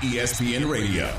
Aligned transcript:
ESPN 0.00 0.68
Radio. 0.70 1.10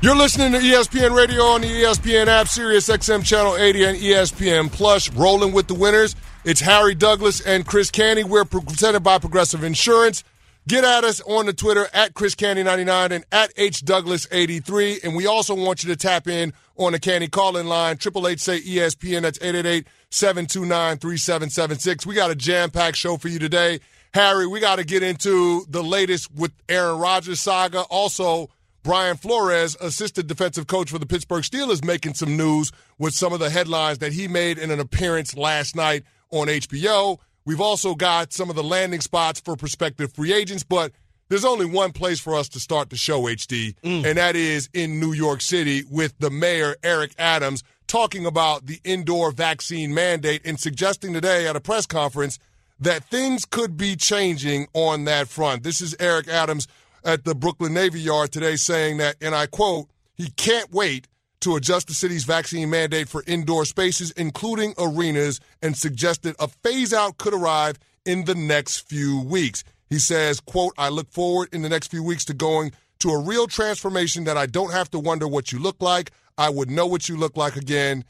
You're 0.00 0.16
listening 0.16 0.52
to 0.52 0.58
ESPN 0.58 1.16
Radio 1.16 1.42
on 1.42 1.60
the 1.62 1.68
ESPN 1.68 2.26
app, 2.28 2.48
Sirius 2.48 2.88
XM 2.88 3.24
Channel 3.24 3.56
80 3.56 3.84
and 3.84 3.98
ESPN 3.98 4.70
Plus. 4.70 5.10
Rolling 5.12 5.52
with 5.52 5.66
the 5.68 5.74
winners. 5.74 6.14
It's 6.44 6.60
Harry 6.60 6.94
Douglas 6.94 7.40
and 7.40 7.66
Chris 7.66 7.90
Canty. 7.90 8.22
We're 8.24 8.44
presented 8.44 9.00
by 9.00 9.18
Progressive 9.18 9.64
Insurance. 9.64 10.22
Get 10.68 10.84
at 10.84 11.04
us 11.04 11.20
on 11.22 11.46
the 11.46 11.52
Twitter 11.52 11.88
at 11.94 12.14
Chris 12.14 12.34
Canty99 12.34 13.12
and 13.12 13.24
at 13.30 13.52
H 13.56 13.82
Douglas83. 13.84 15.04
And 15.04 15.14
we 15.14 15.26
also 15.26 15.54
want 15.54 15.82
you 15.84 15.88
to 15.90 15.96
tap 15.96 16.26
in 16.26 16.52
on 16.76 16.92
the 16.92 16.98
Canty 16.98 17.28
call-in 17.28 17.66
line, 17.68 17.96
Triple 17.96 18.28
H 18.28 18.40
say 18.40 18.60
ESPN. 18.60 19.22
That's 19.22 19.38
888-729-3776. 20.10 22.04
We 22.04 22.14
got 22.14 22.30
a 22.30 22.34
jam-packed 22.34 22.96
show 22.96 23.16
for 23.16 23.28
you 23.28 23.38
today. 23.38 23.80
Harry, 24.16 24.46
we 24.46 24.60
got 24.60 24.76
to 24.76 24.84
get 24.84 25.02
into 25.02 25.66
the 25.68 25.84
latest 25.84 26.34
with 26.34 26.50
Aaron 26.70 26.98
Rodgers 26.98 27.38
saga. 27.38 27.82
Also, 27.90 28.48
Brian 28.82 29.18
Flores, 29.18 29.76
assistant 29.78 30.26
defensive 30.26 30.66
coach 30.66 30.90
for 30.90 30.98
the 30.98 31.04
Pittsburgh 31.04 31.42
Steelers, 31.42 31.84
making 31.84 32.14
some 32.14 32.34
news 32.34 32.72
with 32.98 33.12
some 33.12 33.34
of 33.34 33.40
the 33.40 33.50
headlines 33.50 33.98
that 33.98 34.14
he 34.14 34.26
made 34.26 34.56
in 34.56 34.70
an 34.70 34.80
appearance 34.80 35.36
last 35.36 35.76
night 35.76 36.02
on 36.30 36.46
HBO. 36.46 37.18
We've 37.44 37.60
also 37.60 37.94
got 37.94 38.32
some 38.32 38.48
of 38.48 38.56
the 38.56 38.64
landing 38.64 39.02
spots 39.02 39.38
for 39.40 39.54
prospective 39.54 40.14
free 40.14 40.32
agents, 40.32 40.62
but 40.62 40.92
there's 41.28 41.44
only 41.44 41.66
one 41.66 41.92
place 41.92 42.18
for 42.18 42.34
us 42.34 42.48
to 42.48 42.58
start 42.58 42.88
the 42.88 42.96
show, 42.96 43.24
HD, 43.24 43.74
mm. 43.84 44.02
and 44.02 44.16
that 44.16 44.34
is 44.34 44.70
in 44.72 44.98
New 44.98 45.12
York 45.12 45.42
City 45.42 45.84
with 45.90 46.18
the 46.20 46.30
mayor, 46.30 46.74
Eric 46.82 47.12
Adams, 47.18 47.62
talking 47.86 48.24
about 48.24 48.64
the 48.64 48.80
indoor 48.82 49.30
vaccine 49.30 49.92
mandate 49.92 50.40
and 50.46 50.58
suggesting 50.58 51.12
today 51.12 51.46
at 51.46 51.54
a 51.54 51.60
press 51.60 51.84
conference 51.84 52.38
that 52.80 53.04
things 53.04 53.44
could 53.44 53.76
be 53.76 53.96
changing 53.96 54.66
on 54.74 55.04
that 55.04 55.28
front. 55.28 55.62
This 55.62 55.80
is 55.80 55.96
Eric 55.98 56.28
Adams 56.28 56.68
at 57.04 57.24
the 57.24 57.34
Brooklyn 57.34 57.72
Navy 57.72 58.00
Yard 58.00 58.32
today 58.32 58.56
saying 58.56 58.98
that, 58.98 59.16
and 59.20 59.34
I 59.34 59.46
quote, 59.46 59.86
he 60.14 60.30
can't 60.30 60.72
wait 60.72 61.08
to 61.40 61.56
adjust 61.56 61.86
the 61.86 61.94
city's 61.94 62.24
vaccine 62.24 62.70
mandate 62.70 63.08
for 63.08 63.22
indoor 63.26 63.64
spaces, 63.64 64.10
including 64.12 64.74
arenas, 64.78 65.40
and 65.62 65.76
suggested 65.76 66.34
a 66.38 66.48
phase 66.48 66.92
out 66.92 67.18
could 67.18 67.34
arrive 67.34 67.78
in 68.04 68.24
the 68.24 68.34
next 68.34 68.88
few 68.88 69.22
weeks. 69.22 69.62
He 69.88 69.98
says, 69.98 70.40
quote, 70.40 70.72
I 70.76 70.88
look 70.88 71.10
forward 71.10 71.48
in 71.52 71.62
the 71.62 71.68
next 71.68 71.88
few 71.88 72.02
weeks 72.02 72.24
to 72.26 72.34
going 72.34 72.72
to 73.00 73.10
a 73.10 73.20
real 73.20 73.46
transformation 73.46 74.24
that 74.24 74.36
I 74.36 74.46
don't 74.46 74.72
have 74.72 74.90
to 74.90 74.98
wonder 74.98 75.28
what 75.28 75.52
you 75.52 75.58
look 75.58 75.80
like. 75.80 76.10
I 76.38 76.50
would 76.50 76.70
know 76.70 76.86
what 76.86 77.08
you 77.08 77.16
look 77.16 77.36
like 77.36 77.56
again. 77.56 78.04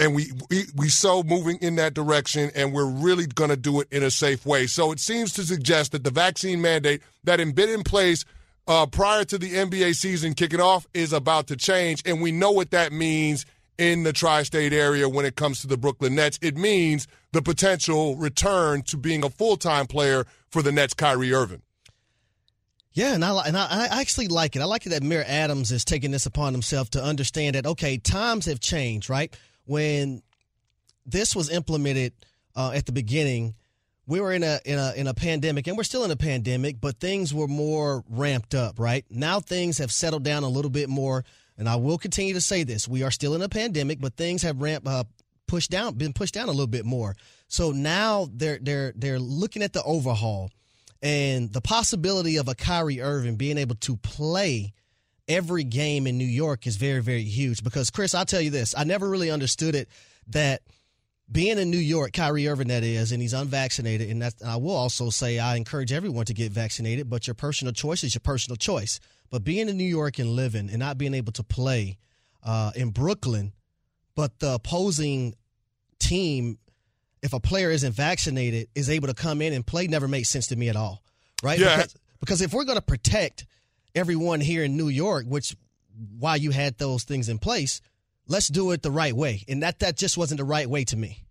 And 0.00 0.16
we, 0.16 0.32
we, 0.50 0.64
we 0.74 0.88
so 0.88 1.22
moving 1.22 1.58
in 1.60 1.76
that 1.76 1.94
direction, 1.94 2.50
and 2.56 2.72
we're 2.72 2.90
really 2.90 3.26
going 3.26 3.50
to 3.50 3.56
do 3.56 3.80
it 3.80 3.88
in 3.92 4.02
a 4.02 4.10
safe 4.10 4.44
way. 4.44 4.66
So 4.66 4.90
it 4.90 4.98
seems 4.98 5.32
to 5.34 5.44
suggest 5.44 5.92
that 5.92 6.02
the 6.02 6.10
vaccine 6.10 6.60
mandate 6.60 7.02
that 7.22 7.38
had 7.38 7.54
been 7.54 7.68
in 7.68 7.84
place 7.84 8.24
uh, 8.66 8.86
prior 8.86 9.24
to 9.24 9.38
the 9.38 9.52
NBA 9.52 9.94
season 9.94 10.34
kicking 10.34 10.60
off 10.60 10.88
is 10.92 11.12
about 11.12 11.46
to 11.48 11.56
change, 11.56 12.02
and 12.04 12.20
we 12.20 12.32
know 12.32 12.50
what 12.50 12.72
that 12.72 12.92
means 12.92 13.46
in 13.78 14.02
the 14.02 14.12
tri-state 14.12 14.72
area 14.72 15.08
when 15.08 15.24
it 15.24 15.36
comes 15.36 15.60
to 15.60 15.68
the 15.68 15.76
Brooklyn 15.76 16.16
Nets. 16.16 16.38
It 16.42 16.56
means 16.56 17.06
the 17.32 17.42
potential 17.42 18.16
return 18.16 18.82
to 18.82 18.96
being 18.96 19.22
a 19.22 19.30
full-time 19.30 19.86
player 19.86 20.26
for 20.50 20.62
the 20.62 20.72
Nets, 20.72 20.94
Kyrie 20.94 21.32
Irving. 21.32 21.62
Yeah, 22.92 23.12
and 23.12 23.22
I 23.22 23.46
and 23.46 23.58
I, 23.58 23.66
I 23.70 24.00
actually 24.00 24.28
like 24.28 24.56
it. 24.56 24.62
I 24.62 24.64
like 24.64 24.86
it 24.86 24.88
that 24.88 25.02
Mayor 25.02 25.24
Adams 25.28 25.70
is 25.70 25.84
taking 25.84 26.12
this 26.12 26.24
upon 26.24 26.54
himself 26.54 26.88
to 26.90 27.04
understand 27.04 27.54
that 27.54 27.66
okay, 27.66 27.98
times 27.98 28.46
have 28.46 28.58
changed. 28.58 29.10
Right 29.10 29.36
when 29.66 30.22
this 31.04 31.36
was 31.36 31.50
implemented 31.50 32.12
uh, 32.54 32.72
at 32.74 32.86
the 32.86 32.92
beginning, 32.92 33.54
we 34.06 34.20
were 34.20 34.32
in 34.32 34.42
a 34.42 34.60
in 34.64 34.78
a 34.78 34.92
in 34.96 35.06
a 35.06 35.14
pandemic 35.14 35.66
and 35.66 35.76
we're 35.76 35.84
still 35.84 36.04
in 36.04 36.10
a 36.10 36.16
pandemic, 36.16 36.80
but 36.80 36.98
things 36.98 37.34
were 37.34 37.48
more 37.48 38.04
ramped 38.08 38.54
up, 38.54 38.78
right? 38.78 39.04
Now 39.10 39.40
things 39.40 39.78
have 39.78 39.92
settled 39.92 40.22
down 40.22 40.42
a 40.42 40.48
little 40.48 40.70
bit 40.70 40.88
more, 40.88 41.24
and 41.58 41.68
I 41.68 41.76
will 41.76 41.98
continue 41.98 42.34
to 42.34 42.40
say 42.40 42.62
this. 42.62 42.88
We 42.88 43.02
are 43.02 43.10
still 43.10 43.34
in 43.34 43.42
a 43.42 43.48
pandemic, 43.48 44.00
but 44.00 44.16
things 44.16 44.42
have 44.42 44.62
ramped 44.62 44.88
up 44.88 45.08
pushed 45.46 45.70
down 45.70 45.94
been 45.94 46.12
pushed 46.12 46.34
down 46.34 46.48
a 46.48 46.52
little 46.52 46.66
bit 46.66 46.84
more. 46.84 47.14
So 47.48 47.72
now 47.72 48.28
they're 48.32 48.58
they're 48.60 48.92
they're 48.96 49.20
looking 49.20 49.62
at 49.62 49.72
the 49.72 49.82
overhaul 49.82 50.50
and 51.02 51.52
the 51.52 51.60
possibility 51.60 52.36
of 52.36 52.48
a 52.48 52.54
Kyrie 52.54 53.00
Irving 53.00 53.36
being 53.36 53.58
able 53.58 53.76
to 53.76 53.96
play 53.96 54.72
every 55.28 55.64
game 55.64 56.06
in 56.06 56.18
New 56.18 56.24
York 56.24 56.66
is 56.66 56.76
very 56.76 57.02
very 57.02 57.24
huge 57.24 57.64
because 57.64 57.90
Chris, 57.90 58.14
I'll 58.14 58.24
tell 58.24 58.40
you 58.40 58.50
this, 58.50 58.74
I 58.76 58.84
never 58.84 59.08
really 59.08 59.30
understood 59.30 59.74
it 59.74 59.88
that– 60.28 60.62
being 61.30 61.58
in 61.58 61.70
New 61.70 61.78
York, 61.78 62.12
Kyrie 62.12 62.46
Irving, 62.46 62.68
that 62.68 62.84
is, 62.84 63.12
and 63.12 63.20
he's 63.20 63.32
unvaccinated. 63.32 64.10
And 64.10 64.22
that, 64.22 64.34
I 64.44 64.56
will 64.56 64.76
also 64.76 65.10
say 65.10 65.38
I 65.38 65.56
encourage 65.56 65.92
everyone 65.92 66.24
to 66.26 66.34
get 66.34 66.52
vaccinated, 66.52 67.10
but 67.10 67.26
your 67.26 67.34
personal 67.34 67.72
choice 67.72 68.04
is 68.04 68.14
your 68.14 68.20
personal 68.20 68.56
choice. 68.56 69.00
But 69.30 69.42
being 69.42 69.68
in 69.68 69.76
New 69.76 69.84
York 69.84 70.18
and 70.18 70.30
living 70.30 70.70
and 70.70 70.78
not 70.78 70.98
being 70.98 71.14
able 71.14 71.32
to 71.32 71.42
play 71.42 71.98
uh, 72.44 72.70
in 72.76 72.90
Brooklyn, 72.90 73.52
but 74.14 74.38
the 74.38 74.54
opposing 74.54 75.34
team, 75.98 76.58
if 77.22 77.32
a 77.32 77.40
player 77.40 77.70
isn't 77.72 77.92
vaccinated, 77.92 78.68
is 78.76 78.88
able 78.88 79.08
to 79.08 79.14
come 79.14 79.42
in 79.42 79.52
and 79.52 79.66
play, 79.66 79.88
never 79.88 80.06
makes 80.06 80.28
sense 80.28 80.46
to 80.48 80.56
me 80.56 80.68
at 80.68 80.76
all. 80.76 81.02
Right? 81.42 81.58
Yeah. 81.58 81.76
Because, 81.76 81.94
because 82.20 82.40
if 82.40 82.54
we're 82.54 82.64
going 82.64 82.78
to 82.78 82.82
protect 82.82 83.46
everyone 83.96 84.40
here 84.40 84.62
in 84.62 84.76
New 84.76 84.88
York, 84.88 85.26
which 85.26 85.56
why 86.18 86.36
you 86.36 86.50
had 86.50 86.78
those 86.78 87.04
things 87.04 87.28
in 87.28 87.38
place– 87.38 87.80
let's 88.28 88.48
do 88.48 88.70
it 88.70 88.82
the 88.82 88.90
right 88.90 89.14
way. 89.14 89.44
And 89.48 89.62
that 89.62 89.80
that 89.80 89.96
just 89.96 90.16
wasn't 90.16 90.38
the 90.38 90.44
right 90.44 90.68
way 90.68 90.84
to 90.84 90.96
me. 90.96 91.22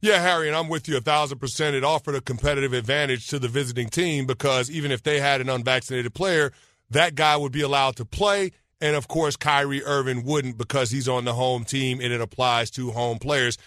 Yeah, 0.00 0.20
Harry, 0.20 0.48
and 0.48 0.56
I'm 0.56 0.68
with 0.68 0.88
you 0.88 0.96
a 0.96 1.00
thousand 1.00 1.38
percent. 1.38 1.76
It 1.76 1.84
offered 1.84 2.14
a 2.14 2.20
competitive 2.20 2.72
advantage 2.72 3.28
to 3.28 3.38
the 3.38 3.48
visiting 3.48 3.88
team 3.88 4.26
because 4.26 4.70
even 4.70 4.90
if 4.90 5.02
they 5.02 5.20
had 5.20 5.40
an 5.40 5.48
unvaccinated 5.48 6.14
player, 6.14 6.52
that 6.90 7.14
guy 7.14 7.36
would 7.36 7.52
be 7.52 7.60
allowed 7.60 7.96
to 7.96 8.04
play. 8.04 8.52
And 8.80 8.96
of 8.96 9.08
course, 9.08 9.36
Kyrie 9.36 9.84
Irving 9.84 10.24
wouldn't 10.24 10.58
because 10.58 10.90
he's 10.90 11.08
on 11.08 11.24
the 11.24 11.34
home 11.34 11.64
team 11.64 12.00
and 12.00 12.12
it 12.12 12.20
applies 12.20 12.70
to 12.72 12.92
home 12.92 13.18
players. 13.18 13.58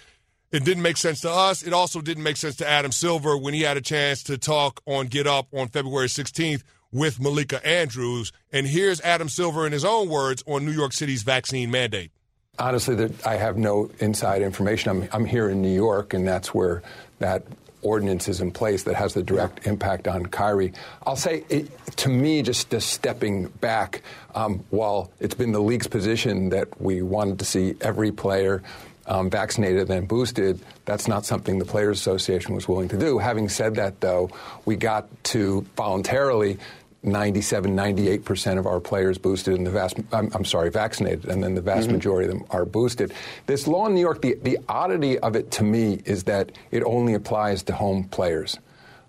It 0.52 0.64
didn't 0.64 0.84
make 0.84 0.98
sense 0.98 1.22
to 1.22 1.30
us. 1.30 1.62
It 1.62 1.74
also 1.74 2.02
didn't 2.02 2.24
make 2.24 2.38
sense 2.38 2.56
to 2.58 2.68
Adam 2.68 2.92
Silver 2.92 3.38
when 3.38 3.54
he 3.54 3.62
had 3.62 3.78
a 3.78 3.82
chance 3.82 4.24
to 4.24 4.38
talk 4.38 4.82
on 4.86 5.08
Get 5.08 5.28
Up 5.28 5.48
on 5.54 5.68
February 5.68 6.08
16th 6.08 6.64
with 6.92 7.20
Malika 7.20 7.66
Andrews. 7.66 8.32
And 8.52 8.68
here's 8.68 9.02
Adam 9.02 9.30
Silver 9.30 9.66
in 9.66 9.72
his 9.74 9.86
own 9.86 10.10
words 10.10 10.44
on 10.48 10.66
New 10.66 10.72
York 10.72 10.94
City's 10.94 11.24
vaccine 11.24 11.72
mandate. 11.72 12.12
Honestly, 12.60 13.10
I 13.26 13.36
have 13.36 13.58
no 13.58 13.92
inside 14.00 14.42
information. 14.42 14.90
I'm, 14.90 15.10
I'm 15.12 15.26
here 15.26 15.50
in 15.50 15.62
New 15.62 15.74
York, 15.74 16.14
and 16.14 16.28
that's 16.28 16.54
where 16.54 16.82
that 17.20 17.44
ordinance 17.84 18.28
is 18.28 18.42
in 18.42 18.52
place 18.52 18.84
that 18.84 18.96
has 18.96 19.14
the 19.14 19.22
direct 19.22 19.68
impact 19.68 20.08
on 20.08 20.26
Kyrie. 20.26 20.74
I'll 21.06 21.16
say, 21.16 21.44
it, 21.50 21.70
to 21.98 22.10
me, 22.10 22.42
just, 22.42 22.72
just 22.72 22.90
stepping 22.90 23.48
back, 23.48 24.02
um, 24.34 24.66
while 24.72 25.12
it's 25.20 25.36
been 25.36 25.52
the 25.52 25.62
league's 25.62 25.88
position 25.88 26.50
that 26.50 26.82
we 26.82 27.04
wanted 27.04 27.38
to 27.40 27.46
see 27.46 27.76
every 27.82 28.12
player 28.12 28.64
um, 29.08 29.30
vaccinated 29.30 29.90
and 29.90 30.08
boosted, 30.08 30.60
that's 30.86 31.08
not 31.08 31.26
something 31.26 31.60
the 31.60 31.66
Players 31.66 32.00
Association 32.00 32.54
was 32.54 32.68
willing 32.68 32.90
to 32.90 32.98
do. 32.98 33.18
Having 33.18 33.50
said 33.50 33.76
that, 33.76 34.02
though, 34.02 34.30
we 34.66 34.76
got 34.76 35.08
to 35.26 35.66
voluntarily 35.76 36.58
97, 37.04 37.74
98 37.76 38.26
percent 38.26 38.60
of 38.60 38.66
our 38.66 38.80
players 38.80 39.18
boosted, 39.18 39.56
and 39.56 39.66
the 39.66 39.72
vast, 39.72 39.98
I'm, 40.12 40.30
I'm 40.34 40.46
sorry, 40.46 40.70
vaccinated, 40.70 41.26
and 41.26 41.44
then 41.44 41.56
the 41.56 41.62
vast 41.62 41.88
mm-hmm. 41.88 41.96
majority 41.96 42.30
of 42.30 42.38
them 42.38 42.48
are 42.50 42.66
boosted. 42.66 43.14
This 43.46 43.68
law 43.68 43.88
in 43.88 43.96
New 43.96 44.02
York, 44.02 44.22
the, 44.22 44.36
the 44.42 44.60
oddity 44.68 45.18
of 45.20 45.36
it 45.36 45.52
to 45.52 45.64
me 45.64 46.02
is 46.06 46.24
that 46.26 46.52
it 46.72 46.84
only 46.84 47.14
applies 47.14 47.64
to 47.64 47.74
home 47.74 48.04
players. 48.06 48.58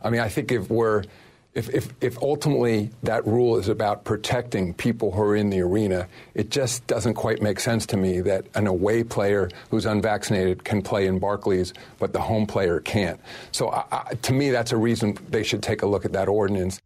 I 0.01 0.11
mean, 0.11 0.21
I 0.21 0.29
think 0.29 0.53
if 0.53 0.71
we're 0.71 1.05
if, 1.59 1.69
if, 1.71 1.89
if, 2.01 2.23
ultimately 2.23 2.91
that 3.03 3.27
rule 3.27 3.57
is 3.57 3.69
about 3.69 4.05
protecting 4.05 4.73
people 4.75 5.11
who 5.11 5.21
are 5.23 5.35
in 5.35 5.51
the 5.51 5.61
arena, 5.61 6.07
it 6.35 6.51
just 6.51 6.87
doesn't 6.87 7.15
quite 7.15 7.43
make 7.43 7.59
sense 7.59 7.85
to 7.87 7.97
me 7.97 8.21
that 8.21 8.47
an 8.55 8.69
away 8.69 9.03
player 9.03 9.51
who's 9.71 9.85
unvaccinated 9.85 10.63
can 10.63 10.83
play 10.83 11.09
in 11.09 11.19
Barclays, 11.19 11.75
but 11.99 12.13
the 12.13 12.21
home 12.21 12.47
player 12.47 12.79
can't. 12.79 13.21
So 13.51 13.71
I, 13.71 13.85
I, 13.91 14.15
to 14.15 14.33
me, 14.33 14.51
that's 14.51 14.71
a 14.71 14.77
reason 14.77 15.19
they 15.29 15.43
should 15.43 15.63
take 15.63 15.83
a 15.83 15.87
look 15.87 16.05
at 16.05 16.13
that 16.13 16.29
ordinance. 16.29 16.81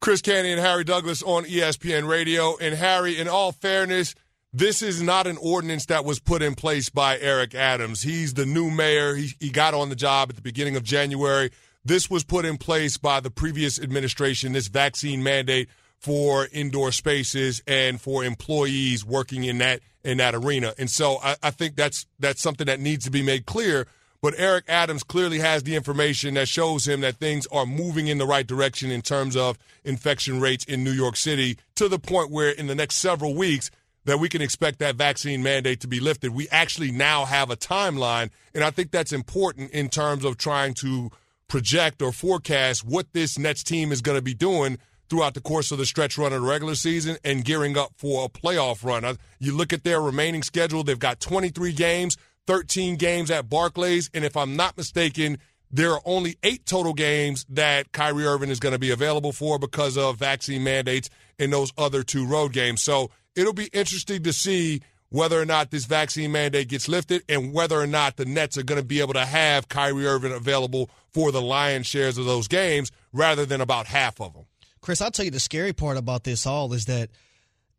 Chris 0.00 0.22
Canty 0.22 0.52
and 0.52 0.60
Harry 0.60 0.84
Douglas 0.84 1.22
on 1.22 1.44
ESPN 1.44 2.06
Radio. 2.06 2.56
And 2.60 2.76
Harry, 2.76 3.18
in 3.18 3.26
all 3.26 3.50
fairness, 3.50 4.14
this 4.52 4.82
is 4.82 5.02
not 5.02 5.26
an 5.26 5.36
ordinance 5.38 5.86
that 5.86 6.04
was 6.04 6.20
put 6.20 6.42
in 6.42 6.54
place 6.54 6.90
by 6.90 7.18
Eric 7.18 7.56
Adams. 7.56 8.02
He's 8.02 8.34
the 8.34 8.46
new 8.46 8.70
mayor. 8.70 9.16
He, 9.16 9.30
he 9.40 9.50
got 9.50 9.74
on 9.74 9.88
the 9.88 9.96
job 9.96 10.30
at 10.30 10.36
the 10.36 10.42
beginning 10.42 10.76
of 10.76 10.84
January. 10.84 11.50
This 11.84 12.08
was 12.08 12.24
put 12.24 12.44
in 12.44 12.56
place 12.56 12.96
by 12.96 13.20
the 13.20 13.30
previous 13.30 13.78
administration, 13.78 14.52
this 14.52 14.68
vaccine 14.68 15.22
mandate 15.22 15.68
for 15.98 16.48
indoor 16.52 16.92
spaces 16.92 17.62
and 17.66 18.00
for 18.00 18.24
employees 18.24 19.04
working 19.04 19.44
in 19.44 19.58
that 19.58 19.80
in 20.02 20.18
that 20.18 20.34
arena. 20.34 20.74
And 20.78 20.90
so 20.90 21.18
I, 21.22 21.36
I 21.42 21.50
think 21.50 21.76
that's 21.76 22.06
that's 22.18 22.42
something 22.42 22.66
that 22.66 22.80
needs 22.80 23.04
to 23.04 23.10
be 23.10 23.22
made 23.22 23.46
clear 23.46 23.86
but 24.24 24.32
Eric 24.38 24.64
Adams 24.68 25.02
clearly 25.02 25.40
has 25.40 25.64
the 25.64 25.76
information 25.76 26.32
that 26.32 26.48
shows 26.48 26.88
him 26.88 27.02
that 27.02 27.16
things 27.16 27.46
are 27.48 27.66
moving 27.66 28.06
in 28.06 28.16
the 28.16 28.24
right 28.24 28.46
direction 28.46 28.90
in 28.90 29.02
terms 29.02 29.36
of 29.36 29.58
infection 29.84 30.40
rates 30.40 30.64
in 30.64 30.82
New 30.82 30.92
York 30.92 31.18
City 31.18 31.58
to 31.74 31.90
the 31.90 31.98
point 31.98 32.30
where 32.30 32.48
in 32.48 32.66
the 32.66 32.74
next 32.74 32.94
several 32.94 33.34
weeks 33.34 33.70
that 34.06 34.18
we 34.18 34.30
can 34.30 34.40
expect 34.40 34.78
that 34.78 34.96
vaccine 34.96 35.42
mandate 35.42 35.80
to 35.80 35.88
be 35.88 36.00
lifted. 36.00 36.30
We 36.30 36.48
actually 36.48 36.90
now 36.90 37.26
have 37.26 37.50
a 37.50 37.56
timeline, 37.56 38.30
and 38.54 38.64
I 38.64 38.70
think 38.70 38.92
that's 38.92 39.12
important 39.12 39.72
in 39.72 39.90
terms 39.90 40.24
of 40.24 40.38
trying 40.38 40.72
to 40.76 41.10
project 41.48 42.02
or 42.02 42.12
forecast 42.12 42.84
what 42.84 43.12
this 43.12 43.38
Nets 43.38 43.62
team 43.62 43.92
is 43.92 44.00
going 44.00 44.18
to 44.18 44.22
be 44.22 44.34
doing 44.34 44.78
throughout 45.08 45.34
the 45.34 45.40
course 45.40 45.70
of 45.70 45.78
the 45.78 45.86
stretch 45.86 46.16
run 46.16 46.32
of 46.32 46.42
the 46.42 46.48
regular 46.48 46.74
season 46.74 47.16
and 47.24 47.44
gearing 47.44 47.76
up 47.76 47.92
for 47.96 48.24
a 48.24 48.28
playoff 48.28 48.84
run. 48.84 49.04
Uh, 49.04 49.14
you 49.38 49.54
look 49.54 49.72
at 49.72 49.84
their 49.84 50.00
remaining 50.00 50.42
schedule, 50.42 50.82
they've 50.82 50.98
got 50.98 51.20
23 51.20 51.72
games, 51.72 52.16
13 52.46 52.96
games 52.96 53.30
at 53.30 53.48
Barclays, 53.48 54.10
and 54.14 54.24
if 54.24 54.36
I'm 54.36 54.56
not 54.56 54.76
mistaken, 54.76 55.38
there 55.70 55.92
are 55.92 56.00
only 56.04 56.36
eight 56.42 56.66
total 56.66 56.94
games 56.94 57.44
that 57.48 57.92
Kyrie 57.92 58.24
Irving 58.24 58.50
is 58.50 58.60
going 58.60 58.74
to 58.74 58.78
be 58.78 58.90
available 58.90 59.32
for 59.32 59.58
because 59.58 59.98
of 59.98 60.16
vaccine 60.16 60.62
mandates 60.62 61.10
in 61.38 61.50
those 61.50 61.72
other 61.76 62.02
two 62.02 62.26
road 62.26 62.52
games. 62.52 62.80
So 62.80 63.10
it'll 63.34 63.52
be 63.52 63.70
interesting 63.72 64.22
to 64.22 64.32
see 64.32 64.82
whether 65.14 65.40
or 65.40 65.44
not 65.44 65.70
this 65.70 65.84
vaccine 65.84 66.32
mandate 66.32 66.66
gets 66.66 66.88
lifted 66.88 67.22
and 67.28 67.52
whether 67.52 67.80
or 67.80 67.86
not 67.86 68.16
the 68.16 68.24
Nets 68.24 68.58
are 68.58 68.64
going 68.64 68.80
to 68.80 68.84
be 68.84 69.00
able 69.00 69.12
to 69.12 69.24
have 69.24 69.68
Kyrie 69.68 70.08
Irving 70.08 70.32
available 70.32 70.90
for 71.12 71.30
the 71.30 71.40
lion's 71.40 71.86
shares 71.86 72.18
of 72.18 72.24
those 72.24 72.48
games 72.48 72.90
rather 73.12 73.46
than 73.46 73.60
about 73.60 73.86
half 73.86 74.20
of 74.20 74.32
them. 74.32 74.46
Chris, 74.80 75.00
I'll 75.00 75.12
tell 75.12 75.24
you 75.24 75.30
the 75.30 75.38
scary 75.38 75.72
part 75.72 75.98
about 75.98 76.24
this 76.24 76.48
all 76.48 76.72
is 76.72 76.86
that 76.86 77.10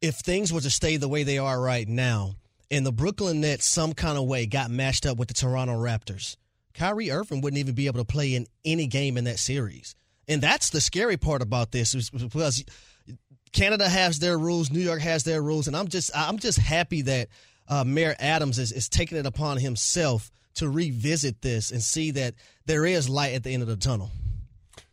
if 0.01 0.15
things 0.15 0.53
were 0.53 0.61
to 0.61 0.69
stay 0.69 0.95
the 0.95 1.09
way 1.09 1.23
they 1.23 1.37
are 1.37 1.59
right 1.59 1.85
now, 1.85 2.37
and 2.71 2.85
the 2.85 2.93
Brooklyn 2.93 3.41
Nets 3.41 3.65
some 3.65 3.91
kind 3.91 4.17
of 4.17 4.23
way 4.23 4.45
got 4.45 4.71
matched 4.71 5.05
up 5.05 5.17
with 5.17 5.27
the 5.27 5.33
Toronto 5.33 5.73
Raptors, 5.73 6.37
Kyrie 6.73 7.11
Irving 7.11 7.41
wouldn't 7.41 7.59
even 7.59 7.75
be 7.75 7.87
able 7.87 7.99
to 7.99 8.05
play 8.05 8.33
in 8.33 8.47
any 8.63 8.87
game 8.87 9.17
in 9.17 9.25
that 9.25 9.39
series. 9.39 9.93
And 10.29 10.41
that's 10.41 10.69
the 10.69 10.79
scary 10.79 11.17
part 11.17 11.41
about 11.41 11.73
this 11.73 12.09
because 12.09 12.63
Canada 13.55 13.87
has 13.87 14.19
their 14.19 14.37
rules, 14.37 14.69
New 14.69 14.81
York 14.81 14.99
has 14.99 15.23
their 15.23 15.41
rules, 15.41 15.67
and 15.67 15.77
I'm 15.77 15.87
just 15.87 16.11
I'm 16.13 16.37
just 16.37 16.59
happy 16.59 17.03
that 17.03 17.29
uh, 17.69 17.85
Mayor 17.85 18.13
Adams 18.19 18.59
is, 18.59 18.73
is 18.73 18.89
taking 18.89 19.17
it 19.17 19.25
upon 19.25 19.57
himself 19.57 20.29
to 20.55 20.69
revisit 20.69 21.41
this 21.41 21.71
and 21.71 21.81
see 21.81 22.11
that 22.11 22.35
there 22.65 22.85
is 22.85 23.07
light 23.09 23.33
at 23.33 23.43
the 23.43 23.53
end 23.53 23.63
of 23.63 23.69
the 23.69 23.77
tunnel. 23.77 24.11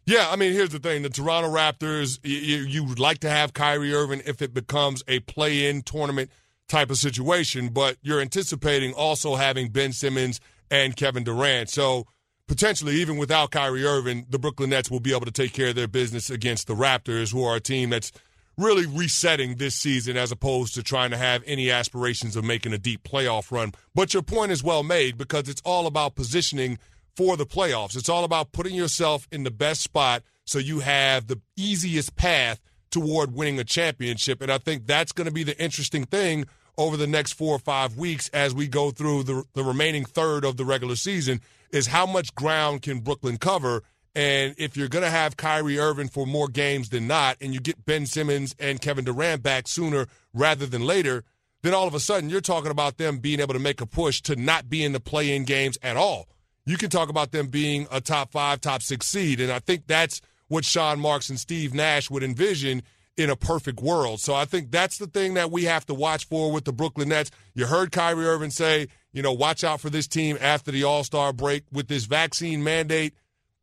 Yeah, 0.07 0.29
I 0.31 0.37
mean, 0.37 0.53
here's 0.53 0.71
the 0.71 0.79
thing: 0.79 1.03
the 1.03 1.11
Toronto 1.11 1.51
Raptors. 1.51 2.21
You, 2.23 2.59
you 2.59 2.85
would 2.85 3.01
like 3.01 3.19
to 3.19 3.29
have 3.29 3.53
Kyrie 3.53 3.93
Irving 3.93 4.23
if 4.27 4.41
it 4.41 4.55
becomes 4.55 5.03
a 5.09 5.19
play-in 5.21 5.83
tournament 5.83 6.31
type 6.69 6.89
of 6.89 6.99
situation, 6.99 7.69
but 7.71 7.97
you're 8.01 8.21
anticipating 8.21 8.93
also 8.95 9.35
having 9.35 9.71
Ben 9.71 9.93
Simmons 9.93 10.41
and 10.71 10.95
Kevin 10.95 11.25
Durant. 11.25 11.69
So 11.69 12.07
potentially, 12.47 12.95
even 12.95 13.17
without 13.17 13.51
Kyrie 13.51 13.85
Irving, 13.85 14.27
the 14.31 14.39
Brooklyn 14.39 14.71
Nets 14.71 14.89
will 14.89 15.01
be 15.01 15.11
able 15.11 15.27
to 15.27 15.33
take 15.33 15.53
care 15.53 15.71
of 15.71 15.75
their 15.75 15.89
business 15.89 16.31
against 16.31 16.69
the 16.69 16.75
Raptors, 16.75 17.33
who 17.33 17.43
are 17.43 17.57
a 17.57 17.61
team 17.61 17.91
that's 17.91 18.13
really 18.59 18.87
resetting 18.87 19.57
this 19.57 19.75
season 19.75 20.17
as 20.17 20.31
opposed 20.31 20.75
to 20.75 20.83
trying 20.83 21.11
to 21.11 21.17
have 21.17 21.43
any 21.47 21.71
aspirations 21.71 22.37
of 22.37 22.45
making 22.45 22.73
a 22.73 22.79
deep 22.79 23.03
playoff 23.03 23.51
run. 23.51 23.73
But 23.95 24.15
your 24.15 24.23
point 24.23 24.53
is 24.53 24.63
well 24.63 24.83
made 24.83 25.17
because 25.17 25.49
it's 25.49 25.63
all 25.65 25.87
about 25.87 26.15
positioning 26.15 26.79
for 27.17 27.37
the 27.37 27.47
playoffs. 27.47 27.97
It's 27.97 28.09
all 28.09 28.25
about 28.25 28.53
putting 28.53 28.75
yourself 28.75 29.27
in 29.31 29.45
the 29.45 29.51
best 29.51 29.83
spot 29.83 30.23
so 30.45 30.59
you 30.59 30.81
have 30.81 31.27
the 31.27 31.41
easiest 31.57 32.17
path 32.17 32.61
toward 32.91 33.35
winning 33.35 33.59
a 33.59 33.65
championship. 33.65 34.43
And 34.43 34.53
I 34.53 34.59
think 34.59 34.87
that's 34.87 35.13
going 35.13 35.27
to 35.27 35.33
be 35.33 35.45
the 35.45 35.61
interesting 35.63 36.05
thing 36.05 36.47
over 36.79 36.97
the 36.97 37.07
next 37.07 37.33
four 37.33 37.55
or 37.55 37.59
five 37.59 37.97
weeks 37.97 38.29
as 38.31 38.55
we 38.55 38.67
go 38.67 38.91
through 38.91 39.25
the, 39.25 39.45
the 39.55 39.65
remaining 39.65 40.05
third 40.05 40.45
of 40.45 40.57
the 40.57 40.65
regular 40.65 40.97
season 40.97 41.41
is 41.71 41.89
how 41.89 42.07
much 42.07 42.35
ground 42.35 42.83
can 42.83 43.01
Brooklyn 43.01 43.39
cover? 43.39 43.83
And 44.15 44.55
if 44.59 44.77
you're 44.77 44.89
going 44.89 45.05
to 45.05 45.11
have 45.11 45.37
Kyrie 45.37 45.79
Irving 45.79 46.09
for 46.09 46.27
more 46.27 46.49
games 46.49 46.91
than 46.91 47.07
not, 47.07 47.39
and 47.41 47.55
you 47.55 47.61
get 47.61 47.85
Ben 47.85 48.07
Simmons 48.07 48.55
and 48.59 48.81
Kevin 48.81 49.05
Durant 49.05 49.43
back 49.43 49.67
sooner 49.67 50.07
rather 50.35 50.67
than 50.67 50.85
later, 50.85 51.25
then 51.63 51.73
all 51.73 51.87
of 51.87 51.95
a 51.95 52.01
sudden 52.01 52.29
you're 52.29 52.41
talking 52.41 52.71
about 52.71 52.99
them 52.99 53.19
being 53.19 53.41
able 53.41 53.55
to 53.55 53.61
make 53.61 53.81
a 53.81 53.87
push 53.87 54.21
to 54.23 54.37
not 54.37 54.69
be 54.69 54.85
in 54.85 54.93
the 54.93 55.01
play 55.01 55.35
in 55.35 55.45
games 55.45 55.79
at 55.83 55.97
all 55.97 56.29
you 56.65 56.77
can 56.77 56.91
talk 56.91 57.09
about 57.09 57.33
them 57.33 57.49
being 57.49 57.87
a 57.91 58.01
top 58.01 58.33
five, 58.33 58.61
top 58.61 58.83
six 58.83 59.07
seed. 59.07 59.41
And 59.41 59.51
I 59.51 59.59
think 59.59 59.87
that's 59.87 60.21
what 60.49 60.65
Sean 60.65 61.01
Marks 61.01 61.29
and 61.29 61.39
Steve 61.39 61.75
Nash 61.75 62.11
would 62.11 62.23
envision 62.23 62.83
in 63.17 63.31
a 63.31 63.37
perfect 63.37 63.81
world. 63.81 64.21
So 64.21 64.35
I 64.35 64.45
think 64.45 64.71
that's 64.71 64.99
the 64.99 65.07
thing 65.07 65.35
that 65.35 65.51
we 65.51 65.65
have 65.65 65.85
to 65.87 65.95
watch 65.95 66.27
for 66.27 66.51
with 66.53 66.65
the 66.65 66.73
Brooklyn 66.73 67.09
Nets. 67.09 67.31
You 67.55 67.67
heard 67.67 67.93
Kyrie 67.93 68.27
Irving 68.27 68.51
say, 68.51 68.89
you 69.13 69.23
know, 69.23 69.33
watch 69.33 69.65
out 69.65 69.81
for 69.81 69.91
this 69.91 70.07
team 70.07 70.39
after 70.41 70.71
the 70.71 70.85
All 70.85 71.05
Star 71.05 71.33
break 71.33 71.65
with 71.73 71.89
this 71.89 72.05
vaccine 72.05 72.63
mandate 72.63 73.15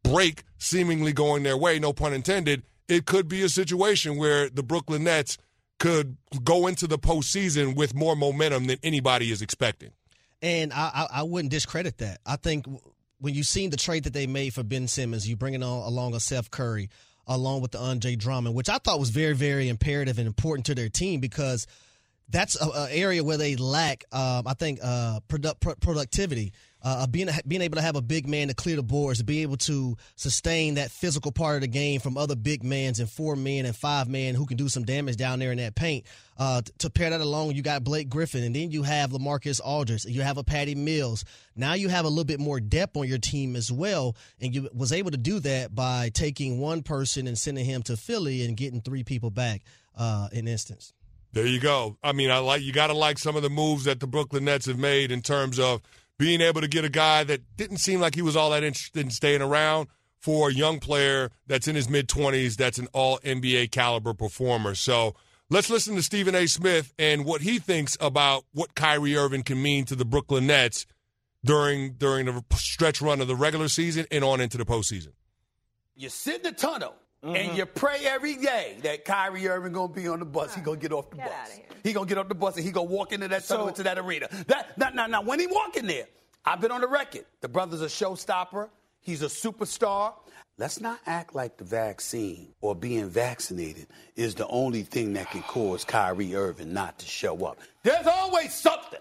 break 0.10 0.44
seemingly 0.58 1.14
going 1.14 1.44
their 1.44 1.58
way, 1.58 1.80
no 1.80 1.94
pun 1.94 2.14
intended. 2.14 2.64
It 2.88 3.06
could 3.06 3.28
be 3.28 3.44
a 3.44 3.50
situation 3.50 4.18
where 4.18 4.50
the 4.50 4.64
Brooklyn 4.64 5.04
Nets 5.04 5.38
could 5.80 6.18
go 6.44 6.68
into 6.68 6.88
the 6.88 6.98
postseason 6.98 7.76
with 7.76 7.96
more 7.96 8.16
momentum 8.16 8.66
than 8.66 8.78
anybody 8.84 9.32
is 9.32 9.42
expecting. 9.42 9.92
And 10.42 10.74
I, 10.74 10.92
I, 10.94 11.08
I 11.20 11.24
wouldn't 11.24 11.52
discredit 11.52 11.98
that. 12.00 12.20
I 12.26 12.36
think 12.36 12.66
when 13.20 13.34
you've 13.34 13.46
seen 13.46 13.70
the 13.70 13.78
trade 13.78 14.06
that 14.06 14.14
they 14.14 14.28
made 14.28 14.54
for 14.54 14.64
Ben 14.64 14.88
Simmons, 14.88 15.28
you 15.28 15.36
bringing 15.36 15.64
on 15.64 15.86
along 15.86 16.16
a 16.16 16.20
Seth 16.20 16.52
Curry, 16.52 16.90
along 17.28 17.62
with 17.62 17.72
the 17.72 17.80
Andre 17.80 18.16
Drummond, 18.16 18.56
which 18.56 18.70
I 18.70 18.78
thought 18.78 19.00
was 19.00 19.10
very, 19.10 19.36
very 19.36 19.70
imperative 19.70 20.18
and 20.18 20.28
important 20.28 20.66
to 20.68 20.76
their 20.76 20.90
team 20.90 21.20
because 21.20 21.68
that's 22.30 22.56
an 22.56 22.72
area 22.90 23.24
where 23.24 23.38
they 23.38 23.56
lack, 23.56 24.06
um, 24.12 24.48
I 24.48 24.54
think, 24.54 24.80
uh, 24.82 25.20
product, 25.28 25.62
productivity 25.82 26.54
uh, 26.82 27.08
being 27.08 27.30
being 27.48 27.62
able 27.62 27.76
to 27.76 27.82
have 27.82 27.96
a 27.96 28.02
big 28.02 28.28
man 28.28 28.48
to 28.48 28.54
clear 28.54 28.76
the 28.76 28.84
boards, 28.84 29.20
to 29.20 29.26
be 29.26 29.42
able 29.42 29.58
to 29.58 29.96
sustain 30.16 30.76
that 30.76 30.92
physical 30.92 31.32
part 31.32 31.56
of 31.56 31.62
the 31.62 31.68
game 31.68 32.00
from 32.00 32.18
other 32.18 32.36
big 32.36 32.64
mans 32.64 33.00
and 33.00 33.10
four 33.10 33.36
men 33.36 33.66
and 33.66 33.76
five 33.76 34.08
men 34.08 34.36
who 34.36 34.46
can 34.46 34.58
do 34.58 34.70
some 34.70 34.84
damage 34.84 35.18
down 35.18 35.40
there 35.40 35.52
in 35.52 35.58
that 35.58 35.76
paint. 35.76 36.06
Uh, 36.38 36.62
to 36.78 36.90
pair 36.90 37.10
that 37.10 37.20
along, 37.20 37.52
you 37.52 37.62
got 37.62 37.84
Blake 37.84 38.10
Griffin, 38.10 38.44
and 38.44 38.56
then 38.56 38.72
you 38.72 38.84
have 38.84 39.12
LaMarcus 39.12 39.60
Aldridge, 39.64 40.06
you 40.06 40.22
have 40.22 40.38
a 40.38 40.44
Patty 40.44 40.74
Mills. 40.74 41.26
Now 41.56 41.74
you 41.74 41.90
have 41.90 42.06
a 42.06 42.10
little 42.10 42.24
bit 42.24 42.40
more 42.40 42.62
depth 42.62 42.96
on 42.96 43.08
your 43.08 43.18
team 43.18 43.58
as 43.58 43.70
well, 43.72 44.16
and 44.40 44.56
you 44.56 44.70
was 44.74 44.94
able 44.94 45.12
to 45.12 45.18
do 45.18 45.42
that 45.42 45.76
by 45.76 46.10
taking 46.14 46.60
one 46.60 46.82
person 46.82 47.28
and 47.28 47.38
sending 47.38 47.66
him 47.66 47.84
to 47.84 47.98
Philly 47.98 48.46
and 48.46 48.56
getting 48.56 48.80
three 48.80 49.04
people 49.04 49.32
back 49.32 49.62
uh, 49.98 50.30
in 50.32 50.48
instance. 50.48 50.94
There 51.34 51.46
you 51.46 51.60
go. 51.60 51.98
I 52.02 52.14
mean, 52.14 52.32
I 52.32 52.40
like 52.40 52.62
you 52.62 52.72
got 52.72 52.88
to 52.88 52.94
like 52.94 53.20
some 53.20 53.36
of 53.36 53.44
the 53.44 53.50
moves 53.50 53.84
that 53.84 54.00
the 54.00 54.08
Brooklyn 54.08 54.46
Nets 54.46 54.66
have 54.66 54.80
made 54.80 55.12
in 55.12 55.22
terms 55.22 55.60
of 55.60 55.82
being 56.20 56.42
able 56.42 56.62
to 56.62 56.68
get 56.68 56.86
a 56.86 56.90
guy 56.90 57.24
that 57.24 57.42
didn't 57.58 57.78
seem 57.78 58.00
like 58.00 58.14
he 58.14 58.22
was 58.22 58.36
all 58.36 58.52
that 58.52 58.62
interested 58.62 59.04
in 59.04 59.10
staying 59.10 59.42
around 59.42 59.88
for 60.20 60.50
a 60.50 60.54
young 60.54 60.80
player 60.80 61.32
that's 61.48 61.68
in 61.68 61.76
his 61.76 61.90
mid 61.90 62.08
20s 62.08 62.58
that's 62.58 62.78
an 62.78 62.88
all 62.94 63.18
NBA 63.20 63.72
caliber 63.72 64.14
performer. 64.14 64.76
So 64.76 65.16
let's 65.50 65.70
listen 65.70 65.96
to 65.96 66.04
Stephen 66.04 66.36
A. 66.36 66.46
Smith 66.46 66.94
and 67.00 67.26
what 67.26 67.42
he 67.42 67.58
thinks 67.58 67.98
about 68.02 68.44
what 68.54 68.76
Kyrie 68.76 69.16
Irving 69.16 69.44
can 69.44 69.62
mean 69.64 69.86
to 69.86 69.96
the 69.96 70.06
Brooklyn 70.06 70.46
Nets 70.46 70.86
during 71.44 71.94
during 71.94 72.26
the 72.26 72.44
stretch 72.54 73.02
run 73.02 73.22
of 73.22 73.30
the 73.30 73.36
regular 73.36 73.70
season 73.70 74.06
and 74.12 74.24
on 74.24 74.42
into 74.42 74.58
the 74.58 74.66
postseason. 74.66 75.14
You 75.96 76.10
sit 76.10 76.38
in 76.38 76.44
the 76.44 76.52
tunnel 76.52 76.96
Mm-hmm. 77.24 77.36
And 77.36 77.58
you 77.58 77.66
pray 77.66 78.06
every 78.06 78.38
day 78.38 78.78
that 78.84 79.04
Kyrie 79.04 79.48
Irving 79.48 79.74
gonna 79.74 79.92
be 79.92 80.08
on 80.08 80.20
the 80.20 80.26
bus. 80.26 80.56
He 80.56 80.62
gonna 80.62 80.78
get 80.78 80.94
off 80.94 81.10
the 81.10 81.18
get 81.18 81.26
bus. 81.26 81.60
He 81.84 81.92
gonna 81.92 82.06
get 82.06 82.18
off 82.18 82.30
the 82.30 82.36
bus 82.36 82.56
and 82.56 82.66
he 82.66 82.72
gonna 82.72 82.90
walk 82.90 83.12
into 83.12 83.28
that 83.28 83.46
tunnel 83.46 83.66
so, 83.66 83.70
into 83.70 83.84
that 83.84 83.98
arena. 83.98 84.30
That 84.48 84.78
now, 84.78 84.90
now, 84.90 85.08
now, 85.08 85.22
when 85.22 85.40
he 85.40 85.48
walk 85.48 85.76
in 85.76 85.86
there, 85.86 86.06
I've 86.46 86.62
been 86.62 86.72
on 86.72 86.80
the 86.80 86.88
record. 86.88 87.26
The 87.42 87.50
brother's 87.50 87.82
a 87.82 87.88
showstopper. 87.88 88.70
He's 89.02 89.22
a 89.22 89.28
superstar. 89.28 90.14
Let's 90.58 90.80
not 90.80 91.00
act 91.06 91.36
like 91.36 91.58
the 91.58 91.64
vaccine 91.64 92.54
or 92.62 92.76
being 92.76 93.10
vaccinated 93.10 93.88
is 94.16 94.36
the 94.36 94.48
only 94.48 94.84
thing 94.84 95.14
that 95.14 95.32
can 95.32 95.42
cause 95.44 95.84
Kyrie 95.84 96.36
Irving 96.36 96.74
not 96.74 97.00
to 97.00 97.06
show 97.06 97.46
up. 97.46 97.60
There's 97.84 98.08
always 98.08 98.54
something. 98.54 99.00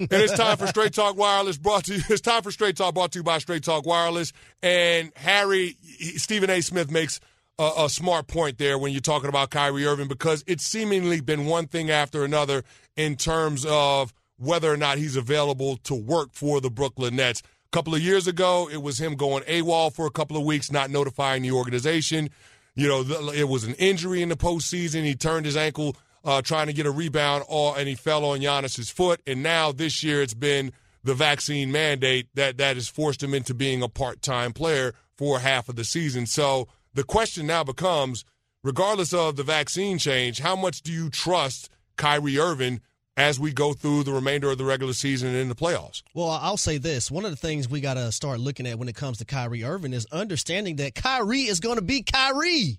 And 0.00 0.12
it's 0.12 0.36
time 0.36 0.56
for 0.56 0.66
Straight 0.66 0.92
Talk 0.92 1.16
Wireless 1.16 1.58
brought 1.58 1.84
to 1.86 1.94
you. 1.94 2.02
It's 2.08 2.20
time 2.20 2.42
for 2.42 2.50
Straight 2.50 2.76
Talk 2.76 2.94
brought 2.94 3.12
to 3.12 3.18
you 3.18 3.22
by 3.22 3.38
Straight 3.38 3.64
Talk 3.64 3.84
Wireless. 3.84 4.32
And 4.62 5.12
Harry, 5.16 5.76
Stephen 6.16 6.50
A. 6.50 6.60
Smith 6.60 6.90
makes 6.90 7.20
a, 7.58 7.70
a, 7.78 7.88
smart 7.88 8.28
point 8.28 8.58
there 8.58 8.78
when 8.78 8.92
you're 8.92 9.00
talking 9.00 9.28
about 9.28 9.50
Kyrie 9.50 9.86
Irving 9.86 10.08
because 10.08 10.44
it's 10.46 10.64
seemingly 10.64 11.20
been 11.20 11.46
one 11.46 11.66
thing 11.66 11.90
after 11.90 12.24
another 12.24 12.62
in 12.96 13.16
terms 13.16 13.66
of 13.68 14.12
whether 14.38 14.72
or 14.72 14.76
not 14.76 14.98
he's 14.98 15.16
available 15.16 15.76
to 15.78 15.94
work 15.94 16.30
for 16.32 16.60
the 16.60 16.70
Brooklyn 16.70 17.16
Nets. 17.16 17.42
A 17.66 17.70
couple 17.70 17.94
of 17.94 18.00
years 18.00 18.26
ago, 18.26 18.68
it 18.72 18.80
was 18.80 19.00
him 19.00 19.16
going 19.16 19.42
AWOL 19.44 19.92
for 19.92 20.06
a 20.06 20.10
couple 20.10 20.36
of 20.36 20.44
weeks, 20.44 20.70
not 20.70 20.90
notifying 20.90 21.42
the 21.42 21.50
organization. 21.50 22.30
You 22.76 22.88
know, 22.88 23.32
it 23.32 23.48
was 23.48 23.64
an 23.64 23.74
injury 23.74 24.22
in 24.22 24.28
the 24.28 24.36
postseason. 24.36 25.02
He 25.02 25.16
turned 25.16 25.44
his 25.44 25.56
ankle 25.56 25.96
uh, 26.28 26.42
trying 26.42 26.66
to 26.66 26.74
get 26.74 26.84
a 26.84 26.90
rebound, 26.90 27.42
or 27.48 27.78
and 27.78 27.88
he 27.88 27.94
fell 27.94 28.22
on 28.26 28.40
Giannis's 28.40 28.90
foot. 28.90 29.22
And 29.26 29.42
now 29.42 29.72
this 29.72 30.02
year, 30.02 30.20
it's 30.20 30.34
been 30.34 30.72
the 31.02 31.14
vaccine 31.14 31.72
mandate 31.72 32.28
that 32.34 32.58
that 32.58 32.76
has 32.76 32.86
forced 32.86 33.22
him 33.22 33.32
into 33.32 33.54
being 33.54 33.82
a 33.82 33.88
part-time 33.88 34.52
player 34.52 34.92
for 35.16 35.38
half 35.38 35.70
of 35.70 35.76
the 35.76 35.84
season. 35.84 36.26
So 36.26 36.68
the 36.92 37.02
question 37.02 37.46
now 37.46 37.64
becomes, 37.64 38.26
regardless 38.62 39.14
of 39.14 39.36
the 39.36 39.42
vaccine 39.42 39.96
change, 39.96 40.40
how 40.40 40.54
much 40.54 40.82
do 40.82 40.92
you 40.92 41.08
trust 41.08 41.70
Kyrie 41.96 42.38
Irving 42.38 42.82
as 43.16 43.40
we 43.40 43.50
go 43.50 43.72
through 43.72 44.04
the 44.04 44.12
remainder 44.12 44.50
of 44.50 44.58
the 44.58 44.64
regular 44.66 44.92
season 44.92 45.30
and 45.30 45.38
in 45.38 45.48
the 45.48 45.54
playoffs. 45.54 46.02
Well, 46.14 46.28
I'll 46.28 46.56
say 46.56 46.78
this. 46.78 47.10
One 47.10 47.24
of 47.24 47.32
the 47.32 47.36
things 47.36 47.68
we 47.68 47.80
got 47.80 47.94
to 47.94 48.12
start 48.12 48.38
looking 48.38 48.64
at 48.64 48.78
when 48.78 48.88
it 48.88 48.94
comes 48.94 49.18
to 49.18 49.24
Kyrie 49.24 49.64
Irving 49.64 49.92
is 49.92 50.06
understanding 50.12 50.76
that 50.76 50.94
Kyrie 50.94 51.40
is 51.40 51.58
going 51.58 51.76
to 51.76 51.82
be 51.82 52.02
Kyrie. 52.02 52.78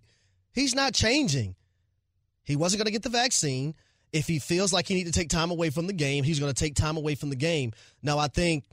He's 0.54 0.74
not 0.74 0.94
changing. 0.94 1.56
He 2.44 2.56
wasn't 2.56 2.80
going 2.80 2.88
to 2.88 2.92
get 2.92 3.04
the 3.04 3.10
vaccine. 3.10 3.76
If 4.12 4.28
he 4.28 4.40
feels 4.40 4.74
like 4.74 4.88
he 4.88 4.96
need 4.96 5.06
to 5.06 5.12
take 5.12 5.30
time 5.30 5.52
away 5.52 5.70
from 5.70 5.86
the 5.86 5.94
game, 5.94 6.24
he's 6.24 6.40
going 6.40 6.52
to 6.52 6.60
take 6.60 6.76
time 6.76 6.98
away 6.98 7.16
from 7.16 7.30
the 7.30 7.36
game. 7.36 7.74
Now, 8.02 8.18
I 8.18 8.28
think 8.28 8.66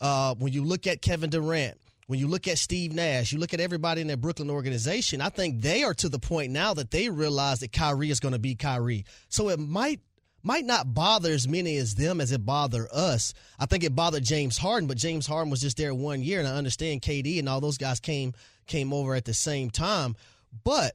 uh, 0.00 0.34
when 0.36 0.52
you 0.52 0.64
look 0.64 0.86
at 0.86 1.02
Kevin 1.02 1.28
Durant, 1.28 1.78
when 2.06 2.18
you 2.18 2.26
look 2.26 2.48
at 2.48 2.56
Steve 2.56 2.94
Nash, 2.94 3.32
you 3.32 3.38
look 3.38 3.52
at 3.52 3.60
everybody 3.60 4.00
in 4.00 4.06
that 4.06 4.22
Brooklyn 4.22 4.48
organization, 4.48 5.20
I 5.20 5.28
think 5.28 5.60
they 5.60 5.82
are 5.82 5.92
to 5.94 6.08
the 6.08 6.18
point 6.18 6.52
now 6.52 6.72
that 6.72 6.90
they 6.90 7.10
realize 7.10 7.60
that 7.60 7.72
Kyrie 7.72 8.10
is 8.10 8.18
going 8.18 8.32
to 8.32 8.38
be 8.38 8.54
Kyrie. 8.54 9.04
So 9.28 9.50
it 9.50 9.58
might 9.58 10.00
might 10.42 10.64
not 10.64 10.94
bother 10.94 11.32
as 11.32 11.46
many 11.46 11.76
as 11.76 11.96
them 11.96 12.20
as 12.20 12.32
it 12.32 12.46
bother 12.46 12.88
us. 12.92 13.34
I 13.58 13.66
think 13.66 13.84
it 13.84 13.94
bothered 13.94 14.22
James 14.22 14.56
Harden, 14.56 14.86
but 14.88 14.96
James 14.96 15.26
Harden 15.26 15.50
was 15.50 15.60
just 15.60 15.76
there 15.76 15.94
one 15.94 16.22
year, 16.22 16.38
and 16.38 16.48
I 16.48 16.54
understand 16.54 17.02
KD 17.02 17.38
and 17.38 17.48
all 17.48 17.60
those 17.60 17.76
guys 17.76 18.00
came 18.00 18.32
came 18.66 18.92
over 18.92 19.14
at 19.14 19.26
the 19.26 19.34
same 19.34 19.68
time. 19.68 20.16
But 20.64 20.94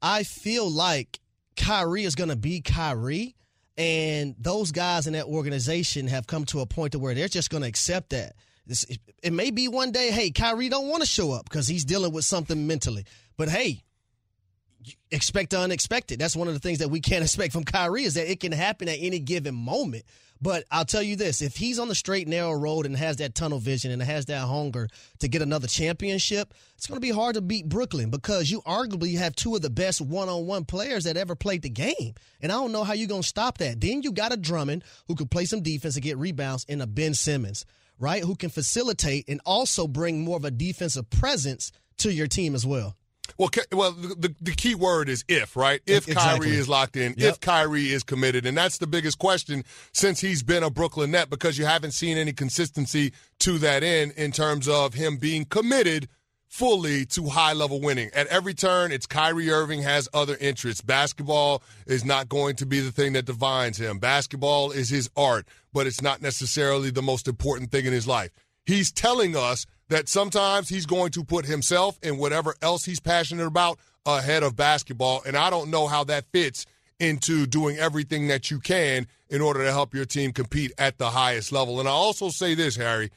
I 0.00 0.22
feel 0.22 0.70
like 0.70 1.20
Kyrie 1.56 2.04
is 2.04 2.14
going 2.14 2.30
to 2.30 2.36
be 2.36 2.60
Kyrie, 2.60 3.34
and 3.76 4.34
those 4.38 4.72
guys 4.72 5.06
in 5.06 5.14
that 5.14 5.26
organization 5.26 6.06
have 6.08 6.26
come 6.26 6.44
to 6.46 6.60
a 6.60 6.66
point 6.66 6.92
to 6.92 6.98
where 6.98 7.14
they're 7.14 7.28
just 7.28 7.50
going 7.50 7.62
to 7.62 7.68
accept 7.68 8.10
that. 8.10 8.34
it 9.22 9.32
may 9.32 9.50
be 9.50 9.68
one 9.68 9.92
day, 9.92 10.10
hey, 10.10 10.30
Kyrie 10.30 10.68
don't 10.68 10.88
want 10.88 11.02
to 11.02 11.08
show 11.08 11.32
up 11.32 11.44
because 11.44 11.66
he's 11.68 11.84
dealing 11.84 12.12
with 12.12 12.24
something 12.24 12.66
mentally. 12.66 13.04
But 13.36 13.48
hey, 13.48 13.82
expect 15.10 15.50
the 15.50 15.58
unexpected. 15.58 16.18
That's 16.18 16.36
one 16.36 16.48
of 16.48 16.54
the 16.54 16.60
things 16.60 16.78
that 16.78 16.88
we 16.88 17.00
can't 17.00 17.22
expect 17.24 17.52
from 17.52 17.64
Kyrie 17.64 18.04
is 18.04 18.14
that 18.14 18.30
it 18.30 18.40
can 18.40 18.52
happen 18.52 18.88
at 18.88 18.98
any 19.00 19.18
given 19.18 19.54
moment. 19.54 20.04
But 20.42 20.64
I'll 20.72 20.84
tell 20.84 21.04
you 21.04 21.14
this: 21.14 21.40
if 21.40 21.56
he's 21.56 21.78
on 21.78 21.86
the 21.86 21.94
straight 21.94 22.26
narrow 22.26 22.52
road 22.52 22.84
and 22.84 22.96
has 22.96 23.18
that 23.18 23.36
tunnel 23.36 23.60
vision 23.60 23.92
and 23.92 24.02
has 24.02 24.26
that 24.26 24.48
hunger 24.48 24.88
to 25.20 25.28
get 25.28 25.40
another 25.40 25.68
championship, 25.68 26.52
it's 26.76 26.88
going 26.88 26.96
to 26.96 27.00
be 27.00 27.12
hard 27.12 27.36
to 27.36 27.40
beat 27.40 27.68
Brooklyn 27.68 28.10
because 28.10 28.50
you 28.50 28.60
arguably 28.62 29.16
have 29.16 29.36
two 29.36 29.54
of 29.54 29.62
the 29.62 29.70
best 29.70 30.00
one-on-one 30.00 30.64
players 30.64 31.04
that 31.04 31.16
ever 31.16 31.36
played 31.36 31.62
the 31.62 31.70
game. 31.70 32.14
And 32.40 32.50
I 32.50 32.56
don't 32.56 32.72
know 32.72 32.82
how 32.82 32.92
you're 32.92 33.06
going 33.06 33.22
to 33.22 33.28
stop 33.28 33.58
that. 33.58 33.80
Then 33.80 34.02
you 34.02 34.10
got 34.10 34.32
a 34.32 34.36
Drummond 34.36 34.82
who 35.06 35.14
can 35.14 35.28
play 35.28 35.44
some 35.44 35.62
defense 35.62 35.94
and 35.94 36.02
get 36.02 36.18
rebounds, 36.18 36.66
and 36.68 36.82
a 36.82 36.88
Ben 36.88 37.14
Simmons, 37.14 37.64
right, 38.00 38.24
who 38.24 38.34
can 38.34 38.50
facilitate 38.50 39.28
and 39.28 39.40
also 39.46 39.86
bring 39.86 40.24
more 40.24 40.38
of 40.38 40.44
a 40.44 40.50
defensive 40.50 41.08
presence 41.08 41.70
to 41.98 42.12
your 42.12 42.26
team 42.26 42.56
as 42.56 42.66
well. 42.66 42.96
Well, 43.38 43.50
well, 43.72 43.92
the, 43.92 44.34
the 44.40 44.52
key 44.52 44.74
word 44.74 45.08
is 45.08 45.24
if, 45.28 45.56
right? 45.56 45.80
If 45.86 46.08
exactly. 46.08 46.46
Kyrie 46.48 46.56
is 46.56 46.68
locked 46.68 46.96
in, 46.96 47.14
yep. 47.16 47.34
if 47.34 47.40
Kyrie 47.40 47.90
is 47.90 48.02
committed, 48.02 48.46
and 48.46 48.56
that's 48.56 48.78
the 48.78 48.86
biggest 48.86 49.18
question 49.18 49.64
since 49.92 50.20
he's 50.20 50.42
been 50.42 50.62
a 50.62 50.70
Brooklyn 50.70 51.10
Net 51.10 51.30
because 51.30 51.58
you 51.58 51.64
haven't 51.64 51.92
seen 51.92 52.18
any 52.18 52.32
consistency 52.32 53.12
to 53.40 53.58
that 53.58 53.82
end 53.82 54.12
in 54.12 54.32
terms 54.32 54.68
of 54.68 54.94
him 54.94 55.16
being 55.16 55.44
committed 55.44 56.08
fully 56.52 57.06
to 57.06 57.30
high 57.30 57.54
level 57.54 57.80
winning. 57.80 58.10
At 58.14 58.26
every 58.26 58.52
turn, 58.52 58.92
it's 58.92 59.06
Kyrie 59.06 59.50
Irving 59.50 59.80
has 59.82 60.06
other 60.12 60.36
interests. 60.38 60.82
Basketball 60.82 61.62
is 61.86 62.04
not 62.04 62.28
going 62.28 62.56
to 62.56 62.66
be 62.66 62.80
the 62.80 62.92
thing 62.92 63.14
that 63.14 63.24
defines 63.24 63.80
him. 63.80 63.98
Basketball 63.98 64.70
is 64.70 64.90
his 64.90 65.08
art, 65.16 65.48
but 65.72 65.86
it's 65.86 66.02
not 66.02 66.20
necessarily 66.20 66.90
the 66.90 67.00
most 67.00 67.26
important 67.26 67.70
thing 67.70 67.86
in 67.86 67.92
his 67.94 68.06
life. 68.06 68.32
He's 68.66 68.92
telling 68.92 69.34
us 69.34 69.64
that 69.88 70.08
sometimes 70.08 70.68
he's 70.68 70.86
going 70.86 71.10
to 71.12 71.24
put 71.24 71.44
himself 71.44 71.98
and 72.02 72.18
whatever 72.18 72.54
else 72.62 72.84
he's 72.84 73.00
passionate 73.00 73.46
about 73.46 73.78
ahead 74.06 74.42
of 74.42 74.56
basketball. 74.56 75.22
And 75.26 75.36
I 75.36 75.50
don't 75.50 75.70
know 75.70 75.86
how 75.86 76.04
that 76.04 76.24
fits 76.32 76.66
into 76.98 77.46
doing 77.46 77.76
everything 77.78 78.28
that 78.28 78.50
you 78.50 78.60
can 78.60 79.06
in 79.28 79.40
order 79.40 79.64
to 79.64 79.72
help 79.72 79.94
your 79.94 80.04
team 80.04 80.32
compete 80.32 80.72
at 80.78 80.98
the 80.98 81.10
highest 81.10 81.52
level. 81.52 81.80
And 81.80 81.88
I 81.88 81.92
also 81.92 82.28
say 82.28 82.54
this, 82.54 82.76
Harry 82.76 83.10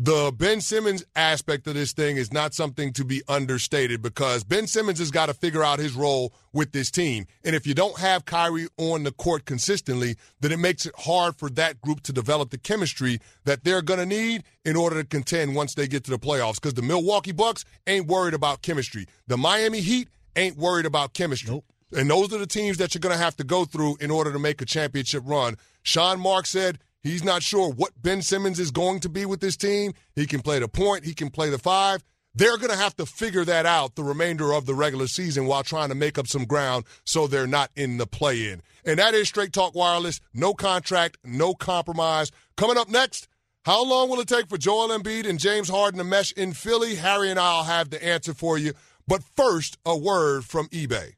the 0.00 0.32
Ben 0.32 0.60
Simmons 0.60 1.04
aspect 1.16 1.66
of 1.66 1.74
this 1.74 1.92
thing 1.92 2.16
is 2.16 2.32
not 2.32 2.54
something 2.54 2.92
to 2.92 3.04
be 3.04 3.20
understated 3.26 4.00
because 4.00 4.44
Ben 4.44 4.68
Simmons 4.68 5.00
has 5.00 5.10
got 5.10 5.26
to 5.26 5.34
figure 5.34 5.64
out 5.64 5.80
his 5.80 5.94
role 5.94 6.32
with 6.52 6.70
this 6.70 6.88
team. 6.88 7.26
And 7.44 7.56
if 7.56 7.66
you 7.66 7.74
don't 7.74 7.98
have 7.98 8.24
Kyrie 8.24 8.68
on 8.76 9.02
the 9.02 9.10
court 9.10 9.44
consistently, 9.44 10.14
then 10.40 10.52
it 10.52 10.60
makes 10.60 10.86
it 10.86 10.94
hard 10.96 11.34
for 11.34 11.50
that 11.50 11.80
group 11.80 12.02
to 12.02 12.12
develop 12.12 12.50
the 12.50 12.58
chemistry 12.58 13.18
that 13.44 13.64
they're 13.64 13.82
going 13.82 13.98
to 13.98 14.06
need 14.06 14.44
in 14.64 14.76
order 14.76 15.02
to 15.02 15.04
contend 15.04 15.56
once 15.56 15.74
they 15.74 15.88
get 15.88 16.04
to 16.04 16.12
the 16.12 16.18
playoffs. 16.18 16.56
Because 16.56 16.74
the 16.74 16.82
Milwaukee 16.82 17.32
Bucks 17.32 17.64
ain't 17.88 18.06
worried 18.06 18.34
about 18.34 18.62
chemistry. 18.62 19.06
The 19.26 19.36
Miami 19.36 19.80
Heat 19.80 20.08
ain't 20.36 20.56
worried 20.56 20.86
about 20.86 21.12
chemistry. 21.12 21.50
Nope. 21.50 21.64
And 21.96 22.08
those 22.08 22.32
are 22.32 22.38
the 22.38 22.46
teams 22.46 22.76
that 22.76 22.94
you're 22.94 23.00
going 23.00 23.16
to 23.16 23.22
have 23.22 23.36
to 23.36 23.44
go 23.44 23.64
through 23.64 23.96
in 24.00 24.12
order 24.12 24.32
to 24.32 24.38
make 24.38 24.60
a 24.60 24.66
championship 24.66 25.24
run. 25.26 25.56
Sean 25.82 26.20
Mark 26.20 26.46
said 26.46 26.78
He's 27.02 27.24
not 27.24 27.42
sure 27.42 27.70
what 27.70 28.00
Ben 28.00 28.22
Simmons 28.22 28.58
is 28.58 28.70
going 28.70 29.00
to 29.00 29.08
be 29.08 29.24
with 29.24 29.40
this 29.40 29.56
team. 29.56 29.92
He 30.14 30.26
can 30.26 30.40
play 30.40 30.58
the 30.58 30.68
point, 30.68 31.04
he 31.04 31.14
can 31.14 31.30
play 31.30 31.50
the 31.50 31.58
five. 31.58 32.02
They're 32.34 32.58
going 32.58 32.70
to 32.70 32.76
have 32.76 32.94
to 32.96 33.06
figure 33.06 33.44
that 33.46 33.66
out 33.66 33.96
the 33.96 34.04
remainder 34.04 34.52
of 34.52 34.66
the 34.66 34.74
regular 34.74 35.06
season 35.06 35.46
while 35.46 35.64
trying 35.64 35.88
to 35.88 35.94
make 35.94 36.18
up 36.18 36.28
some 36.28 36.44
ground 36.44 36.84
so 37.04 37.26
they're 37.26 37.46
not 37.46 37.70
in 37.74 37.96
the 37.96 38.06
play 38.06 38.50
in. 38.50 38.62
And 38.84 38.98
that 38.98 39.14
is 39.14 39.28
Straight 39.28 39.52
Talk 39.52 39.74
Wireless. 39.74 40.20
No 40.34 40.54
contract, 40.54 41.18
no 41.24 41.54
compromise. 41.54 42.30
Coming 42.56 42.76
up 42.76 42.88
next, 42.88 43.28
how 43.64 43.84
long 43.84 44.08
will 44.08 44.20
it 44.20 44.28
take 44.28 44.48
for 44.48 44.56
Joel 44.56 44.96
Embiid 44.96 45.28
and 45.28 45.38
James 45.38 45.68
Harden 45.68 45.98
to 45.98 46.04
mesh 46.04 46.32
in 46.32 46.52
Philly? 46.52 46.94
Harry 46.94 47.30
and 47.30 47.40
I'll 47.40 47.64
have 47.64 47.90
the 47.90 48.04
answer 48.04 48.34
for 48.34 48.56
you. 48.56 48.72
But 49.06 49.22
first, 49.36 49.78
a 49.84 49.96
word 49.96 50.44
from 50.44 50.68
eBay. 50.68 51.14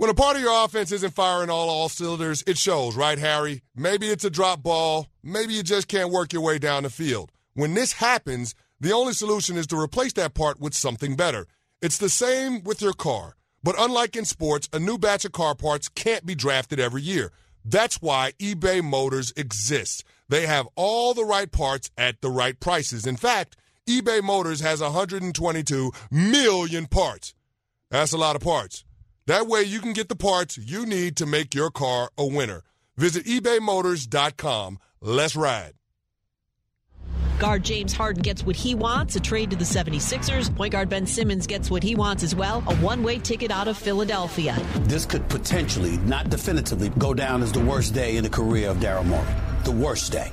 When 0.00 0.08
a 0.08 0.14
part 0.14 0.36
of 0.36 0.40
your 0.40 0.64
offense 0.64 0.92
isn't 0.92 1.12
firing 1.12 1.50
all 1.50 1.68
all 1.68 1.90
cylinders, 1.90 2.42
it 2.46 2.56
shows, 2.56 2.96
right, 2.96 3.18
Harry? 3.18 3.60
Maybe 3.76 4.06
it's 4.06 4.24
a 4.24 4.30
drop 4.30 4.62
ball. 4.62 5.08
Maybe 5.22 5.52
you 5.52 5.62
just 5.62 5.88
can't 5.88 6.10
work 6.10 6.32
your 6.32 6.40
way 6.40 6.58
down 6.58 6.84
the 6.84 6.88
field. 6.88 7.30
When 7.52 7.74
this 7.74 7.92
happens, 7.92 8.54
the 8.80 8.92
only 8.92 9.12
solution 9.12 9.58
is 9.58 9.66
to 9.66 9.78
replace 9.78 10.14
that 10.14 10.32
part 10.32 10.58
with 10.58 10.72
something 10.72 11.16
better. 11.16 11.46
It's 11.82 11.98
the 11.98 12.08
same 12.08 12.62
with 12.62 12.80
your 12.80 12.94
car. 12.94 13.36
But 13.62 13.74
unlike 13.78 14.16
in 14.16 14.24
sports, 14.24 14.70
a 14.72 14.78
new 14.78 14.96
batch 14.96 15.26
of 15.26 15.32
car 15.32 15.54
parts 15.54 15.90
can't 15.90 16.24
be 16.24 16.34
drafted 16.34 16.80
every 16.80 17.02
year. 17.02 17.30
That's 17.62 18.00
why 18.00 18.32
eBay 18.38 18.82
Motors 18.82 19.34
exists. 19.36 20.02
They 20.30 20.46
have 20.46 20.66
all 20.76 21.12
the 21.12 21.26
right 21.26 21.52
parts 21.52 21.90
at 21.98 22.22
the 22.22 22.30
right 22.30 22.58
prices. 22.58 23.06
In 23.06 23.18
fact, 23.18 23.54
eBay 23.86 24.22
Motors 24.22 24.60
has 24.60 24.80
122 24.80 25.92
million 26.10 26.86
parts. 26.86 27.34
That's 27.90 28.14
a 28.14 28.16
lot 28.16 28.34
of 28.34 28.40
parts. 28.40 28.82
That 29.30 29.46
way 29.46 29.62
you 29.62 29.78
can 29.78 29.92
get 29.92 30.08
the 30.08 30.16
parts 30.16 30.58
you 30.58 30.84
need 30.84 31.16
to 31.18 31.24
make 31.24 31.54
your 31.54 31.70
car 31.70 32.10
a 32.18 32.26
winner. 32.26 32.64
Visit 32.96 33.26
ebaymotors.com. 33.26 34.80
Let's 35.00 35.36
ride. 35.36 35.74
Guard 37.38 37.62
James 37.62 37.92
Harden 37.92 38.22
gets 38.22 38.42
what 38.42 38.56
he 38.56 38.74
wants, 38.74 39.14
a 39.14 39.20
trade 39.20 39.50
to 39.50 39.56
the 39.56 39.64
76ers. 39.64 40.52
Point 40.56 40.72
guard 40.72 40.88
Ben 40.88 41.06
Simmons 41.06 41.46
gets 41.46 41.70
what 41.70 41.84
he 41.84 41.94
wants 41.94 42.24
as 42.24 42.34
well, 42.34 42.64
a 42.66 42.74
one 42.78 43.04
way 43.04 43.20
ticket 43.20 43.52
out 43.52 43.68
of 43.68 43.78
Philadelphia. 43.78 44.58
This 44.80 45.06
could 45.06 45.28
potentially, 45.28 45.98
not 45.98 46.28
definitively, 46.28 46.88
go 46.98 47.14
down 47.14 47.40
as 47.44 47.52
the 47.52 47.60
worst 47.60 47.94
day 47.94 48.16
in 48.16 48.24
the 48.24 48.30
career 48.30 48.68
of 48.68 48.78
Daryl 48.78 49.06
Morey. 49.06 49.32
The 49.62 49.70
worst 49.70 50.10
day. 50.10 50.32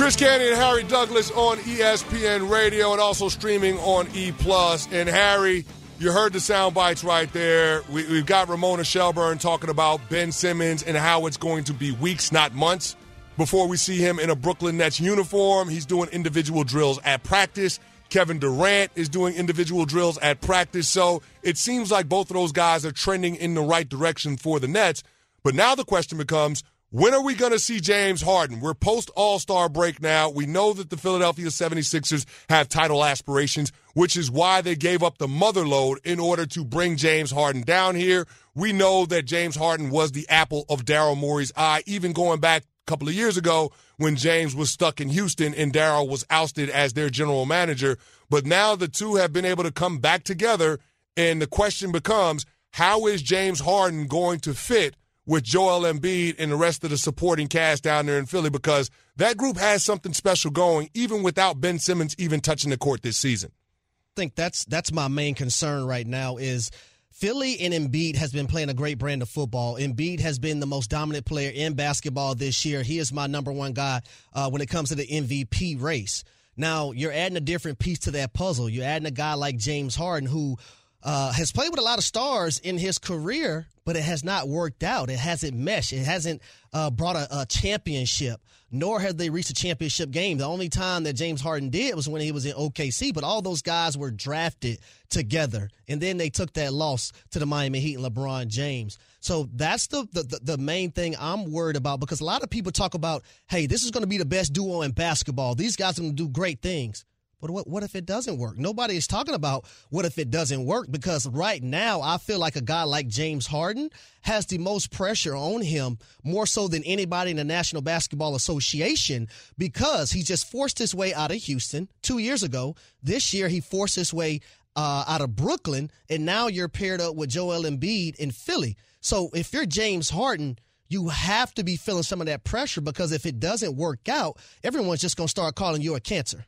Chris 0.00 0.16
Canty 0.16 0.48
and 0.48 0.56
Harry 0.56 0.82
Douglas 0.82 1.30
on 1.32 1.58
ESPN 1.58 2.50
Radio 2.50 2.92
and 2.92 3.02
also 3.02 3.28
streaming 3.28 3.76
on 3.80 4.08
E 4.14 4.32
Plus. 4.32 4.88
And 4.90 5.06
Harry, 5.06 5.66
you 5.98 6.10
heard 6.10 6.32
the 6.32 6.40
sound 6.40 6.74
bites 6.74 7.04
right 7.04 7.30
there. 7.34 7.82
We, 7.90 8.04
have 8.16 8.24
got 8.24 8.48
Ramona 8.48 8.82
Shelburne 8.82 9.36
talking 9.36 9.68
about 9.68 10.00
Ben 10.08 10.32
Simmons 10.32 10.82
and 10.82 10.96
how 10.96 11.26
it's 11.26 11.36
going 11.36 11.64
to 11.64 11.74
be 11.74 11.92
weeks, 11.92 12.32
not 12.32 12.54
months, 12.54 12.96
before 13.36 13.68
we 13.68 13.76
see 13.76 13.98
him 13.98 14.18
in 14.18 14.30
a 14.30 14.34
Brooklyn 14.34 14.78
Nets 14.78 15.00
uniform. 15.00 15.68
He's 15.68 15.84
doing 15.84 16.08
individual 16.12 16.64
drills 16.64 16.98
at 17.04 17.22
practice. 17.22 17.78
Kevin 18.08 18.38
Durant 18.38 18.92
is 18.94 19.10
doing 19.10 19.34
individual 19.34 19.84
drills 19.84 20.16
at 20.16 20.40
practice. 20.40 20.88
So 20.88 21.20
it 21.42 21.58
seems 21.58 21.90
like 21.90 22.08
both 22.08 22.30
of 22.30 22.34
those 22.36 22.52
guys 22.52 22.86
are 22.86 22.92
trending 22.92 23.34
in 23.36 23.52
the 23.52 23.62
right 23.62 23.86
direction 23.86 24.38
for 24.38 24.60
the 24.60 24.66
Nets. 24.66 25.02
But 25.42 25.54
now 25.54 25.74
the 25.74 25.84
question 25.84 26.16
becomes 26.16 26.64
when 26.90 27.14
are 27.14 27.22
we 27.22 27.34
going 27.34 27.52
to 27.52 27.58
see 27.58 27.78
James 27.78 28.20
Harden? 28.20 28.58
We're 28.58 28.74
post 28.74 29.10
All 29.14 29.38
Star 29.38 29.68
break 29.68 30.02
now. 30.02 30.28
We 30.28 30.44
know 30.46 30.72
that 30.72 30.90
the 30.90 30.96
Philadelphia 30.96 31.46
76ers 31.46 32.26
have 32.48 32.68
title 32.68 33.04
aspirations, 33.04 33.70
which 33.94 34.16
is 34.16 34.28
why 34.28 34.60
they 34.60 34.74
gave 34.74 35.00
up 35.02 35.18
the 35.18 35.28
mother 35.28 35.64
load 35.64 36.00
in 36.02 36.18
order 36.18 36.46
to 36.46 36.64
bring 36.64 36.96
James 36.96 37.30
Harden 37.30 37.62
down 37.62 37.94
here. 37.94 38.26
We 38.56 38.72
know 38.72 39.06
that 39.06 39.22
James 39.22 39.54
Harden 39.54 39.90
was 39.90 40.10
the 40.10 40.28
apple 40.28 40.64
of 40.68 40.84
Daryl 40.84 41.16
Morey's 41.16 41.52
eye, 41.56 41.84
even 41.86 42.12
going 42.12 42.40
back 42.40 42.64
a 42.64 42.90
couple 42.90 43.06
of 43.06 43.14
years 43.14 43.36
ago 43.36 43.70
when 43.96 44.16
James 44.16 44.56
was 44.56 44.70
stuck 44.70 45.00
in 45.00 45.10
Houston 45.10 45.54
and 45.54 45.72
Daryl 45.72 46.08
was 46.08 46.26
ousted 46.28 46.68
as 46.70 46.94
their 46.94 47.08
general 47.08 47.46
manager. 47.46 47.98
But 48.28 48.46
now 48.46 48.74
the 48.74 48.88
two 48.88 49.14
have 49.14 49.32
been 49.32 49.44
able 49.44 49.62
to 49.62 49.70
come 49.70 49.98
back 49.98 50.24
together, 50.24 50.80
and 51.16 51.40
the 51.40 51.46
question 51.46 51.92
becomes 51.92 52.44
how 52.72 53.06
is 53.06 53.22
James 53.22 53.60
Harden 53.60 54.08
going 54.08 54.40
to 54.40 54.54
fit? 54.54 54.96
With 55.30 55.44
Joel 55.44 55.82
Embiid 55.82 56.34
and 56.40 56.50
the 56.50 56.56
rest 56.56 56.82
of 56.82 56.90
the 56.90 56.98
supporting 56.98 57.46
cast 57.46 57.84
down 57.84 58.06
there 58.06 58.18
in 58.18 58.26
Philly 58.26 58.50
because 58.50 58.90
that 59.14 59.36
group 59.36 59.58
has 59.58 59.84
something 59.84 60.12
special 60.12 60.50
going, 60.50 60.90
even 60.92 61.22
without 61.22 61.60
Ben 61.60 61.78
Simmons 61.78 62.16
even 62.18 62.40
touching 62.40 62.70
the 62.70 62.76
court 62.76 63.02
this 63.02 63.16
season. 63.16 63.52
I 63.52 64.12
think 64.16 64.34
that's 64.34 64.64
that's 64.64 64.92
my 64.92 65.06
main 65.06 65.36
concern 65.36 65.86
right 65.86 66.04
now 66.06 66.36
is 66.36 66.72
Philly 67.12 67.60
and 67.60 67.72
Embiid 67.72 68.16
has 68.16 68.32
been 68.32 68.48
playing 68.48 68.70
a 68.70 68.74
great 68.74 68.98
brand 68.98 69.22
of 69.22 69.28
football. 69.28 69.76
Embiid 69.76 70.18
has 70.18 70.40
been 70.40 70.58
the 70.58 70.66
most 70.66 70.90
dominant 70.90 71.26
player 71.26 71.52
in 71.54 71.74
basketball 71.74 72.34
this 72.34 72.64
year. 72.64 72.82
He 72.82 72.98
is 72.98 73.12
my 73.12 73.28
number 73.28 73.52
one 73.52 73.72
guy 73.72 74.00
uh, 74.32 74.50
when 74.50 74.62
it 74.62 74.68
comes 74.68 74.88
to 74.88 74.96
the 74.96 75.06
MVP 75.06 75.80
race. 75.80 76.24
Now 76.56 76.90
you're 76.90 77.12
adding 77.12 77.36
a 77.36 77.40
different 77.40 77.78
piece 77.78 78.00
to 78.00 78.10
that 78.12 78.32
puzzle. 78.32 78.68
You're 78.68 78.84
adding 78.84 79.06
a 79.06 79.12
guy 79.12 79.34
like 79.34 79.58
James 79.58 79.94
Harden 79.94 80.28
who 80.28 80.56
uh, 81.02 81.32
has 81.32 81.52
played 81.52 81.70
with 81.70 81.80
a 81.80 81.84
lot 81.84 81.98
of 81.98 82.04
stars 82.04 82.58
in 82.58 82.78
his 82.78 82.98
career, 82.98 83.66
but 83.84 83.96
it 83.96 84.02
has 84.02 84.22
not 84.22 84.48
worked 84.48 84.82
out. 84.82 85.10
It 85.10 85.18
hasn't 85.18 85.56
meshed. 85.56 85.92
It 85.92 86.04
hasn't 86.04 86.42
uh, 86.72 86.90
brought 86.90 87.16
a, 87.16 87.40
a, 87.40 87.46
championship, 87.46 88.40
nor 88.70 89.00
have 89.00 89.16
they 89.16 89.30
reached 89.30 89.50
a 89.50 89.54
championship 89.54 90.10
game. 90.10 90.38
The 90.38 90.46
only 90.46 90.68
time 90.68 91.04
that 91.04 91.14
James 91.14 91.40
Harden 91.40 91.70
did 91.70 91.94
was 91.94 92.08
when 92.08 92.20
he 92.20 92.32
was 92.32 92.44
in 92.44 92.52
OKC, 92.52 93.14
but 93.14 93.24
all 93.24 93.40
those 93.42 93.62
guys 93.62 93.96
were 93.96 94.10
drafted 94.10 94.78
together, 95.08 95.70
and 95.88 96.00
then 96.00 96.18
they 96.18 96.28
took 96.28 96.52
that 96.52 96.72
loss 96.72 97.12
to 97.30 97.38
the 97.38 97.46
Miami 97.46 97.80
Heat 97.80 97.96
and 97.96 98.04
LeBron 98.04 98.48
James. 98.48 98.98
So 99.20 99.48
that's 99.54 99.86
the, 99.86 100.06
the, 100.12 100.40
the 100.42 100.58
main 100.58 100.92
thing 100.92 101.14
I'm 101.18 101.50
worried 101.50 101.76
about 101.76 102.00
because 102.00 102.20
a 102.20 102.24
lot 102.24 102.42
of 102.42 102.50
people 102.50 102.72
talk 102.72 102.94
about, 102.94 103.22
hey, 103.48 103.66
this 103.66 103.84
is 103.84 103.90
going 103.90 104.02
to 104.02 104.08
be 104.08 104.18
the 104.18 104.24
best 104.24 104.52
duo 104.52 104.82
in 104.82 104.92
basketball. 104.92 105.54
These 105.54 105.76
guys 105.76 105.98
are 105.98 106.02
going 106.02 106.16
to 106.16 106.22
do 106.22 106.28
great 106.28 106.62
things. 106.62 107.04
But 107.40 107.50
what, 107.50 107.66
what 107.66 107.82
if 107.82 107.94
it 107.94 108.06
doesn't 108.06 108.38
work? 108.38 108.58
Nobody 108.58 108.96
is 108.96 109.06
talking 109.06 109.34
about 109.34 109.64
what 109.88 110.04
if 110.04 110.18
it 110.18 110.30
doesn't 110.30 110.64
work 110.64 110.86
because 110.90 111.26
right 111.26 111.62
now 111.62 112.00
I 112.00 112.18
feel 112.18 112.38
like 112.38 112.56
a 112.56 112.60
guy 112.60 112.82
like 112.82 113.08
James 113.08 113.46
Harden 113.46 113.90
has 114.22 114.46
the 114.46 114.58
most 114.58 114.90
pressure 114.90 115.34
on 115.34 115.62
him 115.62 115.98
more 116.22 116.46
so 116.46 116.68
than 116.68 116.84
anybody 116.84 117.30
in 117.30 117.36
the 117.38 117.44
National 117.44 117.82
Basketball 117.82 118.34
Association 118.34 119.28
because 119.56 120.12
he 120.12 120.22
just 120.22 120.50
forced 120.50 120.78
his 120.78 120.94
way 120.94 121.14
out 121.14 121.30
of 121.30 121.38
Houston 121.38 121.88
two 122.02 122.18
years 122.18 122.42
ago. 122.42 122.76
This 123.02 123.32
year 123.32 123.48
he 123.48 123.60
forced 123.60 123.96
his 123.96 124.12
way 124.12 124.40
uh, 124.76 125.04
out 125.08 125.20
of 125.20 125.34
Brooklyn, 125.34 125.90
and 126.08 126.24
now 126.24 126.46
you're 126.46 126.68
paired 126.68 127.00
up 127.00 127.16
with 127.16 127.30
Joel 127.30 127.64
Embiid 127.64 128.16
in 128.16 128.30
Philly. 128.30 128.76
So 129.00 129.30
if 129.34 129.52
you're 129.52 129.66
James 129.66 130.10
Harden, 130.10 130.58
you 130.88 131.08
have 131.08 131.54
to 131.54 131.64
be 131.64 131.76
feeling 131.76 132.02
some 132.02 132.20
of 132.20 132.26
that 132.26 132.44
pressure 132.44 132.80
because 132.80 133.12
if 133.12 133.24
it 133.24 133.40
doesn't 133.40 133.76
work 133.76 134.08
out, 134.08 134.38
everyone's 134.62 135.00
just 135.00 135.16
going 135.16 135.28
to 135.28 135.30
start 135.30 135.54
calling 135.54 135.82
you 135.82 135.94
a 135.94 136.00
cancer. 136.00 136.44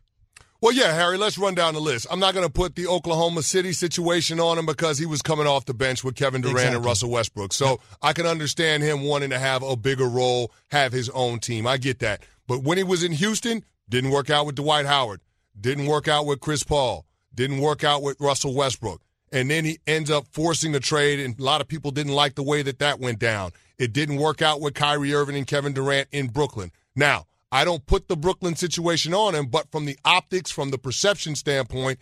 Well, 0.62 0.70
yeah, 0.70 0.92
Harry, 0.92 1.18
let's 1.18 1.38
run 1.38 1.56
down 1.56 1.74
the 1.74 1.80
list. 1.80 2.06
I'm 2.08 2.20
not 2.20 2.34
going 2.34 2.46
to 2.46 2.52
put 2.52 2.76
the 2.76 2.86
Oklahoma 2.86 3.42
City 3.42 3.72
situation 3.72 4.38
on 4.38 4.58
him 4.58 4.64
because 4.64 4.96
he 4.96 5.06
was 5.06 5.20
coming 5.20 5.44
off 5.44 5.64
the 5.64 5.74
bench 5.74 6.04
with 6.04 6.14
Kevin 6.14 6.40
Durant 6.40 6.58
exactly. 6.58 6.76
and 6.76 6.84
Russell 6.84 7.10
Westbrook. 7.10 7.52
So 7.52 7.80
I 8.00 8.12
can 8.12 8.26
understand 8.26 8.84
him 8.84 9.02
wanting 9.02 9.30
to 9.30 9.40
have 9.40 9.64
a 9.64 9.74
bigger 9.74 10.06
role, 10.06 10.52
have 10.70 10.92
his 10.92 11.08
own 11.08 11.40
team. 11.40 11.66
I 11.66 11.78
get 11.78 11.98
that. 11.98 12.22
But 12.46 12.62
when 12.62 12.78
he 12.78 12.84
was 12.84 13.02
in 13.02 13.10
Houston, 13.10 13.64
didn't 13.88 14.10
work 14.10 14.30
out 14.30 14.46
with 14.46 14.54
Dwight 14.54 14.86
Howard, 14.86 15.20
didn't 15.60 15.86
work 15.86 16.06
out 16.06 16.26
with 16.26 16.38
Chris 16.38 16.62
Paul, 16.62 17.06
didn't 17.34 17.58
work 17.58 17.82
out 17.82 18.00
with 18.00 18.20
Russell 18.20 18.54
Westbrook. 18.54 19.02
And 19.32 19.50
then 19.50 19.64
he 19.64 19.80
ends 19.88 20.12
up 20.12 20.28
forcing 20.30 20.70
the 20.70 20.78
trade, 20.78 21.18
and 21.18 21.36
a 21.40 21.42
lot 21.42 21.60
of 21.60 21.66
people 21.66 21.90
didn't 21.90 22.12
like 22.12 22.36
the 22.36 22.44
way 22.44 22.62
that 22.62 22.78
that 22.78 23.00
went 23.00 23.18
down. 23.18 23.50
It 23.78 23.92
didn't 23.92 24.16
work 24.16 24.40
out 24.40 24.60
with 24.60 24.74
Kyrie 24.74 25.12
Irving 25.12 25.34
and 25.34 25.46
Kevin 25.46 25.72
Durant 25.72 26.06
in 26.12 26.28
Brooklyn. 26.28 26.70
Now, 26.94 27.26
I 27.52 27.66
don't 27.66 27.84
put 27.84 28.08
the 28.08 28.16
Brooklyn 28.16 28.56
situation 28.56 29.12
on 29.12 29.34
him, 29.34 29.46
but 29.46 29.70
from 29.70 29.84
the 29.84 29.98
optics, 30.06 30.50
from 30.50 30.70
the 30.70 30.78
perception 30.78 31.36
standpoint, 31.36 31.98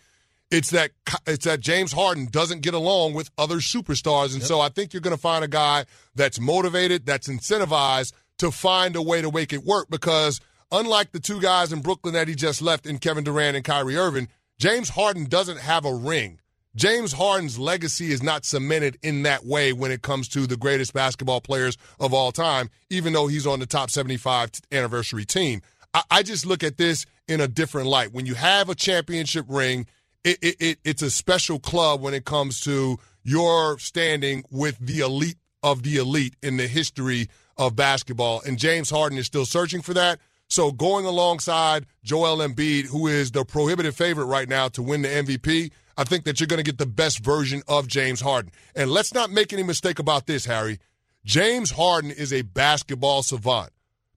it's 0.51 0.71
that 0.71 0.93
it's 1.27 1.45
that 1.45 1.61
James 1.61 1.93
Harden 1.93 2.29
doesn't 2.31 2.63
get 2.63 2.75
along 2.75 3.15
with 3.15 3.31
other 3.37 3.57
superstars, 3.57 4.33
and 4.33 4.39
yep. 4.39 4.45
so 4.45 4.61
I 4.61 4.69
think 4.69 4.93
you're 4.93 5.01
going 5.01 5.15
to 5.15 5.21
find 5.21 5.45
a 5.45 5.49
guy 5.49 5.87
that's 6.15 6.41
motivated, 6.41 7.05
that's 7.05 7.29
incentivized 7.29 8.13
to 8.39 8.51
find 8.51 8.97
a 8.97 9.03
way 9.03 9.21
to 9.21 9.31
make 9.31 9.53
it 9.53 9.65
work. 9.65 9.89
Because 9.91 10.41
unlike 10.71 11.13
the 11.13 11.21
two 11.21 11.41
guys 11.41 11.73
in 11.73 11.83
Brooklyn 11.83 12.15
that 12.15 12.29
he 12.29 12.35
just 12.35 12.63
left, 12.63 12.87
in 12.87 12.99
Kevin 12.99 13.25
Durant 13.25 13.57
and 13.57 13.65
Kyrie 13.65 13.97
Irving, 13.97 14.29
James 14.59 14.91
Harden 14.91 15.25
doesn't 15.25 15.59
have 15.59 15.85
a 15.85 15.95
ring. 15.95 16.41
James 16.77 17.13
Harden's 17.13 17.59
legacy 17.59 18.13
is 18.13 18.23
not 18.23 18.45
cemented 18.45 18.97
in 19.03 19.25
that 19.25 19.45
way 19.45 19.73
when 19.73 19.91
it 19.91 20.03
comes 20.03 20.29
to 20.29 20.47
the 20.47 20.57
greatest 20.57 20.93
basketball 20.95 21.41
players 21.41 21.77
of 21.99 22.15
all 22.15 22.31
time, 22.31 22.71
even 22.91 23.13
though 23.13 23.27
he's 23.27 23.47
on 23.47 23.59
the 23.59 23.67
top 23.67 23.91
75 23.91 24.53
anniversary 24.71 25.25
team. 25.25 25.63
I, 25.93 26.03
I 26.11 26.23
just 26.23 26.47
look 26.47 26.63
at 26.63 26.77
this 26.77 27.07
in 27.27 27.41
a 27.41 27.49
different 27.49 27.89
light. 27.89 28.13
When 28.13 28.25
you 28.25 28.35
have 28.35 28.69
a 28.69 28.77
championship 28.77 29.47
ring, 29.49 29.87
it, 30.23 30.39
it, 30.43 30.57
it, 30.61 30.79
it's 30.85 31.03
a 31.03 31.11
special 31.11 31.59
club 31.59 32.01
when 32.01 32.15
it 32.15 32.25
comes 32.25 32.61
to 32.61 32.99
your 33.25 33.79
standing 33.79 34.45
with 34.51 34.79
the 34.79 35.01
elite 35.01 35.39
of 35.63 35.83
the 35.83 35.97
elite 35.97 36.37
in 36.43 36.57
the 36.57 36.69
history 36.69 37.29
of 37.57 37.75
basketball. 37.75 38.43
And 38.47 38.59
James 38.59 38.91
Harden 38.91 39.19
is 39.19 39.27
still 39.27 39.45
searching 39.45 39.83
for 39.83 39.95
that. 39.95 40.21
So 40.49 40.73
going 40.73 41.05
alongside 41.05 41.87
Joel 42.03 42.39
Embiid, 42.39 42.87
who 42.87 43.07
is 43.07 43.31
the 43.31 43.45
prohibitive 43.45 43.95
favorite 43.95 44.25
right 44.25 44.49
now 44.49 44.69
to 44.69 44.83
win 44.83 45.03
the 45.03 45.09
MVP, 45.09 45.71
I 46.01 46.05
think 46.05 46.25
that 46.25 46.41
you're 46.41 46.47
going 46.47 46.57
to 46.57 46.65
get 46.65 46.79
the 46.79 46.87
best 46.87 47.23
version 47.23 47.63
of 47.69 47.87
James 47.87 48.23
Harden. 48.23 48.53
And 48.75 48.91
let's 48.91 49.13
not 49.13 49.31
make 49.31 49.53
any 49.53 49.63
mistake 49.63 49.99
about 49.99 50.27
this, 50.27 50.47
Harry. 50.47 50.79
James 51.27 51.73
Harden 51.73 52.11
is 52.11 52.33
a 52.33 52.41
basketball 52.41 53.23
savant. 53.23 53.69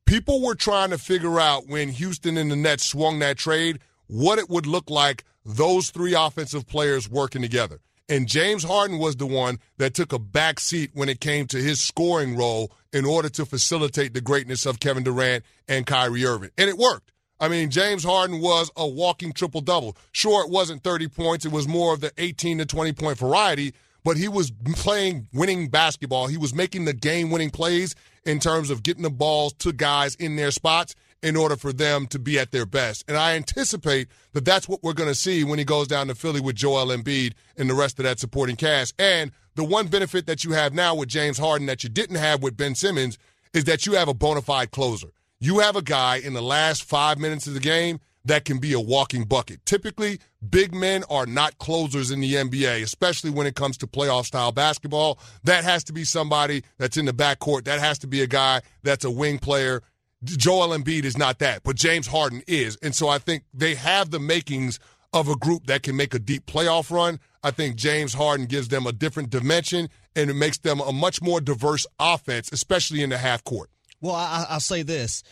People 0.06 0.42
were 0.42 0.56
trying 0.56 0.92
to 0.92 0.98
figure 0.98 1.42
out 1.42 1.68
when 1.68 1.90
Houston 1.90 2.38
and 2.38 2.50
the 2.50 2.56
Nets 2.56 2.86
swung 2.86 3.20
that 3.20 3.38
trade 3.38 3.80
what 4.08 4.40
it 4.40 4.50
would 4.50 4.66
look 4.66 4.90
like 4.90 5.26
those 5.44 5.90
three 5.90 6.14
offensive 6.14 6.66
players 6.68 7.10
working 7.10 7.42
together. 7.42 7.82
And 8.08 8.30
James 8.30 8.64
Harden 8.64 8.98
was 8.98 9.18
the 9.18 9.26
one 9.26 9.60
that 9.78 9.94
took 9.94 10.14
a 10.14 10.20
back 10.20 10.62
seat 10.62 10.92
when 10.94 11.10
it 11.10 11.20
came 11.20 11.48
to 11.48 11.58
his 11.58 11.82
scoring 11.82 12.38
role 12.38 12.72
in 12.94 13.04
order 13.04 13.28
to 13.28 13.46
facilitate 13.46 14.14
the 14.14 14.22
greatness 14.22 14.66
of 14.66 14.80
Kevin 14.80 15.04
Durant 15.04 15.44
and 15.68 15.86
Kyrie 15.86 16.26
Irving. 16.26 16.52
And 16.58 16.70
it 16.70 16.78
worked. 16.78 17.12
I 17.44 17.50
mean, 17.50 17.70
James 17.70 18.06
Harden 18.06 18.40
was 18.40 18.72
a 18.78 18.88
walking 18.88 19.34
triple 19.34 19.60
double. 19.60 19.98
Sure, 20.14 20.46
it 20.46 20.50
wasn't 20.50 20.82
30 20.82 21.10
points, 21.10 21.46
it 21.46 21.52
was 21.52 21.68
more 21.68 21.94
of 21.94 22.00
the 22.00 22.10
18 22.18 22.60
to 22.60 22.66
20 22.66 22.94
point 22.94 23.18
variety, 23.18 23.74
but 24.06 24.16
he 24.16 24.30
was 24.30 24.54
playing 24.76 25.28
winning 25.34 25.68
basketball. 25.68 26.28
He 26.28 26.38
was 26.38 26.56
making 26.56 26.86
the 26.86 26.94
game 26.94 27.32
winning 27.32 27.50
plays 27.50 27.96
in 28.24 28.40
terms 28.40 28.70
of 28.70 28.82
getting 28.82 29.04
the 29.04 29.10
balls 29.10 29.52
to 29.56 29.74
guys 29.74 30.16
in 30.16 30.38
their 30.38 30.52
spots 30.52 30.96
in 31.22 31.36
order 31.36 31.58
for 31.58 31.74
them 31.74 32.08
to 32.08 32.18
be 32.18 32.40
at 32.40 32.52
their 32.52 32.66
best. 32.66 33.04
And 33.10 33.18
I 33.18 33.36
anticipate 33.36 34.08
that 34.32 34.46
that's 34.46 34.70
what 34.70 34.82
we're 34.82 34.94
going 34.94 35.10
to 35.10 35.16
see 35.16 35.44
when 35.44 35.60
he 35.60 35.66
goes 35.66 35.90
down 35.90 36.08
to 36.08 36.16
Philly 36.16 36.40
with 36.40 36.56
Joel 36.56 36.96
Embiid 36.96 37.34
and 37.58 37.70
the 37.70 37.74
rest 37.74 38.00
of 38.00 38.06
that 38.06 38.20
supporting 38.20 38.56
cast. 38.56 38.94
And 38.98 39.34
the 39.56 39.66
one 39.66 39.88
benefit 39.88 40.28
that 40.28 40.46
you 40.46 40.54
have 40.54 40.74
now 40.74 40.96
with 40.96 41.10
James 41.10 41.40
Harden 41.40 41.68
that 41.68 41.84
you 41.84 41.90
didn't 41.90 42.16
have 42.16 42.42
with 42.42 42.56
Ben 42.56 42.74
Simmons 42.74 43.18
is 43.54 43.66
that 43.66 43.86
you 43.86 43.96
have 43.96 44.08
a 44.08 44.14
bona 44.14 44.42
fide 44.42 44.72
closer 44.72 45.10
you 45.44 45.60
have 45.60 45.76
a 45.76 45.82
guy 45.82 46.18
in 46.18 46.34
the 46.34 46.42
last 46.42 46.84
five 46.86 47.20
minutes 47.20 47.48
of 47.48 47.54
the 47.54 47.60
game 47.60 48.00
that 48.26 48.46
can 48.46 48.60
be 48.60 48.72
a 48.72 48.80
walking 48.80 49.26
bucket. 49.26 49.66
Typically, 49.66 50.20
big 50.50 50.74
men 50.74 51.04
are 51.10 51.26
not 51.26 51.58
closers 51.58 52.12
in 52.12 52.22
the 52.22 52.36
NBA, 52.36 52.82
especially 52.82 53.30
when 53.30 53.46
it 53.46 53.54
comes 53.54 53.78
to 53.80 53.88
playoff 53.88 54.26
style 54.26 54.54
basketball. 54.54 55.20
That 55.44 55.66
has 55.66 55.84
to 55.86 55.94
be 55.94 56.06
somebody 56.06 56.64
that's 56.78 56.96
in 56.96 57.06
the 57.06 57.12
backcourt. 57.12 57.66
That 57.66 57.82
has 57.82 58.00
to 58.00 58.08
be 58.08 58.22
a 58.22 58.28
guy 58.28 58.62
that's 58.84 59.04
a 59.04 59.12
wing 59.12 59.38
player. 59.38 59.82
Joel 60.24 60.70
Embiid 60.70 61.04
is 61.04 61.18
not 61.18 61.40
that, 61.40 61.64
but 61.64 61.76
James 61.76 62.08
Harden 62.08 62.42
is. 62.48 62.78
And 62.82 62.96
so 62.96 63.10
I 63.10 63.18
think 63.18 63.44
they 63.54 63.76
have 63.76 64.12
the 64.12 64.20
makings 64.20 64.80
of 65.12 65.28
a 65.28 65.36
group 65.36 65.66
that 65.66 65.84
can 65.84 65.98
make 65.98 66.14
a 66.14 66.20
deep 66.20 66.46
playoff 66.46 66.90
run. 66.90 67.20
I 67.44 67.52
think 67.52 67.76
James 67.76 68.14
Harden 68.14 68.46
gives 68.46 68.70
them 68.70 68.88
a 68.88 68.94
different 68.94 69.30
dimension 69.30 69.90
and 70.16 70.30
it 70.30 70.36
makes 70.36 70.60
them 70.60 70.80
a 70.80 70.94
much 70.94 71.22
more 71.22 71.42
diverse 71.42 71.86
offense, 72.00 72.50
especially 72.54 73.04
in 73.04 73.10
the 73.10 73.18
half 73.18 73.44
court. 73.44 73.70
Well, 74.04 74.16
I, 74.16 74.48
will 74.52 74.60
say 74.60 74.84
this 74.84 75.24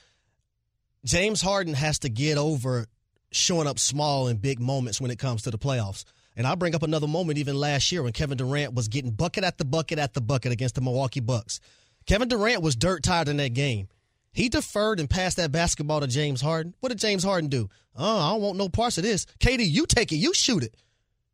James 1.03 1.41
Harden 1.41 1.73
has 1.73 1.99
to 1.99 2.09
get 2.09 2.37
over 2.37 2.87
showing 3.29 3.67
up 3.67 3.77
small 3.77 4.29
in 4.29 4.37
big 4.37 4.61
moments 4.61 5.01
when 5.01 5.11
it 5.11 5.19
comes 5.19 5.41
to 5.41 5.51
the 5.51 5.57
playoffs. 5.57 6.05
And 6.37 6.47
I'll 6.47 6.55
bring 6.55 6.73
up 6.73 6.81
another 6.81 7.07
moment 7.07 7.37
even 7.37 7.57
last 7.57 7.91
year 7.91 8.01
when 8.01 8.13
Kevin 8.13 8.37
Durant 8.37 8.73
was 8.73 8.87
getting 8.87 9.11
bucket 9.11 9.43
at 9.43 9.57
the 9.57 9.65
bucket 9.65 9.99
at 9.99 10.13
the 10.13 10.21
bucket 10.21 10.53
against 10.53 10.75
the 10.75 10.81
Milwaukee 10.81 11.19
Bucks. 11.19 11.59
Kevin 12.05 12.29
Durant 12.29 12.61
was 12.61 12.77
dirt 12.77 13.03
tired 13.03 13.27
in 13.27 13.35
that 13.37 13.53
game. 13.53 13.89
He 14.31 14.47
deferred 14.47 15.01
and 15.01 15.09
passed 15.09 15.35
that 15.35 15.51
basketball 15.51 15.99
to 15.99 16.07
James 16.07 16.39
Harden. 16.39 16.73
What 16.79 16.89
did 16.89 16.99
James 16.99 17.25
Harden 17.25 17.49
do? 17.49 17.69
Oh, 17.97 18.19
I 18.19 18.31
don't 18.31 18.41
want 18.41 18.57
no 18.57 18.69
parts 18.69 18.97
of 18.97 19.03
this. 19.03 19.25
KD, 19.41 19.69
you 19.69 19.85
take 19.85 20.13
it. 20.13 20.15
You 20.15 20.33
shoot 20.33 20.63
it. 20.63 20.77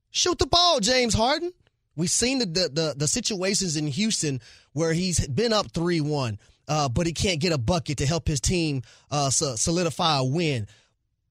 Shoot 0.10 0.40
the 0.40 0.48
ball, 0.48 0.80
James 0.80 1.14
Harden. 1.14 1.54
We've 1.96 2.10
seen 2.10 2.40
the, 2.40 2.46
the, 2.48 2.70
the, 2.74 2.94
the 2.98 3.08
situations 3.08 3.78
in 3.78 3.86
Houston 3.86 4.42
where 4.74 4.94
he's 4.94 5.28
been 5.28 5.54
up 5.54 5.72
3 5.72 6.02
1 6.02 6.40
uh, 6.68 6.90
but 6.90 7.08
he 7.08 7.14
can't 7.14 7.40
get 7.40 7.52
a 7.52 7.58
bucket 7.58 8.00
to 8.00 8.06
help 8.06 8.28
his 8.28 8.42
team 8.42 8.82
uh, 9.12 9.30
solidify 9.30 10.20
a 10.20 10.24
win. 10.24 10.68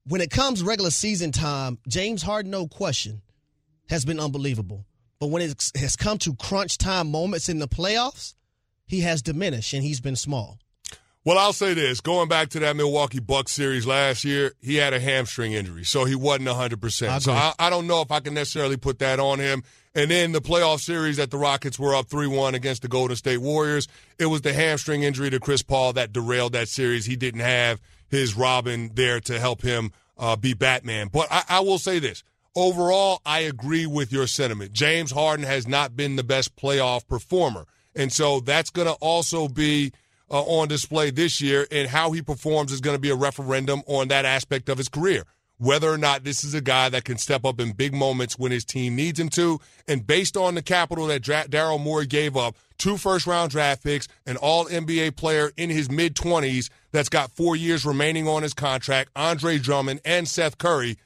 When 0.07 0.21
it 0.21 0.31
comes 0.31 0.63
regular 0.63 0.91
season 0.91 1.33
time, 1.33 1.79
James 1.89 2.23
Harden, 2.23 2.51
no 2.51 2.67
question, 2.69 3.23
has 3.89 4.05
been 4.05 4.21
unbelievable. 4.21 4.85
But 5.19 5.29
when 5.29 5.43
it 5.43 5.71
has 5.77 5.97
come 5.97 6.19
to 6.19 6.35
crunch 6.35 6.79
time 6.79 7.11
moments 7.11 7.49
in 7.49 7.59
the 7.59 7.69
playoffs, 7.69 8.35
he 8.87 9.01
has 9.01 9.23
diminished 9.23 9.73
and 9.73 9.83
he's 9.83 10.01
been 10.01 10.17
small. 10.17 10.59
Well, 11.25 11.39
I'll 11.39 11.53
say 11.53 11.75
this. 11.75 12.01
Going 12.01 12.29
back 12.29 12.51
to 12.51 12.61
that 12.61 12.77
Milwaukee 12.77 13.19
Bucks 13.19 13.51
series 13.51 13.85
last 13.85 14.25
year, 14.25 14.53
he 14.61 14.77
had 14.77 14.95
a 14.95 15.01
hamstring 15.01 15.55
injury, 15.55 15.83
so 15.83 16.05
he 16.05 16.15
wasn't 16.15 16.49
100%. 16.49 17.09
I 17.09 17.19
so 17.19 17.33
I, 17.33 17.53
I, 17.59 17.69
don't 17.69 17.89
know 17.89 18.01
if 18.01 18.13
I 18.13 18.21
can 18.21 18.33
necessarily 18.35 18.77
put 18.77 19.01
that 19.01 19.19
on 19.19 19.41
him. 19.41 19.65
And 19.97 20.11
then 20.11 20.33
the 20.33 20.43
playoff 20.43 20.81
series 20.81 21.17
that 21.17 21.31
the 21.31 21.39
Rockets 21.39 21.79
were 21.79 21.95
up 21.95 22.09
3 22.09 22.27
1 22.27 22.55
against 22.55 22.83
the 22.83 22.89
Golden 22.89 23.17
State 23.17 23.39
Warriors, 23.39 23.89
it 24.19 24.27
was 24.27 24.43
the 24.43 24.53
hamstring 24.53 25.03
injury 25.03 25.31
to 25.31 25.41
Chris 25.41 25.63
Paul 25.63 25.95
that 25.95 26.13
derailed 26.13 26.53
that 26.53 26.69
series. 26.69 27.07
He 27.07 27.17
didn't 27.17 27.41
have 27.41 27.81
his 28.07 28.37
Robin 28.37 28.91
there 28.93 29.21
to 29.21 29.41
help 29.41 29.63
him 29.63 29.93
uh, 30.19 30.37
be 30.37 30.53
Batman. 30.53 31.09
But 31.11 31.29
I, 31.31 31.45
I 31.49 31.61
will 31.61 31.79
say 31.79 31.99
this. 31.99 32.23
Overall, 32.55 33.23
I 33.25 33.41
agree 33.41 33.87
with 33.87 34.13
your 34.13 34.27
sentiment. 34.27 34.75
James 34.75 35.13
Harden 35.13 35.47
has 35.47 35.67
not 35.67 35.97
been 35.97 36.17
the 36.17 36.25
best 36.25 36.57
playoff 36.57 37.07
performer. 37.09 37.67
And 37.95 38.13
so 38.13 38.41
that's 38.41 38.69
going 38.69 38.89
to 38.89 38.95
also 38.95 39.49
be 39.49 39.93
uh, 40.31 40.43
on 40.43 40.69
display 40.69 41.11
this 41.11 41.41
year, 41.41 41.67
and 41.71 41.89
how 41.89 42.11
he 42.13 42.21
performs 42.21 42.71
is 42.71 42.81
going 42.81 42.97
to 42.97 43.01
be 43.01 43.11
a 43.11 43.17
referendum 43.17 43.83
on 43.87 44.09
that 44.09 44.27
aspect 44.27 44.69
of 44.69 44.77
his 44.77 44.89
career. 44.89 45.25
Whether 45.59 45.91
or 45.91 45.99
not 45.99 46.25
this 46.25 46.45
is 46.45 46.55
a 46.55 46.61
guy 46.61 46.89
that 46.89 47.05
can 47.05 47.17
step 47.17 47.45
up 47.45 47.61
in 47.61 47.73
big 47.73 47.95
moments 47.95 48.39
when 48.39 48.53
his 48.53 48.65
team 48.65 48.95
needs 48.95 49.19
him 49.19 49.29
to. 49.31 49.61
And 49.89 50.07
based 50.07 50.37
on 50.37 50.55
the 50.55 50.63
capital 50.63 51.07
that 51.07 51.23
Dra- 51.23 51.47
Daryl 51.49 51.81
Morey 51.81 52.07
gave 52.07 52.37
up, 52.37 52.57
two 52.79 52.97
first 52.97 53.27
round 53.27 53.51
draft 53.51 53.83
picks, 53.83 54.09
an 54.27 54.37
all 54.37 54.67
NBA 54.67 55.17
player 55.17 55.53
in 55.57 55.71
his 55.71 55.91
mid 55.91 56.15
20s 56.15 56.71
that's 56.93 57.09
got 57.09 57.31
four 57.33 57.57
years 57.57 57.85
remaining 57.85 58.29
on 58.29 58.43
his 58.43 58.55
contract, 58.55 59.11
Andre 59.17 59.59
Drummond 59.59 60.01
and 60.05 60.29
Seth 60.29 60.59
Curry. 60.59 60.99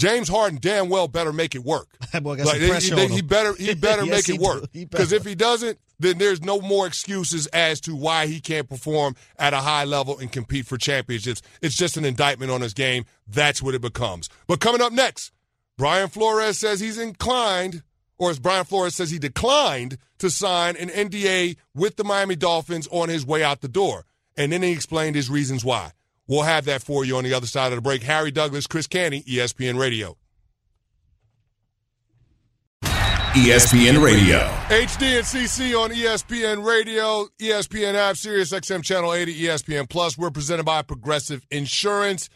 James 0.00 0.30
Harden 0.30 0.58
damn 0.62 0.88
well 0.88 1.08
better 1.08 1.30
make 1.30 1.54
it 1.54 1.62
work. 1.62 1.86
like, 2.14 2.58
he, 2.58 2.72
he, 2.72 3.06
he, 3.08 3.20
better 3.20 3.54
he 3.54 3.74
better 3.80 4.02
yes, 4.02 4.28
make 4.28 4.34
it 4.34 4.40
work 4.40 4.72
because 4.72 5.12
if 5.12 5.26
he 5.26 5.34
doesn't, 5.34 5.78
then 5.98 6.16
there's 6.16 6.40
no 6.40 6.58
more 6.58 6.86
excuses 6.86 7.46
as 7.48 7.82
to 7.82 7.94
why 7.94 8.26
he 8.26 8.40
can't 8.40 8.66
perform 8.66 9.14
at 9.38 9.52
a 9.52 9.58
high 9.58 9.84
level 9.84 10.18
and 10.18 10.32
compete 10.32 10.64
for 10.64 10.78
championships. 10.78 11.42
It's 11.60 11.76
just 11.76 11.98
an 11.98 12.06
indictment 12.06 12.50
on 12.50 12.62
his 12.62 12.72
game. 12.72 13.04
That's 13.28 13.62
what 13.62 13.74
it 13.74 13.82
becomes. 13.82 14.30
But 14.46 14.60
coming 14.60 14.80
up 14.80 14.94
next, 14.94 15.32
Brian 15.76 16.08
Flores 16.08 16.56
says 16.56 16.80
he's 16.80 16.96
inclined, 16.96 17.82
or 18.16 18.30
as 18.30 18.38
Brian 18.38 18.64
Flores 18.64 18.94
says 18.94 19.10
he 19.10 19.18
declined 19.18 19.98
to 20.18 20.30
sign 20.30 20.76
an 20.76 20.88
NDA 20.88 21.56
with 21.74 21.96
the 21.96 22.04
Miami 22.04 22.36
Dolphins 22.36 22.88
on 22.90 23.10
his 23.10 23.26
way 23.26 23.44
out 23.44 23.60
the 23.60 23.68
door. 23.68 24.06
And 24.34 24.50
then 24.50 24.62
he 24.62 24.72
explained 24.72 25.14
his 25.14 25.28
reasons 25.28 25.62
why. 25.62 25.92
We'll 26.30 26.42
have 26.42 26.66
that 26.66 26.80
for 26.80 27.04
you 27.04 27.16
on 27.16 27.24
the 27.24 27.34
other 27.34 27.48
side 27.48 27.72
of 27.72 27.76
the 27.76 27.82
break. 27.82 28.04
Harry 28.04 28.30
Douglas, 28.30 28.68
Chris 28.68 28.86
Canty, 28.86 29.24
ESPN 29.24 29.76
Radio. 29.76 30.16
ESPN 32.84 34.00
Radio. 34.00 34.38
HD 34.68 35.16
and 35.16 35.26
CC 35.26 35.76
on 35.76 35.90
ESPN 35.90 36.64
Radio, 36.64 37.26
ESPN 37.40 37.94
app, 37.94 38.16
Sirius 38.16 38.52
XM 38.52 38.84
Channel 38.84 39.12
80, 39.12 39.42
ESPN 39.42 39.88
Plus. 39.88 40.16
We're 40.16 40.30
presented 40.30 40.62
by 40.62 40.82
Progressive 40.82 41.44
Insurance. 41.50 42.30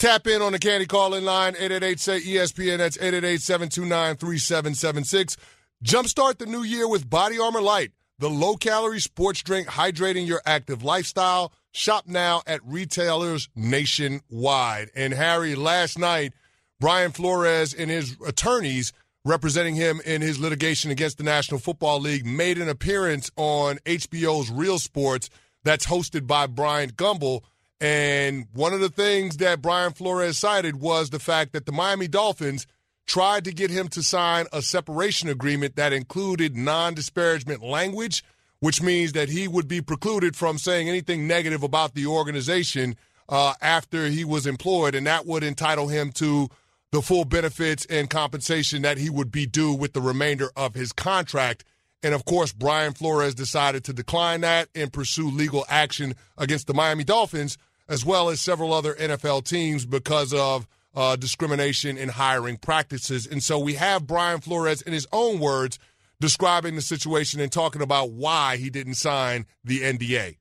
Tap 0.00 0.26
in 0.26 0.42
on 0.42 0.50
the 0.50 0.58
Canty 0.58 0.86
calling 0.86 1.24
line, 1.24 1.54
888 1.54 2.00
say 2.00 2.20
ESPN. 2.20 2.78
That's 2.78 2.96
888 2.96 3.40
729 3.40 4.16
3776. 4.16 5.36
Jumpstart 5.84 6.38
the 6.38 6.46
new 6.46 6.64
year 6.64 6.88
with 6.88 7.08
Body 7.08 7.38
Armor 7.38 7.62
Light, 7.62 7.92
the 8.18 8.28
low 8.28 8.56
calorie 8.56 8.98
sports 8.98 9.44
drink 9.44 9.68
hydrating 9.68 10.26
your 10.26 10.42
active 10.44 10.82
lifestyle. 10.82 11.52
Shop 11.72 12.04
now 12.06 12.42
at 12.46 12.64
retailers 12.64 13.48
nationwide. 13.54 14.90
And 14.94 15.12
Harry, 15.12 15.54
last 15.54 15.98
night, 15.98 16.32
Brian 16.80 17.12
Flores 17.12 17.74
and 17.74 17.90
his 17.90 18.16
attorneys 18.26 18.92
representing 19.24 19.74
him 19.74 20.00
in 20.04 20.22
his 20.22 20.38
litigation 20.40 20.90
against 20.90 21.18
the 21.18 21.24
National 21.24 21.60
Football 21.60 22.00
League 22.00 22.24
made 22.24 22.58
an 22.58 22.68
appearance 22.68 23.30
on 23.36 23.76
HBO's 23.84 24.50
Real 24.50 24.78
Sports 24.78 25.28
that's 25.64 25.86
hosted 25.86 26.26
by 26.26 26.46
Bryant 26.46 26.96
Gumbel. 26.96 27.42
And 27.80 28.46
one 28.54 28.72
of 28.72 28.80
the 28.80 28.88
things 28.88 29.36
that 29.36 29.62
Brian 29.62 29.92
Flores 29.92 30.38
cited 30.38 30.80
was 30.80 31.10
the 31.10 31.18
fact 31.18 31.52
that 31.52 31.66
the 31.66 31.72
Miami 31.72 32.08
Dolphins 32.08 32.66
tried 33.06 33.44
to 33.44 33.52
get 33.52 33.70
him 33.70 33.88
to 33.88 34.02
sign 34.02 34.46
a 34.52 34.62
separation 34.62 35.28
agreement 35.28 35.76
that 35.76 35.92
included 35.92 36.56
non 36.56 36.94
disparagement 36.94 37.62
language 37.62 38.24
which 38.60 38.82
means 38.82 39.12
that 39.12 39.28
he 39.28 39.46
would 39.46 39.68
be 39.68 39.80
precluded 39.80 40.36
from 40.36 40.58
saying 40.58 40.88
anything 40.88 41.26
negative 41.26 41.62
about 41.62 41.94
the 41.94 42.06
organization 42.06 42.96
uh, 43.28 43.54
after 43.60 44.06
he 44.06 44.24
was 44.24 44.46
employed, 44.46 44.94
and 44.94 45.06
that 45.06 45.26
would 45.26 45.44
entitle 45.44 45.88
him 45.88 46.10
to 46.12 46.48
the 46.90 47.02
full 47.02 47.24
benefits 47.24 47.84
and 47.86 48.08
compensation 48.08 48.82
that 48.82 48.98
he 48.98 49.10
would 49.10 49.30
be 49.30 49.46
due 49.46 49.74
with 49.74 49.92
the 49.92 50.00
remainder 50.00 50.50
of 50.56 50.74
his 50.74 50.92
contract. 50.92 51.64
And 52.02 52.14
of 52.14 52.24
course, 52.24 52.52
Brian 52.52 52.94
Flores 52.94 53.34
decided 53.34 53.84
to 53.84 53.92
decline 53.92 54.40
that 54.40 54.68
and 54.74 54.92
pursue 54.92 55.28
legal 55.28 55.66
action 55.68 56.14
against 56.38 56.66
the 56.66 56.74
Miami 56.74 57.04
Dolphins, 57.04 57.58
as 57.88 58.04
well 58.04 58.30
as 58.30 58.40
several 58.40 58.72
other 58.72 58.94
NFL 58.94 59.44
teams 59.44 59.84
because 59.84 60.32
of 60.32 60.66
uh, 60.94 61.16
discrimination 61.16 61.98
in 61.98 62.08
hiring 62.08 62.56
practices. 62.56 63.26
And 63.26 63.42
so 63.42 63.58
we 63.58 63.74
have 63.74 64.06
Brian 64.06 64.40
Flores, 64.40 64.80
in 64.82 64.92
his 64.92 65.06
own 65.12 65.38
words, 65.38 65.78
describing 66.20 66.74
the 66.74 66.82
situation 66.82 67.40
and 67.40 67.50
talking 67.50 67.82
about 67.82 68.10
why 68.10 68.56
he 68.56 68.70
didn't 68.70 68.94
sign 68.94 69.46
the 69.64 69.80
NDA. 69.80 70.36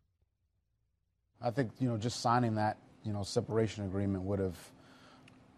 I 1.41 1.51
think, 1.51 1.71
you 1.79 1.87
know, 1.87 1.97
just 1.97 2.21
signing 2.21 2.55
that, 2.55 2.77
you 3.03 3.13
know, 3.13 3.23
separation 3.23 3.85
agreement 3.85 4.23
would 4.23 4.39
have 4.39 4.57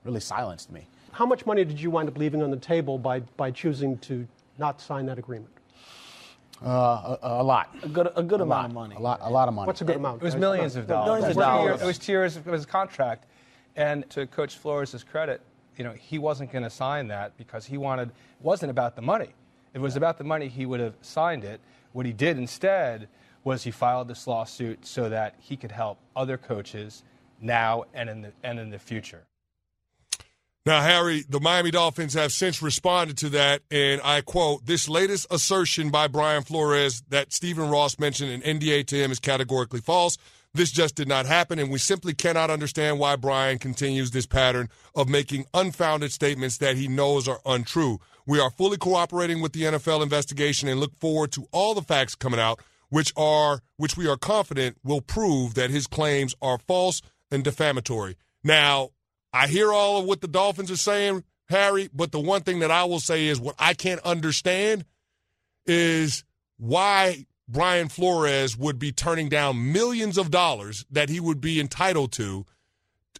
really 0.03 0.19
silenced 0.19 0.71
me. 0.71 0.87
How 1.11 1.25
much 1.25 1.45
money 1.45 1.63
did 1.63 1.79
you 1.79 1.89
wind 1.89 2.09
up 2.09 2.17
leaving 2.17 2.43
on 2.43 2.51
the 2.51 2.57
table 2.57 2.97
by, 2.97 3.21
by 3.21 3.51
choosing 3.51 3.97
to 3.99 4.27
not 4.57 4.81
sign 4.81 5.05
that 5.05 5.17
agreement? 5.17 5.53
Uh, 6.63 7.15
a, 7.21 7.41
a, 7.41 7.43
lot. 7.43 7.73
A 7.83 7.87
good, 7.87 8.09
a 8.17 8.21
good 8.21 8.41
a 8.41 8.43
amount 8.43 8.49
lot, 8.49 8.65
of 8.65 8.73
money. 8.73 8.95
A 8.95 8.99
lot, 8.99 9.19
a 9.21 9.29
lot 9.29 9.47
of 9.47 9.53
money. 9.53 9.67
What's 9.67 9.79
a 9.79 9.85
good 9.85 9.95
amount? 9.95 10.21
It 10.21 10.25
was 10.25 10.35
millions 10.35 10.75
of 10.75 10.87
dollars. 10.87 11.21
Millions 11.21 11.37
of 11.37 11.41
dollars. 11.41 11.81
It 11.81 11.85
was 11.85 11.97
two 11.97 12.11
years 12.11 12.35
of 12.35 12.45
his 12.45 12.65
contract. 12.65 13.25
And 13.77 14.09
to 14.09 14.27
Coach 14.27 14.57
Flores' 14.57 15.05
credit, 15.09 15.41
you 15.77 15.85
know, 15.85 15.93
he 15.93 16.19
wasn't 16.19 16.51
going 16.51 16.65
to 16.65 16.69
sign 16.69 17.07
that 17.07 17.37
because 17.37 17.65
he 17.65 17.77
wanted, 17.77 18.09
it 18.09 18.15
wasn't 18.41 18.71
about 18.71 18.97
the 18.97 19.01
money. 19.01 19.29
If 19.73 19.75
it 19.75 19.81
was 19.81 19.95
about 19.95 20.17
the 20.17 20.23
money, 20.23 20.47
he 20.47 20.65
would 20.65 20.79
have 20.79 20.95
signed 21.01 21.43
it. 21.43 21.61
What 21.93 22.05
he 22.05 22.13
did 22.13 22.37
instead 22.37 23.07
was 23.43 23.63
he 23.63 23.71
filed 23.71 24.07
this 24.07 24.27
lawsuit 24.27 24.85
so 24.85 25.09
that 25.09 25.35
he 25.39 25.55
could 25.55 25.71
help 25.71 25.99
other 26.15 26.37
coaches 26.37 27.03
now 27.41 27.85
and 27.93 28.09
in 28.09 28.21
the, 28.21 28.31
and 28.43 28.59
in 28.59 28.69
the 28.69 28.79
future. 28.79 29.25
Now, 30.65 30.81
Harry, 30.81 31.23
the 31.27 31.39
Miami 31.39 31.71
Dolphins 31.71 32.13
have 32.13 32.33
since 32.33 32.61
responded 32.61 33.17
to 33.17 33.29
that, 33.29 33.61
and 33.71 34.01
I 34.03 34.21
quote 34.21 34.65
This 34.65 34.89
latest 34.89 35.25
assertion 35.31 35.89
by 35.89 36.07
Brian 36.07 36.43
Flores 36.43 37.01
that 37.09 37.31
Stephen 37.31 37.69
Ross 37.69 37.97
mentioned 37.97 38.31
an 38.31 38.59
NDA 38.59 38.85
to 38.87 38.95
him 38.95 39.11
is 39.11 39.19
categorically 39.19 39.79
false. 39.79 40.17
This 40.53 40.71
just 40.71 40.95
did 40.95 41.07
not 41.07 41.25
happen, 41.25 41.59
and 41.59 41.71
we 41.71 41.77
simply 41.77 42.13
cannot 42.13 42.49
understand 42.49 42.99
why 42.99 43.15
Brian 43.15 43.57
continues 43.57 44.11
this 44.11 44.25
pattern 44.25 44.69
of 44.95 45.07
making 45.07 45.45
unfounded 45.53 46.11
statements 46.11 46.57
that 46.57 46.75
he 46.75 46.87
knows 46.87 47.27
are 47.27 47.39
untrue. 47.45 47.99
We 48.29 48.39
are 48.39 48.51
fully 48.51 48.77
cooperating 48.77 49.41
with 49.41 49.53
the 49.53 49.63
NFL 49.63 50.03
investigation 50.03 50.69
and 50.69 50.79
look 50.79 50.95
forward 50.99 51.31
to 51.31 51.47
all 51.51 51.73
the 51.73 51.81
facts 51.81 52.13
coming 52.13 52.39
out, 52.39 52.59
which 52.89 53.11
are 53.17 53.63
which 53.77 53.97
we 53.97 54.07
are 54.07 54.17
confident 54.17 54.77
will 54.83 55.01
prove 55.01 55.55
that 55.55 55.71
his 55.71 55.87
claims 55.87 56.35
are 56.39 56.59
false 56.59 57.01
and 57.31 57.43
defamatory. 57.43 58.17
Now, 58.43 58.89
I 59.33 59.47
hear 59.47 59.73
all 59.73 59.99
of 59.99 60.05
what 60.05 60.21
the 60.21 60.27
Dolphins 60.27 60.69
are 60.69 60.77
saying, 60.77 61.23
Harry, 61.47 61.89
but 61.91 62.11
the 62.11 62.19
one 62.19 62.41
thing 62.41 62.59
that 62.59 62.69
I 62.69 62.83
will 62.83 62.99
say 62.99 63.25
is 63.25 63.41
what 63.41 63.55
I 63.57 63.73
can't 63.73 64.01
understand 64.01 64.85
is 65.65 66.23
why 66.57 67.25
Brian 67.47 67.89
Flores 67.89 68.55
would 68.55 68.77
be 68.77 68.91
turning 68.91 69.29
down 69.29 69.73
millions 69.73 70.19
of 70.19 70.29
dollars 70.29 70.85
that 70.91 71.09
he 71.09 71.19
would 71.19 71.41
be 71.41 71.59
entitled 71.59 72.11
to 72.11 72.45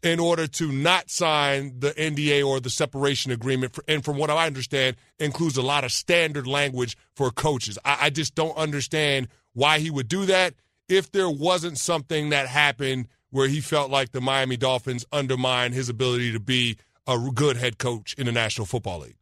in 0.02 0.20
order 0.20 0.48
to 0.48 0.72
not 0.72 1.10
sign 1.10 1.80
the 1.80 1.92
NDA 1.92 2.46
or 2.46 2.60
the 2.60 2.70
separation 2.70 3.32
agreement. 3.32 3.78
And 3.88 4.04
from 4.04 4.18
what 4.18 4.30
I 4.30 4.48
understand, 4.48 4.96
includes 5.20 5.58
a 5.58 5.62
lot 5.62 5.84
of 5.84 5.92
standard 5.92 6.48
language 6.48 6.98
for 7.16 7.32
coaches. 7.32 7.78
I, 7.84 7.98
I 8.04 8.10
just 8.10 8.36
don't 8.36 8.56
understand 8.56 9.28
why 9.54 9.80
he 9.80 9.90
would 9.90 10.08
do 10.08 10.26
that 10.26 10.54
if 10.88 11.12
there 11.12 11.30
wasn't 11.30 11.78
something 11.78 12.30
that 12.30 12.48
happened 12.48 13.08
where 13.30 13.48
he 13.48 13.60
felt 13.60 13.92
like 13.92 14.12
the 14.12 14.22
Miami 14.22 14.58
Dolphins 14.58 15.06
undermined 15.12 15.74
his 15.74 15.90
ability 15.90 16.32
to 16.32 16.40
be 16.40 16.78
a 17.06 17.18
good 17.34 17.58
head 17.58 17.78
coach 17.78 18.14
in 18.18 18.26
the 18.26 18.32
National 18.32 18.66
Football 18.66 19.00
League. 19.00 19.18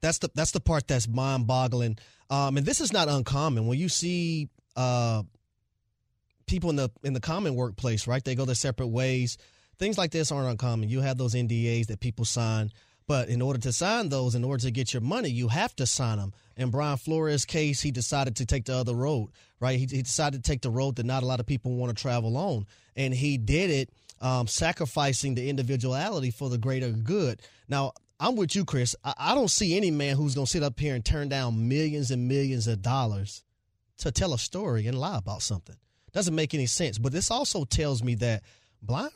That's 0.00 0.18
the 0.18 0.30
that's 0.34 0.52
the 0.52 0.60
part 0.60 0.86
that's 0.86 1.08
mind-boggling. 1.08 1.98
Um, 2.30 2.56
and 2.56 2.64
this 2.64 2.80
is 2.80 2.92
not 2.92 3.08
uncommon 3.08 3.66
when 3.66 3.78
you 3.78 3.88
see 3.88 4.48
uh, 4.76 5.24
people 6.46 6.70
in 6.70 6.76
the 6.76 6.90
in 7.02 7.14
the 7.14 7.20
common 7.20 7.56
workplace, 7.56 8.06
right? 8.06 8.22
They 8.22 8.36
go 8.36 8.44
their 8.44 8.54
separate 8.54 8.88
ways 8.88 9.38
things 9.78 9.98
like 9.98 10.10
this 10.10 10.32
aren't 10.32 10.48
uncommon. 10.48 10.88
You 10.88 11.00
have 11.00 11.18
those 11.18 11.34
NDAs 11.34 11.86
that 11.86 12.00
people 12.00 12.24
sign, 12.24 12.70
but 13.06 13.28
in 13.28 13.40
order 13.40 13.58
to 13.60 13.72
sign 13.72 14.08
those, 14.08 14.34
in 14.34 14.44
order 14.44 14.62
to 14.62 14.70
get 14.70 14.92
your 14.92 15.02
money, 15.02 15.30
you 15.30 15.48
have 15.48 15.74
to 15.76 15.86
sign 15.86 16.18
them. 16.18 16.32
In 16.56 16.70
Brian 16.70 16.98
Flores' 16.98 17.44
case, 17.44 17.80
he 17.80 17.90
decided 17.90 18.36
to 18.36 18.46
take 18.46 18.64
the 18.64 18.74
other 18.74 18.94
road, 18.94 19.30
right? 19.60 19.78
He, 19.78 19.86
he 19.86 20.02
decided 20.02 20.44
to 20.44 20.50
take 20.50 20.62
the 20.62 20.70
road 20.70 20.96
that 20.96 21.06
not 21.06 21.22
a 21.22 21.26
lot 21.26 21.40
of 21.40 21.46
people 21.46 21.74
want 21.74 21.96
to 21.96 22.00
travel 22.00 22.36
on, 22.36 22.66
and 22.96 23.14
he 23.14 23.38
did 23.38 23.70
it 23.70 23.90
um, 24.20 24.46
sacrificing 24.46 25.34
the 25.34 25.48
individuality 25.48 26.30
for 26.30 26.48
the 26.48 26.58
greater 26.58 26.90
good. 26.90 27.40
Now, 27.68 27.92
I'm 28.20 28.36
with 28.36 28.56
you, 28.56 28.64
Chris. 28.64 28.96
I, 29.04 29.14
I 29.16 29.34
don't 29.34 29.50
see 29.50 29.76
any 29.76 29.90
man 29.90 30.16
who's 30.16 30.34
going 30.34 30.46
to 30.46 30.50
sit 30.50 30.62
up 30.62 30.78
here 30.78 30.94
and 30.94 31.04
turn 31.04 31.28
down 31.28 31.68
millions 31.68 32.10
and 32.10 32.26
millions 32.26 32.66
of 32.66 32.82
dollars 32.82 33.44
to 33.98 34.10
tell 34.10 34.34
a 34.34 34.38
story 34.38 34.86
and 34.86 34.98
lie 34.98 35.18
about 35.18 35.42
something. 35.42 35.76
Doesn't 36.12 36.34
make 36.34 36.54
any 36.54 36.66
sense. 36.66 36.98
But 36.98 37.12
this 37.12 37.30
also 37.30 37.64
tells 37.64 38.02
me 38.02 38.16
that 38.16 38.42
Brian, 38.80 39.10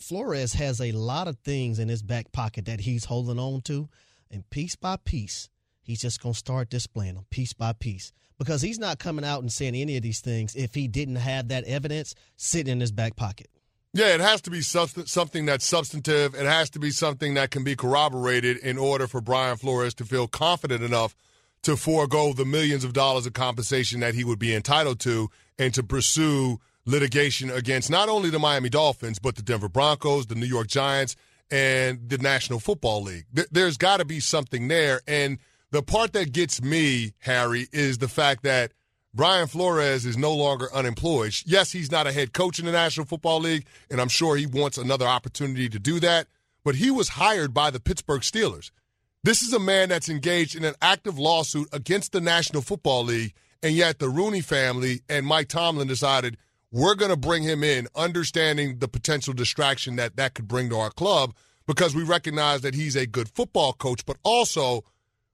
Flores 0.00 0.54
has 0.54 0.80
a 0.80 0.92
lot 0.92 1.28
of 1.28 1.38
things 1.38 1.78
in 1.78 1.88
his 1.88 2.02
back 2.02 2.32
pocket 2.32 2.64
that 2.66 2.80
he's 2.80 3.04
holding 3.04 3.38
on 3.38 3.60
to, 3.62 3.88
and 4.30 4.48
piece 4.50 4.76
by 4.76 4.96
piece, 4.96 5.48
he's 5.82 6.00
just 6.00 6.22
going 6.22 6.32
to 6.32 6.38
start 6.38 6.70
displaying 6.70 7.14
them 7.14 7.26
piece 7.30 7.52
by 7.52 7.72
piece 7.72 8.12
because 8.38 8.62
he's 8.62 8.78
not 8.78 8.98
coming 8.98 9.24
out 9.24 9.40
and 9.40 9.52
saying 9.52 9.74
any 9.74 9.96
of 9.96 10.02
these 10.02 10.20
things 10.20 10.54
if 10.54 10.74
he 10.74 10.86
didn't 10.86 11.16
have 11.16 11.48
that 11.48 11.64
evidence 11.64 12.14
sitting 12.36 12.72
in 12.72 12.80
his 12.80 12.92
back 12.92 13.16
pocket. 13.16 13.48
Yeah, 13.94 14.14
it 14.14 14.20
has 14.20 14.40
to 14.42 14.50
be 14.50 14.60
something 14.60 15.46
that's 15.46 15.64
substantive. 15.64 16.34
It 16.34 16.46
has 16.46 16.70
to 16.70 16.78
be 16.78 16.90
something 16.90 17.34
that 17.34 17.50
can 17.50 17.64
be 17.64 17.74
corroborated 17.74 18.58
in 18.58 18.78
order 18.78 19.06
for 19.06 19.20
Brian 19.20 19.56
Flores 19.56 19.94
to 19.94 20.04
feel 20.04 20.28
confident 20.28 20.84
enough 20.84 21.16
to 21.62 21.76
forego 21.76 22.32
the 22.32 22.44
millions 22.44 22.84
of 22.84 22.92
dollars 22.92 23.26
of 23.26 23.32
compensation 23.32 24.00
that 24.00 24.14
he 24.14 24.24
would 24.24 24.38
be 24.38 24.54
entitled 24.54 25.00
to 25.00 25.30
and 25.58 25.74
to 25.74 25.82
pursue 25.82 26.60
litigation 26.88 27.50
against 27.50 27.90
not 27.90 28.08
only 28.08 28.30
the 28.30 28.38
Miami 28.38 28.70
Dolphins, 28.70 29.18
but 29.18 29.36
the 29.36 29.42
Denver 29.42 29.68
Broncos, 29.68 30.26
the 30.26 30.34
New 30.34 30.46
York 30.46 30.68
Giants, 30.68 31.16
and 31.50 32.08
the 32.08 32.18
National 32.18 32.58
Football 32.58 33.02
League. 33.02 33.26
There's 33.50 33.76
got 33.76 33.98
to 33.98 34.04
be 34.04 34.20
something 34.20 34.68
there. 34.68 35.02
And 35.06 35.38
the 35.70 35.82
part 35.82 36.14
that 36.14 36.32
gets 36.32 36.62
me, 36.62 37.12
Harry, 37.20 37.68
is 37.72 37.98
the 37.98 38.08
fact 38.08 38.42
that 38.42 38.72
Brian 39.14 39.48
Flores 39.48 40.06
is 40.06 40.16
no 40.16 40.34
longer 40.34 40.68
unemployed. 40.72 41.34
Yes, 41.44 41.72
he's 41.72 41.90
not 41.90 42.06
a 42.06 42.12
head 42.12 42.32
coach 42.32 42.58
in 42.58 42.66
the 42.66 42.72
National 42.72 43.06
Football 43.06 43.40
League, 43.40 43.66
and 43.90 44.00
I'm 44.00 44.08
sure 44.08 44.36
he 44.36 44.46
wants 44.46 44.78
another 44.78 45.06
opportunity 45.06 45.68
to 45.68 45.78
do 45.78 46.00
that. 46.00 46.26
But 46.64 46.76
he 46.76 46.90
was 46.90 47.10
hired 47.10 47.52
by 47.52 47.70
the 47.70 47.80
Pittsburgh 47.80 48.22
Steelers. 48.22 48.70
This 49.24 49.42
is 49.42 49.52
a 49.52 49.58
man 49.58 49.88
that's 49.88 50.08
engaged 50.08 50.54
in 50.56 50.64
an 50.64 50.74
active 50.80 51.18
lawsuit 51.18 51.68
against 51.72 52.12
the 52.12 52.20
National 52.20 52.62
Football 52.62 53.04
League, 53.04 53.34
and 53.62 53.74
yet 53.74 53.98
the 53.98 54.08
Rooney 54.08 54.40
family 54.40 55.02
and 55.08 55.26
Mike 55.26 55.48
Tomlin 55.48 55.88
decided 55.88 56.36
we're 56.70 56.94
going 56.94 57.10
to 57.10 57.16
bring 57.16 57.42
him 57.42 57.64
in, 57.64 57.88
understanding 57.94 58.78
the 58.78 58.88
potential 58.88 59.32
distraction 59.32 59.96
that 59.96 60.16
that 60.16 60.34
could 60.34 60.48
bring 60.48 60.68
to 60.70 60.76
our 60.76 60.90
club 60.90 61.34
because 61.66 61.94
we 61.94 62.02
recognize 62.02 62.62
that 62.62 62.74
he's 62.74 62.96
a 62.96 63.06
good 63.06 63.28
football 63.28 63.72
coach, 63.72 64.04
but 64.06 64.16
also 64.22 64.82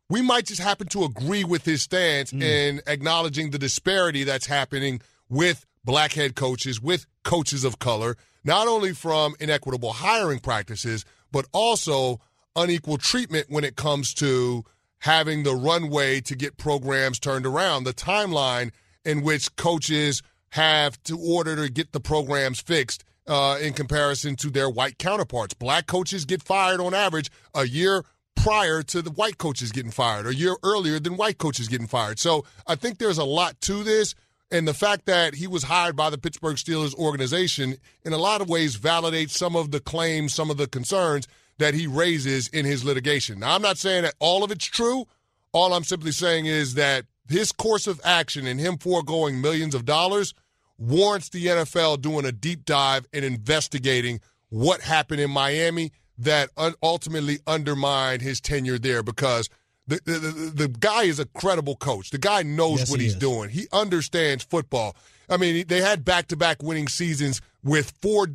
we 0.08 0.20
might 0.20 0.46
just 0.46 0.60
happen 0.60 0.86
to 0.88 1.04
agree 1.04 1.44
with 1.44 1.64
his 1.64 1.82
stance 1.82 2.32
mm. 2.32 2.42
in 2.42 2.80
acknowledging 2.86 3.50
the 3.50 3.58
disparity 3.58 4.24
that's 4.24 4.46
happening 4.46 5.00
with 5.28 5.64
black 5.84 6.12
head 6.12 6.34
coaches, 6.34 6.80
with 6.80 7.06
coaches 7.22 7.64
of 7.64 7.78
color, 7.78 8.16
not 8.44 8.68
only 8.68 8.92
from 8.92 9.34
inequitable 9.40 9.92
hiring 9.92 10.38
practices, 10.38 11.04
but 11.32 11.46
also 11.52 12.20
unequal 12.56 12.98
treatment 12.98 13.46
when 13.48 13.64
it 13.64 13.76
comes 13.76 14.14
to 14.14 14.64
having 14.98 15.42
the 15.42 15.54
runway 15.54 16.20
to 16.20 16.34
get 16.34 16.56
programs 16.56 17.18
turned 17.18 17.46
around, 17.46 17.84
the 17.84 17.92
timeline 17.92 18.70
in 19.04 19.22
which 19.22 19.54
coaches 19.56 20.22
have 20.54 21.02
to 21.02 21.18
order 21.18 21.56
to 21.56 21.68
get 21.68 21.90
the 21.90 21.98
programs 21.98 22.60
fixed 22.60 23.02
uh, 23.26 23.58
in 23.60 23.72
comparison 23.72 24.36
to 24.36 24.50
their 24.50 24.70
white 24.70 24.98
counterparts. 24.98 25.52
Black 25.52 25.88
coaches 25.88 26.24
get 26.24 26.44
fired 26.44 26.80
on 26.80 26.94
average 26.94 27.28
a 27.56 27.66
year 27.66 28.04
prior 28.36 28.80
to 28.80 29.02
the 29.02 29.10
white 29.10 29.36
coaches 29.36 29.72
getting 29.72 29.90
fired, 29.90 30.28
a 30.28 30.34
year 30.34 30.54
earlier 30.62 31.00
than 31.00 31.16
white 31.16 31.38
coaches 31.38 31.66
getting 31.66 31.88
fired. 31.88 32.20
So 32.20 32.44
I 32.68 32.76
think 32.76 32.98
there's 32.98 33.18
a 33.18 33.24
lot 33.24 33.60
to 33.62 33.82
this. 33.82 34.14
And 34.52 34.68
the 34.68 34.74
fact 34.74 35.06
that 35.06 35.34
he 35.34 35.48
was 35.48 35.64
hired 35.64 35.96
by 35.96 36.08
the 36.08 36.18
Pittsburgh 36.18 36.54
Steelers 36.54 36.94
organization 36.94 37.76
in 38.04 38.12
a 38.12 38.18
lot 38.18 38.40
of 38.40 38.48
ways 38.48 38.76
validates 38.76 39.30
some 39.30 39.56
of 39.56 39.72
the 39.72 39.80
claims, 39.80 40.34
some 40.34 40.50
of 40.50 40.56
the 40.56 40.68
concerns 40.68 41.26
that 41.58 41.74
he 41.74 41.88
raises 41.88 42.46
in 42.46 42.64
his 42.64 42.84
litigation. 42.84 43.40
Now, 43.40 43.56
I'm 43.56 43.62
not 43.62 43.78
saying 43.78 44.04
that 44.04 44.14
all 44.20 44.44
of 44.44 44.52
it's 44.52 44.66
true. 44.66 45.06
All 45.50 45.72
I'm 45.72 45.82
simply 45.82 46.12
saying 46.12 46.46
is 46.46 46.74
that 46.74 47.06
his 47.28 47.50
course 47.50 47.88
of 47.88 48.00
action 48.04 48.46
and 48.46 48.60
him 48.60 48.78
foregoing 48.78 49.40
millions 49.40 49.74
of 49.74 49.84
dollars 49.84 50.32
warrants 50.78 51.28
the 51.28 51.46
NFL 51.46 52.00
doing 52.00 52.24
a 52.24 52.32
deep 52.32 52.64
dive 52.64 53.06
and 53.12 53.24
investigating 53.24 54.20
what 54.48 54.80
happened 54.80 55.20
in 55.20 55.30
Miami 55.30 55.92
that 56.18 56.50
ultimately 56.82 57.38
undermined 57.46 58.22
his 58.22 58.40
tenure 58.40 58.78
there 58.78 59.02
because 59.02 59.48
the, 59.86 60.00
the, 60.04 60.52
the, 60.54 60.68
guy 60.68 61.02
is 61.02 61.18
a 61.18 61.26
credible 61.26 61.76
coach. 61.76 62.10
The 62.10 62.18
guy 62.18 62.42
knows 62.42 62.80
yes, 62.80 62.90
what 62.90 63.00
he 63.00 63.06
he's 63.06 63.14
is. 63.14 63.18
doing. 63.18 63.50
He 63.50 63.66
understands 63.72 64.44
football. 64.44 64.96
I 65.28 65.36
mean, 65.36 65.66
they 65.68 65.80
had 65.80 66.04
back 66.04 66.28
to 66.28 66.36
back 66.36 66.62
winning 66.62 66.88
seasons 66.88 67.40
with 67.62 67.92
four, 68.00 68.28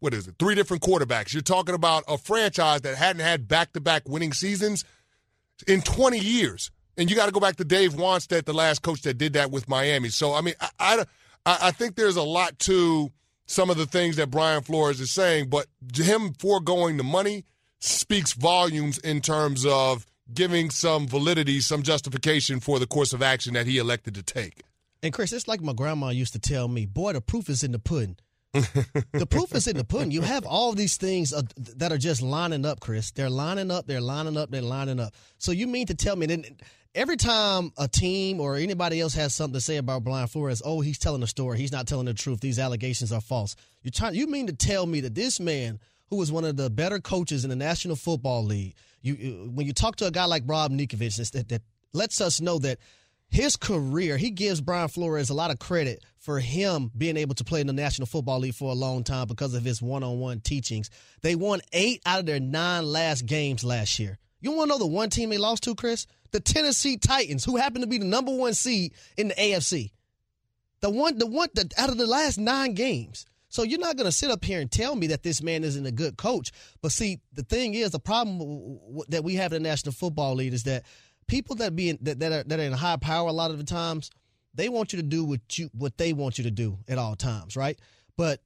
what 0.00 0.14
is 0.14 0.28
it, 0.28 0.34
three 0.38 0.54
different 0.54 0.82
quarterbacks. 0.82 1.32
You're 1.32 1.42
talking 1.42 1.74
about 1.74 2.04
a 2.06 2.18
franchise 2.18 2.82
that 2.82 2.96
hadn't 2.96 3.22
had 3.22 3.48
back 3.48 3.72
to 3.72 3.80
back 3.80 4.08
winning 4.08 4.32
seasons 4.32 4.84
in 5.66 5.82
20 5.82 6.18
years. 6.18 6.70
And 6.96 7.08
you 7.08 7.16
got 7.16 7.26
to 7.26 7.32
go 7.32 7.40
back 7.40 7.56
to 7.56 7.64
Dave 7.64 7.94
Wannstedt, 7.94 8.44
the 8.44 8.52
last 8.52 8.82
coach 8.82 9.02
that 9.02 9.14
did 9.14 9.32
that 9.32 9.50
with 9.50 9.68
Miami. 9.68 10.10
So, 10.10 10.34
I 10.34 10.40
mean, 10.40 10.54
I, 10.60 10.68
I, 10.78 11.04
I 11.44 11.70
think 11.72 11.96
there's 11.96 12.16
a 12.16 12.22
lot 12.22 12.58
to 12.60 13.10
some 13.46 13.70
of 13.70 13.76
the 13.76 13.86
things 13.86 14.16
that 14.16 14.30
Brian 14.30 14.62
Flores 14.62 15.00
is 15.00 15.10
saying, 15.10 15.48
but 15.48 15.66
him 15.94 16.32
foregoing 16.34 16.96
the 16.96 17.02
money 17.02 17.44
speaks 17.80 18.32
volumes 18.32 18.98
in 18.98 19.20
terms 19.20 19.66
of 19.66 20.06
giving 20.32 20.70
some 20.70 21.06
validity, 21.06 21.60
some 21.60 21.82
justification 21.82 22.60
for 22.60 22.78
the 22.78 22.86
course 22.86 23.12
of 23.12 23.22
action 23.22 23.54
that 23.54 23.66
he 23.66 23.78
elected 23.78 24.14
to 24.14 24.22
take. 24.22 24.62
And 25.02 25.12
Chris, 25.12 25.32
it's 25.32 25.48
like 25.48 25.60
my 25.60 25.72
grandma 25.72 26.10
used 26.10 26.32
to 26.34 26.38
tell 26.38 26.68
me, 26.68 26.86
boy, 26.86 27.12
the 27.12 27.20
proof 27.20 27.48
is 27.48 27.64
in 27.64 27.72
the 27.72 27.80
pudding. 27.80 28.16
the 28.52 29.26
proof 29.28 29.54
is 29.54 29.66
in 29.66 29.76
the 29.76 29.84
pudding. 29.84 30.10
You 30.10 30.20
have 30.20 30.44
all 30.46 30.72
these 30.72 30.96
things 30.96 31.32
uh, 31.32 31.42
that 31.56 31.90
are 31.90 31.98
just 31.98 32.22
lining 32.22 32.64
up, 32.64 32.80
Chris. 32.80 33.10
They're 33.10 33.30
lining 33.30 33.70
up, 33.70 33.86
they're 33.86 34.00
lining 34.00 34.36
up, 34.36 34.50
they're 34.50 34.62
lining 34.62 35.00
up. 35.00 35.14
So 35.38 35.52
you 35.52 35.66
mean 35.66 35.86
to 35.86 35.94
tell 35.94 36.16
me 36.16 36.26
that 36.26 36.62
every 36.94 37.16
time 37.16 37.72
a 37.78 37.88
team 37.88 38.40
or 38.40 38.56
anybody 38.56 39.00
else 39.00 39.14
has 39.14 39.34
something 39.34 39.54
to 39.54 39.60
say 39.60 39.76
about 39.76 40.04
Brian 40.04 40.26
Flores, 40.26 40.62
oh, 40.64 40.80
he's 40.80 40.98
telling 40.98 41.22
a 41.22 41.26
story. 41.26 41.58
He's 41.58 41.72
not 41.72 41.86
telling 41.86 42.06
the 42.06 42.14
truth. 42.14 42.40
These 42.40 42.58
allegations 42.58 43.12
are 43.12 43.20
false. 43.20 43.56
You 43.82 43.90
trying? 43.90 44.14
You 44.14 44.26
mean 44.26 44.46
to 44.46 44.52
tell 44.52 44.86
me 44.86 45.00
that 45.00 45.14
this 45.14 45.40
man, 45.40 45.80
who 46.08 46.16
was 46.16 46.30
one 46.30 46.44
of 46.44 46.56
the 46.56 46.70
better 46.70 47.00
coaches 47.00 47.44
in 47.44 47.50
the 47.50 47.56
National 47.56 47.96
Football 47.96 48.44
League, 48.44 48.74
you 49.00 49.50
when 49.52 49.66
you 49.66 49.72
talk 49.72 49.96
to 49.96 50.06
a 50.06 50.10
guy 50.10 50.24
like 50.26 50.44
Rob 50.46 50.72
Ninkovich, 50.72 51.30
that, 51.32 51.48
that 51.48 51.62
lets 51.92 52.20
us 52.20 52.40
know 52.40 52.58
that 52.58 52.78
his 53.28 53.56
career, 53.56 54.18
he 54.18 54.30
gives 54.30 54.60
Brian 54.60 54.88
Flores 54.88 55.30
a 55.30 55.34
lot 55.34 55.50
of 55.50 55.58
credit 55.58 56.04
for 56.18 56.38
him 56.38 56.90
being 56.96 57.16
able 57.16 57.34
to 57.34 57.44
play 57.44 57.62
in 57.62 57.66
the 57.66 57.72
National 57.72 58.06
Football 58.06 58.40
League 58.40 58.54
for 58.54 58.70
a 58.70 58.74
long 58.74 59.04
time 59.04 59.26
because 59.26 59.54
of 59.54 59.64
his 59.64 59.80
one-on-one 59.80 60.40
teachings. 60.40 60.90
They 61.22 61.34
won 61.34 61.62
eight 61.72 62.02
out 62.04 62.20
of 62.20 62.26
their 62.26 62.40
nine 62.40 62.84
last 62.84 63.24
games 63.24 63.64
last 63.64 63.98
year. 63.98 64.18
You 64.42 64.52
want 64.52 64.70
to 64.70 64.74
know 64.74 64.78
the 64.78 64.86
one 64.86 65.08
team 65.08 65.30
they 65.30 65.38
lost 65.38 65.62
to, 65.62 65.74
Chris? 65.74 66.06
the 66.32 66.40
Tennessee 66.40 66.96
Titans, 66.96 67.44
who 67.44 67.56
happened 67.56 67.82
to 67.82 67.88
be 67.88 67.98
the 67.98 68.04
number 68.04 68.34
one 68.34 68.54
seed 68.54 68.94
in 69.16 69.28
the 69.28 69.34
AFC. 69.34 69.92
The 70.80 70.90
one, 70.90 71.18
the 71.18 71.26
one, 71.26 71.48
the, 71.54 71.70
out 71.78 71.90
of 71.90 71.98
the 71.98 72.06
last 72.06 72.38
nine 72.38 72.74
games. 72.74 73.24
So 73.48 73.62
you're 73.62 73.78
not 73.78 73.96
going 73.96 74.06
to 74.06 74.12
sit 74.12 74.30
up 74.30 74.44
here 74.44 74.60
and 74.60 74.70
tell 74.70 74.96
me 74.96 75.08
that 75.08 75.22
this 75.22 75.42
man 75.42 75.62
isn't 75.62 75.86
a 75.86 75.92
good 75.92 76.16
coach. 76.16 76.50
But 76.80 76.90
see, 76.90 77.20
the 77.34 77.42
thing 77.42 77.74
is, 77.74 77.90
the 77.90 78.00
problem 78.00 78.98
that 79.08 79.22
we 79.22 79.34
have 79.34 79.52
in 79.52 79.62
the 79.62 79.68
National 79.68 79.92
Football 79.92 80.36
League 80.36 80.54
is 80.54 80.64
that 80.64 80.84
people 81.28 81.56
that 81.56 81.76
be 81.76 81.90
in, 81.90 81.98
that, 82.00 82.18
that 82.20 82.32
are 82.32 82.42
that 82.44 82.58
are 82.58 82.62
in 82.62 82.72
high 82.72 82.96
power 82.96 83.28
a 83.28 83.32
lot 83.32 83.50
of 83.50 83.58
the 83.58 83.64
times, 83.64 84.10
they 84.54 84.70
want 84.70 84.94
you 84.94 84.96
to 84.96 85.02
do 85.02 85.22
what 85.22 85.58
you 85.58 85.68
what 85.74 85.98
they 85.98 86.14
want 86.14 86.38
you 86.38 86.44
to 86.44 86.50
do 86.50 86.78
at 86.88 86.96
all 86.96 87.14
times, 87.14 87.54
right? 87.54 87.78
But 88.16 88.40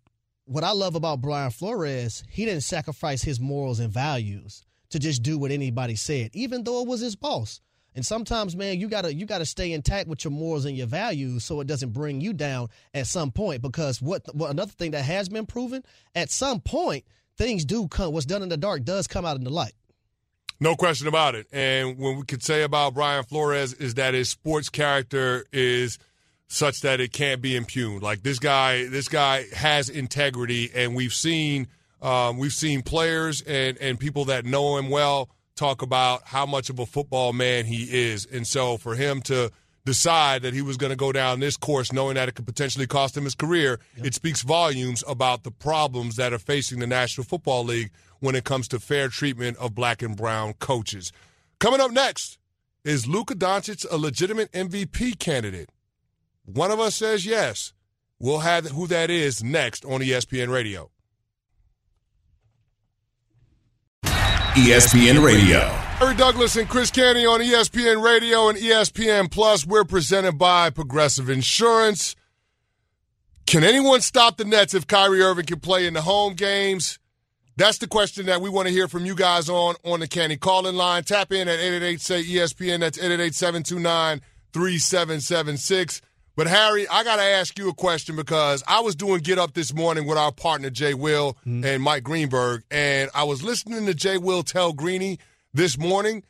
what 0.45 0.65
I 0.65 0.73
love 0.73 0.97
about 0.97 1.21
Brian 1.21 1.53
Flores, 1.53 2.25
he 2.29 2.45
didn't 2.45 2.63
sacrifice 2.63 3.23
his 3.23 3.39
morals 3.39 3.79
and 3.79 3.93
values 3.93 4.66
to 4.91 4.99
just 4.99 5.23
do 5.23 5.39
what 5.39 5.51
anybody 5.51 5.97
said, 5.97 6.31
even 6.35 6.65
though 6.65 6.83
it 6.83 6.89
was 6.89 7.01
his 7.01 7.17
boss. 7.17 7.61
And 7.95 8.05
sometimes, 8.05 8.55
man, 8.55 8.79
you 8.79 8.89
gotta 8.89 9.15
you 9.15 9.25
gotta 9.25 9.47
stay 9.47 9.73
intact 9.73 10.07
with 10.07 10.23
your 10.23 10.31
morals 10.31 10.67
and 10.67 10.77
your 10.77 10.87
values 10.87 11.45
so 11.45 11.61
it 11.61 11.67
doesn't 11.67 11.93
bring 11.93 12.21
you 12.21 12.35
down 12.35 12.69
at 12.93 13.07
some 13.07 13.31
point. 13.31 13.63
Because 13.63 14.03
what, 14.03 14.23
what 14.35 14.51
another 14.51 14.73
thing 14.73 14.91
that 14.91 15.03
has 15.03 15.31
been 15.31 15.47
proven, 15.47 15.83
at 16.15 16.31
some 16.31 16.61
point, 16.61 17.05
things 17.39 17.65
do 17.65 17.89
come. 17.89 18.13
What's 18.13 18.27
done 18.27 18.43
in 18.43 18.51
the 18.51 18.59
dark 18.59 18.85
does 18.85 19.07
come 19.07 19.25
out 19.25 19.39
in 19.39 19.45
the 19.45 19.51
light. 19.51 19.73
No 20.61 20.75
question 20.75 21.07
about 21.07 21.35
it. 21.35 21.47
And 21.53 21.99
what 21.99 22.17
we 22.17 22.23
could 22.25 22.43
say 22.43 22.63
about 22.63 22.95
Brian 22.95 23.25
Flores 23.25 23.73
is 23.73 23.95
that 23.95 24.15
his 24.15 24.29
sports 24.29 24.69
character 24.69 25.47
is 25.53 25.99
such 26.49 26.81
that 26.81 27.01
it 27.01 27.13
can't 27.13 27.43
be 27.43 27.57
impugned. 27.57 28.03
Like 28.03 28.23
this 28.23 28.39
guy, 28.39 28.87
this 28.89 29.09
guy 29.09 29.45
has 29.55 29.89
integrity, 29.89 30.71
and 30.75 30.95
we've 30.95 31.13
seen 31.13 31.69
um, 32.03 32.39
we've 32.39 32.53
seen 32.53 32.83
players 32.83 33.43
and 33.43 33.79
and 33.79 33.99
people 33.99 34.27
that 34.27 34.45
know 34.45 34.77
him 34.77 34.91
well 34.91 35.31
talk 35.57 35.83
about 35.83 36.23
how 36.25 36.47
much 36.47 36.71
of 36.71 36.79
a 36.79 36.87
football 36.87 37.33
man 37.33 37.65
he 37.65 37.85
is. 37.85 38.27
And 38.27 38.47
so 38.47 38.77
for 38.77 38.95
him 38.95 39.23
to 39.23 39.51
decide 39.87 40.43
that 40.43 40.53
he 40.53 40.61
was 40.61 40.77
going 40.77 40.91
to 40.91 40.97
go 40.97 41.13
down 41.13 41.41
this 41.41 41.57
course 41.57 41.93
knowing 41.93 42.17
that 42.17 42.29
it 42.29 42.35
could 42.35 42.45
potentially 42.45 42.87
cost 42.87 43.17
him 43.17 43.25
his 43.25 43.35
career, 43.35 43.81
yep. 43.97 44.07
it 44.07 44.15
speaks 44.15 44.43
volumes 44.43 45.03
about 45.09 45.45
the 45.45 45.51
problems 45.51 46.17
that 46.17 46.33
are 46.33 46.39
facing 46.39 46.81
the 46.81 46.87
National 46.87 47.25
Football 47.25 47.65
League 47.65 47.91
when 48.21 48.35
it 48.35 48.45
comes 48.45 48.69
to 48.69 48.79
fair 48.79 49.09
treatment 49.09 49.57
of 49.57 49.75
black 49.75 50.03
and 50.03 50.17
brown 50.17 50.53
coaches. 50.55 51.13
Coming 51.59 51.81
up 51.81 51.91
next, 51.91 52.39
is 52.85 53.07
Luka 53.07 53.35
Doncic 53.35 53.87
a 53.91 53.97
legitimate 53.97 54.53
MVP 54.53 55.19
candidate? 55.19 55.71
One 56.45 56.71
of 56.71 56.79
us 56.79 56.95
says 56.95 57.25
yes. 57.27 57.73
We'll 58.19 58.41
have 58.41 58.67
who 58.67 58.87
that 58.87 59.11
is 59.11 59.43
next 59.43 59.85
on 59.85 60.01
ESPN 60.01 60.49
Radio. 60.49 60.91
ESPN 64.57 65.23
Radio. 65.23 65.61
Harry 65.99 66.15
Douglas 66.15 66.57
and 66.57 66.67
Chris 66.67 66.91
Canty 66.91 67.27
on 67.27 67.41
ESPN 67.41 68.03
Radio 68.03 68.49
and 68.49 68.57
ESPN 68.57 69.31
Plus. 69.31 69.67
We're 69.67 69.85
presented 69.85 70.39
by 70.39 70.71
Progressive 70.71 71.29
Insurance. 71.29 72.17
Can 73.47 73.63
anyone 73.65 74.01
stop 74.01 74.39
the 74.39 74.47
Nets 74.47 74.73
if 74.73 74.87
Kyrie 74.87 75.21
Irving 75.21 75.45
can 75.45 75.61
play 75.61 75.87
in 75.87 75.93
the 75.93 76.01
home 76.01 76.33
games? 76.33 76.99
That's 77.59 77.77
the 77.77 77.87
question 77.87 78.25
that 78.27 78.41
we 78.41 78.49
want 78.49 78.67
to 78.67 78.73
hear 78.73 78.89
from 78.89 79.05
you 79.05 79.15
guys 79.15 79.51
on 79.51 79.75
on 79.85 80.01
the 80.01 80.09
Canty 80.09 80.39
call-in 80.39 80.75
line. 80.75 81.05
Tap 81.05 81.33
in 81.33 81.49
at 81.49 81.59
888 81.61 82.01
say 82.01 82.23
ESPN. 82.25 82.81
That's 82.81 82.97
888 82.97 83.35
729 83.35 84.23
3776. 84.55 86.01
But 86.37 86.49
Harry, 86.49 86.87
I 86.87 87.03
got 87.03 87.17
to 87.17 87.23
ask 87.23 87.59
you 87.59 87.71
a 87.71 87.75
question 87.75 88.15
because 88.15 88.63
I 88.69 88.81
was 88.81 88.95
doing 88.95 89.23
Get 89.23 89.39
Up 89.39 89.55
this 89.55 89.73
morning 89.73 90.07
with 90.07 90.19
our 90.19 90.33
partner 90.33 90.69
Jay 90.69 90.93
Will 90.93 91.33
mm-hmm. 91.47 91.65
and 91.65 91.83
Mike 91.83 92.03
Greenberg, 92.03 92.63
and 92.71 93.11
I 93.15 93.25
was 93.25 93.43
listening 93.43 93.87
to 93.87 93.95
Jay 93.95 94.19
Will 94.19 94.43
tell 94.43 94.75
Greeny 94.75 95.19
this 95.55 95.79
morning 95.79 96.25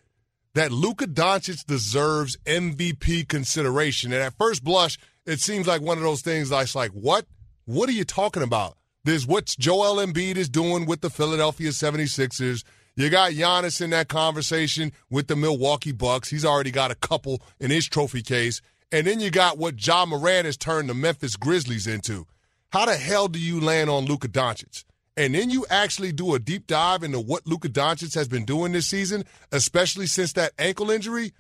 that 0.55 0.71
Luka 0.71 1.09
Doncic 1.09 1.67
deserves 1.67 2.37
MVP 2.47 3.29
consideration. 3.29 4.13
And 4.13 4.23
at 4.23 4.39
first 4.39 4.63
blush, 4.63 4.97
it 5.27 5.41
seems 5.41 5.67
like 5.67 5.83
one 5.83 5.99
of 5.99 6.05
those 6.05 6.23
things 6.23 6.51
that's 6.51 6.77
like, 6.77 6.93
what? 6.93 7.27
What 7.65 7.89
are 7.89 7.93
you 7.93 8.05
talking 8.05 8.45
about? 8.45 8.77
There's 9.03 9.27
what 9.27 9.57
Joel 9.59 9.97
Embiid 9.97 10.37
is 10.37 10.49
doing 10.49 10.87
with 10.87 11.01
the 11.01 11.11
Philadelphia 11.11 11.71
76ers. 11.71 12.63
You 12.95 13.11
got 13.11 13.33
Giannis 13.33 13.81
in 13.81 13.91
that 13.91 14.09
conversation 14.09 14.93
with 15.11 15.27
the 15.27 15.35
Milwaukee 15.35 15.93
Bucks. 15.93 16.29
He's 16.29 16.45
already 16.45 16.71
got 16.71 16.93
a 16.93 16.95
couple 16.95 17.43
in 17.59 17.73
his 17.73 17.87
trophy 17.87 18.23
case. 18.23 18.63
And 18.93 19.07
then 19.07 19.21
you 19.21 19.31
got 19.31 19.59
what 19.59 19.85
Ja 19.85 20.07
Morant 20.07 20.47
has 20.47 20.57
turned 20.57 20.89
the 20.89 20.95
Memphis 20.95 21.37
Grizzlies 21.37 21.87
into. 21.87 22.27
How 22.71 22.87
the 22.87 22.97
hell 22.97 23.29
do 23.29 23.39
you 23.39 23.61
land 23.61 23.91
on 23.91 24.05
Luka 24.05 24.29
Doncic? 24.29 24.85
And 25.17 25.35
then 25.35 25.51
you 25.51 25.65
actually 25.71 26.13
do 26.13 26.35
a 26.35 26.39
deep 26.39 26.67
dive 26.67 27.03
into 27.03 27.19
what 27.19 27.47
Luka 27.47 27.69
Doncic 27.69 28.15
has 28.15 28.29
been 28.29 28.45
doing 28.45 28.73
this 28.73 28.87
season, 28.87 29.25
especially 29.51 30.07
since 30.07 30.35
that 30.35 30.53
ankle 30.59 30.91
injury. 30.91 31.33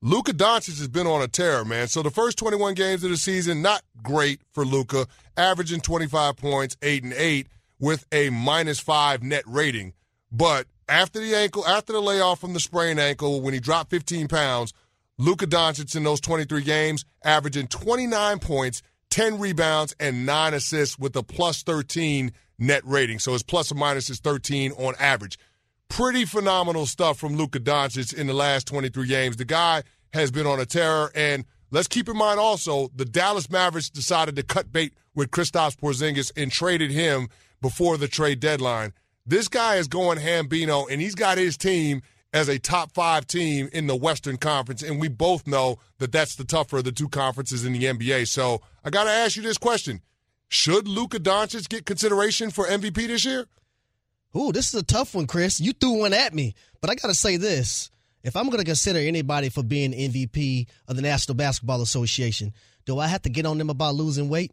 Luka 0.00 0.32
Doncic 0.32 0.78
has 0.78 0.88
been 0.88 1.06
on 1.06 1.22
a 1.22 1.28
tear, 1.28 1.64
man. 1.64 1.86
So 1.86 2.02
the 2.02 2.10
first 2.10 2.36
21 2.36 2.74
games 2.74 3.04
of 3.04 3.10
the 3.10 3.16
season, 3.16 3.62
not 3.62 3.82
great 4.02 4.40
for 4.50 4.64
Luka, 4.64 5.06
averaging 5.36 5.80
25 5.80 6.36
points, 6.36 6.76
8 6.82 7.04
and 7.04 7.12
8 7.12 7.46
with 7.78 8.04
a 8.12 8.30
minus 8.30 8.80
5 8.80 9.22
net 9.22 9.44
rating. 9.46 9.92
But 10.32 10.66
after 10.88 11.20
the 11.20 11.36
ankle, 11.36 11.64
after 11.66 11.92
the 11.92 12.02
layoff 12.02 12.40
from 12.40 12.54
the 12.54 12.60
sprained 12.60 12.98
ankle, 12.98 13.40
when 13.40 13.54
he 13.54 13.60
dropped 13.60 13.90
15 13.90 14.26
pounds, 14.26 14.72
Luka 15.18 15.46
Doncic 15.46 15.94
in 15.94 16.04
those 16.04 16.20
23 16.20 16.62
games, 16.62 17.04
averaging 17.24 17.68
29 17.68 18.38
points, 18.38 18.82
10 19.10 19.38
rebounds, 19.38 19.94
and 20.00 20.26
9 20.26 20.54
assists 20.54 20.98
with 20.98 21.14
a 21.16 21.22
plus 21.22 21.62
13 21.62 22.32
net 22.58 22.82
rating. 22.84 23.18
So 23.18 23.32
his 23.32 23.42
plus 23.42 23.70
or 23.70 23.74
minus 23.74 24.10
is 24.10 24.20
13 24.20 24.72
on 24.72 24.94
average. 24.98 25.38
Pretty 25.88 26.24
phenomenal 26.24 26.86
stuff 26.86 27.18
from 27.18 27.36
Luka 27.36 27.60
Doncic 27.60 28.14
in 28.14 28.26
the 28.26 28.32
last 28.32 28.66
23 28.66 29.06
games. 29.06 29.36
The 29.36 29.44
guy 29.44 29.82
has 30.12 30.30
been 30.30 30.46
on 30.46 30.60
a 30.60 30.66
terror. 30.66 31.12
And 31.14 31.44
let's 31.70 31.88
keep 31.88 32.08
in 32.08 32.16
mind 32.16 32.40
also, 32.40 32.88
the 32.94 33.04
Dallas 33.04 33.50
Mavericks 33.50 33.90
decided 33.90 34.36
to 34.36 34.42
cut 34.42 34.72
bait 34.72 34.94
with 35.14 35.30
Kristaps 35.30 35.76
Porzingis 35.76 36.32
and 36.36 36.50
traded 36.50 36.90
him 36.90 37.28
before 37.60 37.96
the 37.96 38.08
trade 38.08 38.40
deadline. 38.40 38.92
This 39.24 39.48
guy 39.48 39.76
is 39.76 39.86
going 39.86 40.18
Hambino, 40.18 40.90
and 40.90 41.00
he's 41.00 41.14
got 41.14 41.38
his 41.38 41.56
team 41.56 42.02
as 42.32 42.48
a 42.48 42.58
top 42.58 42.92
five 42.92 43.26
team 43.26 43.68
in 43.72 43.86
the 43.86 43.96
Western 43.96 44.36
Conference. 44.36 44.82
And 44.82 45.00
we 45.00 45.08
both 45.08 45.46
know 45.46 45.78
that 45.98 46.12
that's 46.12 46.36
the 46.36 46.44
tougher 46.44 46.78
of 46.78 46.84
the 46.84 46.92
two 46.92 47.08
conferences 47.08 47.64
in 47.64 47.72
the 47.72 47.84
NBA. 47.84 48.26
So 48.28 48.62
I 48.84 48.90
got 48.90 49.04
to 49.04 49.10
ask 49.10 49.36
you 49.36 49.42
this 49.42 49.58
question 49.58 50.00
Should 50.48 50.88
Luka 50.88 51.18
Doncic 51.18 51.68
get 51.68 51.86
consideration 51.86 52.50
for 52.50 52.66
MVP 52.66 53.06
this 53.06 53.24
year? 53.24 53.46
Ooh, 54.36 54.52
this 54.52 54.68
is 54.68 54.80
a 54.80 54.84
tough 54.84 55.14
one, 55.14 55.26
Chris. 55.26 55.60
You 55.60 55.72
threw 55.72 56.00
one 56.00 56.14
at 56.14 56.32
me. 56.34 56.54
But 56.80 56.90
I 56.90 56.94
got 56.94 57.08
to 57.08 57.14
say 57.14 57.36
this. 57.36 57.90
If 58.22 58.36
I'm 58.36 58.46
going 58.46 58.58
to 58.58 58.64
consider 58.64 59.00
anybody 59.00 59.48
for 59.48 59.62
being 59.62 59.92
MVP 59.92 60.68
of 60.86 60.96
the 60.96 61.02
National 61.02 61.34
Basketball 61.34 61.82
Association, 61.82 62.52
do 62.86 62.98
I 62.98 63.08
have 63.08 63.22
to 63.22 63.28
get 63.28 63.46
on 63.46 63.58
them 63.58 63.68
about 63.68 63.94
losing 63.96 64.28
weight? 64.28 64.52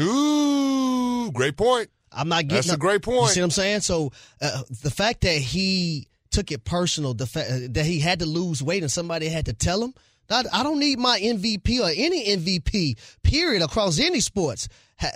Ooh, 0.00 1.30
great 1.32 1.56
point. 1.56 1.90
I'm 2.12 2.28
not 2.28 2.42
getting. 2.42 2.56
That's 2.56 2.70
up, 2.70 2.76
a 2.76 2.80
great 2.80 3.02
point. 3.02 3.28
You 3.28 3.28
see 3.28 3.40
what 3.40 3.44
I'm 3.44 3.50
saying? 3.50 3.80
So 3.80 4.12
uh, 4.40 4.62
the 4.82 4.90
fact 4.90 5.20
that 5.22 5.36
he 5.36 6.08
took 6.30 6.52
it 6.52 6.64
personal, 6.64 7.14
the 7.14 7.26
fact 7.26 7.50
uh, 7.50 7.58
that 7.70 7.86
he 7.86 8.00
had 8.00 8.20
to 8.20 8.26
lose 8.26 8.62
weight 8.62 8.82
and 8.82 8.92
somebody 8.92 9.28
had 9.28 9.46
to 9.46 9.52
tell 9.52 9.82
him, 9.82 9.94
I, 10.30 10.44
I 10.52 10.62
don't 10.62 10.78
need 10.78 10.98
my 10.98 11.18
MVP 11.18 11.80
or 11.80 11.90
any 11.94 12.36
MVP, 12.36 12.98
period, 13.22 13.62
across 13.62 13.98
any 13.98 14.20
sports, 14.20 14.68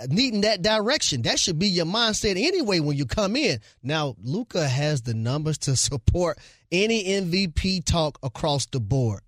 needing 0.07 0.41
that 0.41 0.61
direction. 0.61 1.21
That 1.23 1.39
should 1.39 1.59
be 1.59 1.67
your 1.67 1.85
mindset 1.85 2.31
anyway 2.31 2.79
when 2.79 2.97
you 2.97 3.05
come 3.05 3.35
in. 3.35 3.59
Now, 3.81 4.15
Luka 4.23 4.67
has 4.67 5.01
the 5.03 5.13
numbers 5.13 5.57
to 5.59 5.75
support 5.75 6.39
any 6.71 7.03
MVP 7.05 7.85
talk 7.85 8.17
across 8.23 8.65
the 8.65 8.79
board. 8.79 9.21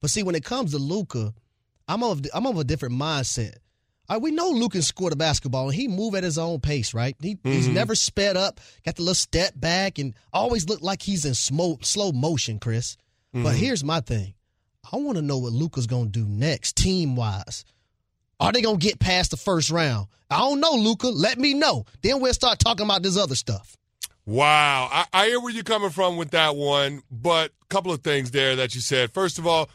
But 0.00 0.10
see, 0.10 0.22
when 0.22 0.34
it 0.34 0.44
comes 0.44 0.72
to 0.72 0.78
Luka, 0.78 1.32
I'm 1.88 2.02
of 2.02 2.24
I'm 2.34 2.46
of 2.46 2.58
a 2.58 2.64
different 2.64 2.94
mindset. 2.94 3.56
Right, 4.10 4.20
we 4.20 4.32
know 4.32 4.50
Luka 4.50 4.82
scored 4.82 5.14
a 5.14 5.16
basketball 5.16 5.66
and 5.66 5.74
he 5.74 5.88
move 5.88 6.14
at 6.14 6.24
his 6.24 6.36
own 6.36 6.60
pace, 6.60 6.92
right? 6.92 7.16
He, 7.20 7.36
mm-hmm. 7.36 7.50
He's 7.50 7.68
never 7.68 7.94
sped 7.94 8.36
up, 8.36 8.60
got 8.84 8.96
the 8.96 9.02
little 9.02 9.14
step 9.14 9.54
back, 9.56 9.98
and 9.98 10.14
always 10.32 10.68
looked 10.68 10.82
like 10.82 11.00
he's 11.00 11.24
in 11.24 11.34
slow, 11.34 11.78
slow 11.80 12.12
motion, 12.12 12.58
Chris. 12.58 12.96
Mm-hmm. 13.34 13.44
But 13.44 13.54
here's 13.54 13.82
my 13.82 14.00
thing. 14.00 14.34
I 14.92 14.96
want 14.96 15.16
to 15.16 15.22
know 15.22 15.38
what 15.38 15.52
Luka's 15.52 15.86
going 15.86 16.12
to 16.12 16.20
do 16.20 16.26
next, 16.28 16.76
team 16.76 17.16
wise. 17.16 17.64
Are 18.38 18.52
they 18.52 18.60
going 18.60 18.78
to 18.78 18.86
get 18.86 18.98
past 18.98 19.30
the 19.30 19.36
first 19.38 19.70
round? 19.70 20.08
I 20.28 20.38
don't 20.38 20.60
know, 20.60 20.74
Luka. 20.74 21.08
Let 21.08 21.38
me 21.38 21.54
know. 21.54 21.86
Then 22.02 22.20
we'll 22.20 22.34
start 22.34 22.58
talking 22.58 22.84
about 22.84 23.02
this 23.02 23.16
other 23.16 23.36
stuff. 23.36 23.76
Wow. 24.26 24.88
I, 24.90 25.06
I 25.12 25.26
hear 25.28 25.40
where 25.40 25.52
you're 25.52 25.64
coming 25.64 25.90
from 25.90 26.16
with 26.16 26.30
that 26.32 26.56
one, 26.56 27.02
but 27.10 27.52
a 27.62 27.66
couple 27.68 27.92
of 27.92 28.02
things 28.02 28.30
there 28.32 28.56
that 28.56 28.74
you 28.74 28.80
said. 28.80 29.12
First 29.12 29.38
of 29.38 29.46
all, 29.46 29.70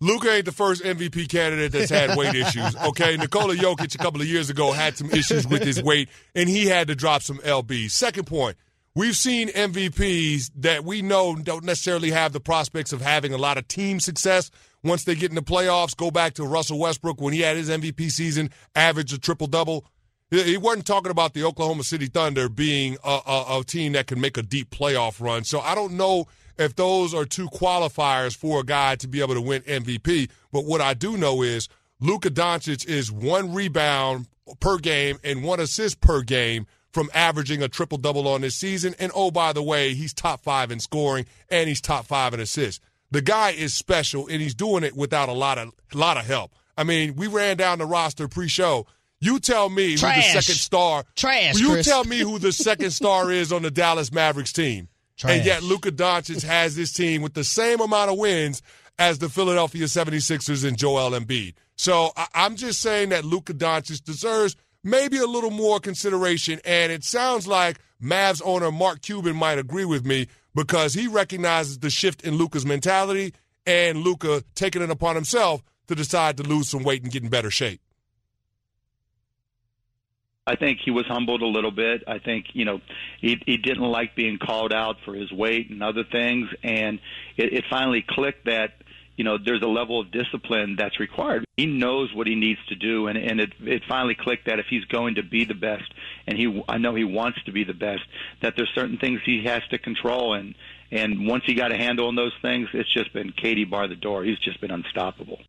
Luka 0.00 0.30
ain't 0.30 0.44
the 0.44 0.52
first 0.52 0.82
MVP 0.82 1.28
candidate 1.28 1.72
that's 1.72 1.90
had 1.90 2.16
weight 2.16 2.34
issues. 2.34 2.76
Okay, 2.76 3.16
Nikola 3.16 3.54
Jokic 3.54 3.94
a 3.94 3.98
couple 3.98 4.20
of 4.20 4.26
years 4.26 4.50
ago 4.50 4.72
had 4.72 4.96
some 4.96 5.10
issues 5.10 5.46
with 5.46 5.62
his 5.62 5.82
weight, 5.82 6.08
and 6.34 6.48
he 6.48 6.66
had 6.66 6.88
to 6.88 6.94
drop 6.94 7.22
some 7.22 7.38
lbs. 7.38 7.92
Second 7.92 8.26
point, 8.26 8.56
we've 8.94 9.16
seen 9.16 9.48
MVPs 9.48 10.50
that 10.56 10.84
we 10.84 11.00
know 11.00 11.36
don't 11.36 11.64
necessarily 11.64 12.10
have 12.10 12.32
the 12.32 12.40
prospects 12.40 12.92
of 12.92 13.00
having 13.00 13.32
a 13.32 13.38
lot 13.38 13.56
of 13.56 13.68
team 13.68 14.00
success 14.00 14.50
once 14.82 15.04
they 15.04 15.14
get 15.14 15.30
in 15.30 15.36
the 15.36 15.42
playoffs. 15.42 15.96
Go 15.96 16.10
back 16.10 16.34
to 16.34 16.44
Russell 16.44 16.78
Westbrook 16.78 17.20
when 17.20 17.32
he 17.32 17.40
had 17.40 17.56
his 17.56 17.70
MVP 17.70 18.10
season, 18.10 18.50
averaged 18.74 19.14
a 19.14 19.18
triple 19.18 19.46
double. 19.46 19.86
He 20.30 20.56
wasn't 20.56 20.86
talking 20.86 21.12
about 21.12 21.32
the 21.34 21.44
Oklahoma 21.44 21.84
City 21.84 22.06
Thunder 22.06 22.48
being 22.48 22.96
a, 23.04 23.20
a, 23.26 23.60
a 23.60 23.64
team 23.64 23.92
that 23.92 24.08
can 24.08 24.20
make 24.20 24.36
a 24.36 24.42
deep 24.42 24.70
playoff 24.70 25.20
run. 25.20 25.44
So 25.44 25.60
I 25.60 25.74
don't 25.74 25.92
know 25.92 26.26
if 26.58 26.76
those 26.76 27.14
are 27.14 27.24
two 27.24 27.48
qualifiers 27.48 28.36
for 28.36 28.60
a 28.60 28.64
guy 28.64 28.96
to 28.96 29.08
be 29.08 29.20
able 29.20 29.34
to 29.34 29.40
win 29.40 29.62
MVP. 29.62 30.30
But 30.52 30.64
what 30.64 30.80
I 30.80 30.94
do 30.94 31.16
know 31.16 31.42
is 31.42 31.68
Luka 32.00 32.30
Doncic 32.30 32.86
is 32.86 33.10
one 33.10 33.54
rebound 33.54 34.26
per 34.60 34.78
game 34.78 35.18
and 35.24 35.42
one 35.42 35.60
assist 35.60 36.00
per 36.00 36.22
game 36.22 36.66
from 36.92 37.10
averaging 37.12 37.62
a 37.62 37.68
triple 37.68 37.98
double 37.98 38.28
on 38.28 38.42
this 38.42 38.54
season. 38.54 38.94
And 38.98 39.10
oh, 39.14 39.30
by 39.30 39.52
the 39.52 39.62
way, 39.62 39.94
he's 39.94 40.14
top 40.14 40.42
five 40.42 40.70
in 40.70 40.80
scoring 40.80 41.26
and 41.48 41.68
he's 41.68 41.80
top 41.80 42.06
five 42.06 42.34
in 42.34 42.40
assists. 42.40 42.80
The 43.10 43.20
guy 43.22 43.50
is 43.50 43.74
special 43.74 44.26
and 44.28 44.40
he's 44.40 44.54
doing 44.54 44.84
it 44.84 44.96
without 44.96 45.28
a 45.28 45.32
lot 45.32 45.58
of 45.58 45.72
lot 45.92 46.16
of 46.16 46.26
help. 46.26 46.52
I 46.76 46.84
mean, 46.84 47.14
we 47.14 47.26
ran 47.26 47.56
down 47.56 47.78
the 47.78 47.86
roster 47.86 48.26
pre-show. 48.28 48.86
You 49.20 49.38
tell 49.38 49.70
me 49.70 49.96
Trash. 49.96 50.16
who 50.16 50.20
the 50.34 50.42
second 50.42 50.58
star. 50.60 51.04
Trash. 51.14 51.58
You 51.58 51.70
Chris. 51.70 51.86
tell 51.86 52.04
me 52.04 52.18
who 52.18 52.38
the 52.38 52.52
second 52.52 52.90
star 52.90 53.30
is 53.30 53.52
on 53.52 53.62
the 53.62 53.70
Dallas 53.70 54.12
Mavericks 54.12 54.52
team. 54.52 54.88
Trash. 55.16 55.36
And 55.36 55.44
yet 55.46 55.62
Luka 55.62 55.92
Doncic 55.92 56.42
has 56.42 56.74
this 56.76 56.92
team 56.92 57.22
with 57.22 57.34
the 57.34 57.44
same 57.44 57.80
amount 57.80 58.10
of 58.10 58.18
wins 58.18 58.62
as 58.98 59.18
the 59.18 59.28
Philadelphia 59.28 59.84
76ers 59.84 60.66
and 60.66 60.76
Joel 60.76 61.10
Embiid. 61.18 61.54
So 61.76 62.12
I- 62.16 62.26
I'm 62.34 62.56
just 62.56 62.80
saying 62.80 63.08
that 63.10 63.24
Luka 63.24 63.54
Doncic 63.54 64.02
deserves 64.04 64.56
maybe 64.82 65.18
a 65.18 65.26
little 65.26 65.50
more 65.50 65.80
consideration. 65.80 66.60
And 66.64 66.92
it 66.92 67.04
sounds 67.04 67.46
like 67.46 67.78
Mavs 68.02 68.42
owner 68.44 68.70
Mark 68.70 69.02
Cuban 69.02 69.34
might 69.36 69.58
agree 69.58 69.84
with 69.84 70.04
me 70.04 70.26
because 70.54 70.94
he 70.94 71.08
recognizes 71.08 71.78
the 71.78 71.90
shift 71.90 72.22
in 72.22 72.36
Luka's 72.36 72.66
mentality 72.66 73.34
and 73.66 73.98
Luka 73.98 74.44
taking 74.54 74.82
it 74.82 74.90
upon 74.90 75.14
himself 75.14 75.62
to 75.88 75.94
decide 75.94 76.36
to 76.36 76.42
lose 76.42 76.68
some 76.68 76.82
weight 76.82 77.02
and 77.02 77.10
get 77.12 77.22
in 77.22 77.28
better 77.28 77.50
shape. 77.50 77.80
I 80.46 80.56
think 80.56 80.80
he 80.84 80.90
was 80.90 81.06
humbled 81.06 81.40
a 81.40 81.46
little 81.46 81.70
bit. 81.70 82.04
I 82.06 82.18
think 82.18 82.46
you 82.52 82.64
know 82.64 82.80
he 83.20 83.40
he 83.46 83.56
didn't 83.56 83.90
like 83.90 84.14
being 84.14 84.38
called 84.38 84.72
out 84.72 84.96
for 85.04 85.14
his 85.14 85.32
weight 85.32 85.70
and 85.70 85.82
other 85.82 86.04
things, 86.04 86.48
and 86.62 87.00
it, 87.36 87.54
it 87.54 87.64
finally 87.70 88.04
clicked 88.06 88.44
that 88.44 88.74
you 89.16 89.24
know 89.24 89.38
there's 89.42 89.62
a 89.62 89.66
level 89.66 90.00
of 90.00 90.10
discipline 90.10 90.76
that's 90.76 91.00
required. 91.00 91.46
He 91.56 91.64
knows 91.64 92.12
what 92.14 92.26
he 92.26 92.34
needs 92.34 92.60
to 92.68 92.74
do, 92.74 93.06
and 93.06 93.16
and 93.16 93.40
it 93.40 93.52
it 93.62 93.84
finally 93.88 94.14
clicked 94.14 94.46
that 94.46 94.58
if 94.58 94.66
he's 94.68 94.84
going 94.84 95.14
to 95.14 95.22
be 95.22 95.46
the 95.46 95.54
best, 95.54 95.90
and 96.26 96.36
he 96.36 96.62
I 96.68 96.76
know 96.76 96.94
he 96.94 97.04
wants 97.04 97.42
to 97.44 97.52
be 97.52 97.64
the 97.64 97.72
best, 97.72 98.02
that 98.42 98.54
there's 98.54 98.70
certain 98.74 98.98
things 98.98 99.20
he 99.24 99.44
has 99.44 99.62
to 99.70 99.78
control, 99.78 100.34
and 100.34 100.54
and 100.90 101.26
once 101.26 101.44
he 101.46 101.54
got 101.54 101.72
a 101.72 101.76
handle 101.76 102.08
on 102.08 102.16
those 102.16 102.34
things, 102.42 102.68
it's 102.74 102.92
just 102.92 103.14
been 103.14 103.32
Katie 103.32 103.64
bar 103.64 103.88
the 103.88 103.96
door. 103.96 104.24
He's 104.24 104.38
just 104.40 104.60
been 104.60 104.70
unstoppable. 104.70 105.40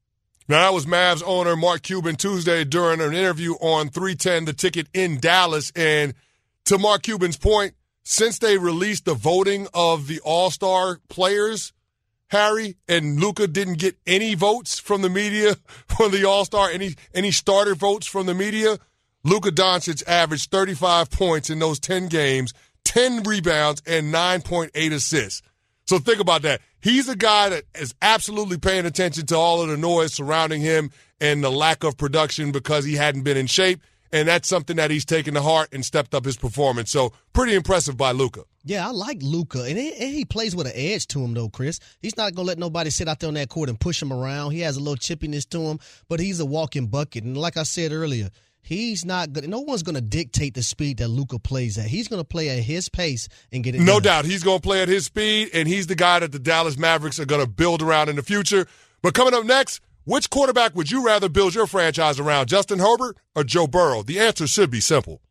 Now, 0.48 0.60
that 0.60 0.74
was 0.74 0.86
Mavs 0.86 1.24
owner 1.26 1.56
Mark 1.56 1.82
Cuban 1.82 2.18
Tuesday 2.18 2.64
during 2.64 3.02
an 3.02 3.14
interview 3.14 3.54
on 3.54 3.90
310 3.90 4.46
The 4.46 4.54
Ticket 4.54 4.88
in 4.94 5.20
Dallas. 5.20 5.72
And 5.76 6.14
to 6.66 6.78
Mark 6.78 7.02
Cuban's 7.02 7.38
point, 7.38 7.74
since 8.04 8.38
they 8.38 8.60
released 8.60 9.06
the 9.06 9.16
voting 9.16 9.68
of 9.74 10.06
the 10.06 10.20
All 10.20 10.52
Star 10.52 11.00
players, 11.10 11.74
Harry 12.28 12.76
and 12.88 13.20
Luka 13.20 13.48
didn't 13.48 13.80
get 13.80 13.98
any 14.06 14.36
votes 14.36 14.78
from 14.78 15.02
the 15.02 15.10
media 15.10 15.56
for 15.88 16.10
the 16.10 16.26
All 16.26 16.46
Star, 16.46 16.70
any 16.70 16.94
any 17.16 17.32
starter 17.32 17.74
votes 17.74 18.06
from 18.06 18.28
the 18.28 18.36
media. 18.36 18.78
Luka 19.24 19.50
Doncic 19.50 20.04
averaged 20.08 20.52
35 20.52 21.10
points 21.10 21.50
in 21.50 21.58
those 21.58 21.80
10 21.80 22.08
games, 22.08 22.54
10 22.84 23.24
rebounds, 23.24 23.82
and 23.88 24.14
9.8 24.14 24.94
assists. 24.94 25.42
So 25.88 25.98
think 25.98 26.20
about 26.20 26.44
that. 26.44 26.62
He's 26.86 27.10
a 27.10 27.16
guy 27.16 27.50
that 27.50 27.64
is 27.74 27.96
absolutely 28.00 28.60
paying 28.60 28.86
attention 28.86 29.26
to 29.26 29.36
all 29.36 29.60
of 29.60 29.70
the 29.70 29.76
noise 29.76 30.14
surrounding 30.14 30.62
him 30.62 30.92
and 31.20 31.44
the 31.44 31.50
lack 31.50 31.84
of 31.84 31.98
production 31.98 32.52
because 32.52 32.86
he 32.86 32.94
hadn't 32.94 33.24
been 33.24 33.38
in 33.38 33.48
shape. 33.48 33.82
And 34.12 34.28
that's 34.28 34.48
something 34.48 34.76
that 34.76 34.92
he's 34.92 35.04
taken 35.04 35.34
to 35.34 35.42
heart 35.42 35.70
and 35.74 35.84
stepped 35.84 36.14
up 36.14 36.26
his 36.26 36.38
performance. 36.38 36.92
So 36.92 37.12
pretty 37.34 37.56
impressive 37.56 37.98
by 37.98 38.12
Luka. 38.12 38.44
Yeah, 38.64 38.88
I 38.88 38.92
like 38.92 39.18
Luka, 39.24 39.64
and 39.64 39.80
he, 39.80 40.26
plays 40.26 40.56
with 40.56 40.68
an 40.68 40.74
edge 40.76 41.08
to 41.08 41.24
him, 41.24 41.34
though. 41.34 41.50
Chris, 41.50 41.80
he's 42.02 42.18
not 42.18 42.36
gonna 42.36 42.48
let 42.48 42.60
nobody 42.60 42.92
sit 42.92 43.08
out 43.08 43.20
there 43.20 43.30
on 43.30 43.34
that 43.34 43.50
court 43.50 43.70
and 43.70 43.80
push 43.80 44.00
him 44.00 44.14
around. 44.14 44.52
He 44.52 44.60
has 44.60 44.78
a 44.78 44.80
little 44.80 44.96
chippiness 44.96 45.50
to 45.50 45.62
him, 45.62 45.80
but 46.08 46.20
he's 46.20 46.40
a 46.40 46.46
walking 46.46 46.86
bucket. 46.86 47.24
And 47.24 47.36
like 47.36 47.58
I 47.58 47.64
said 47.64 47.94
earlier, 47.94 48.30
he's 48.66 49.06
not 49.06 49.32
good. 49.32 49.48
No 49.48 49.62
one's 49.62 49.84
going 49.84 49.96
to 49.96 50.02
dictate 50.02 50.56
the 50.56 50.64
speed 50.64 50.98
that 50.98 51.08
Luka 51.08 51.40
plays 51.40 51.78
at. 51.78 51.86
He's 51.86 52.08
going 52.08 52.20
to 52.20 52.28
play 52.28 52.50
at 52.50 52.64
his 52.64 52.90
pace 52.90 53.30
and 53.52 53.64
get 53.64 53.76
it. 53.76 53.82
No 53.82 53.94
done. 53.94 54.04
doubt, 54.04 54.26
he's 54.26 54.44
going 54.44 54.58
to 54.58 54.64
play 54.64 54.82
at 54.82 54.90
his 54.90 55.06
speed, 55.06 55.52
and 55.54 55.68
he's 55.68 55.88
the 55.88 55.96
guy 55.96 56.20
that 56.20 56.32
the 56.32 56.40
Dallas 56.40 56.78
Mavericks 56.78 57.20
are 57.20 57.26
going 57.26 57.42
to 57.42 57.48
build 57.48 57.82
around 57.82 58.10
in 58.10 58.16
the 58.16 58.24
future. 58.24 58.68
But 59.02 59.14
coming 59.14 59.34
up 59.34 59.46
next, 59.46 59.82
which 60.04 60.30
quarterback 60.30 60.76
would 60.76 60.92
you 60.92 61.06
rather 61.06 61.30
build 61.30 61.56
your 61.56 61.68
franchise 61.68 62.20
around, 62.20 62.48
Justin 62.48 62.80
Herbert 62.80 63.18
or 63.36 63.44
Joe 63.44 63.68
Burrow? 63.68 64.04
The 64.04 64.20
answer 64.20 64.48
should 64.48 64.72
be 64.72 64.82
simple. 64.82 65.22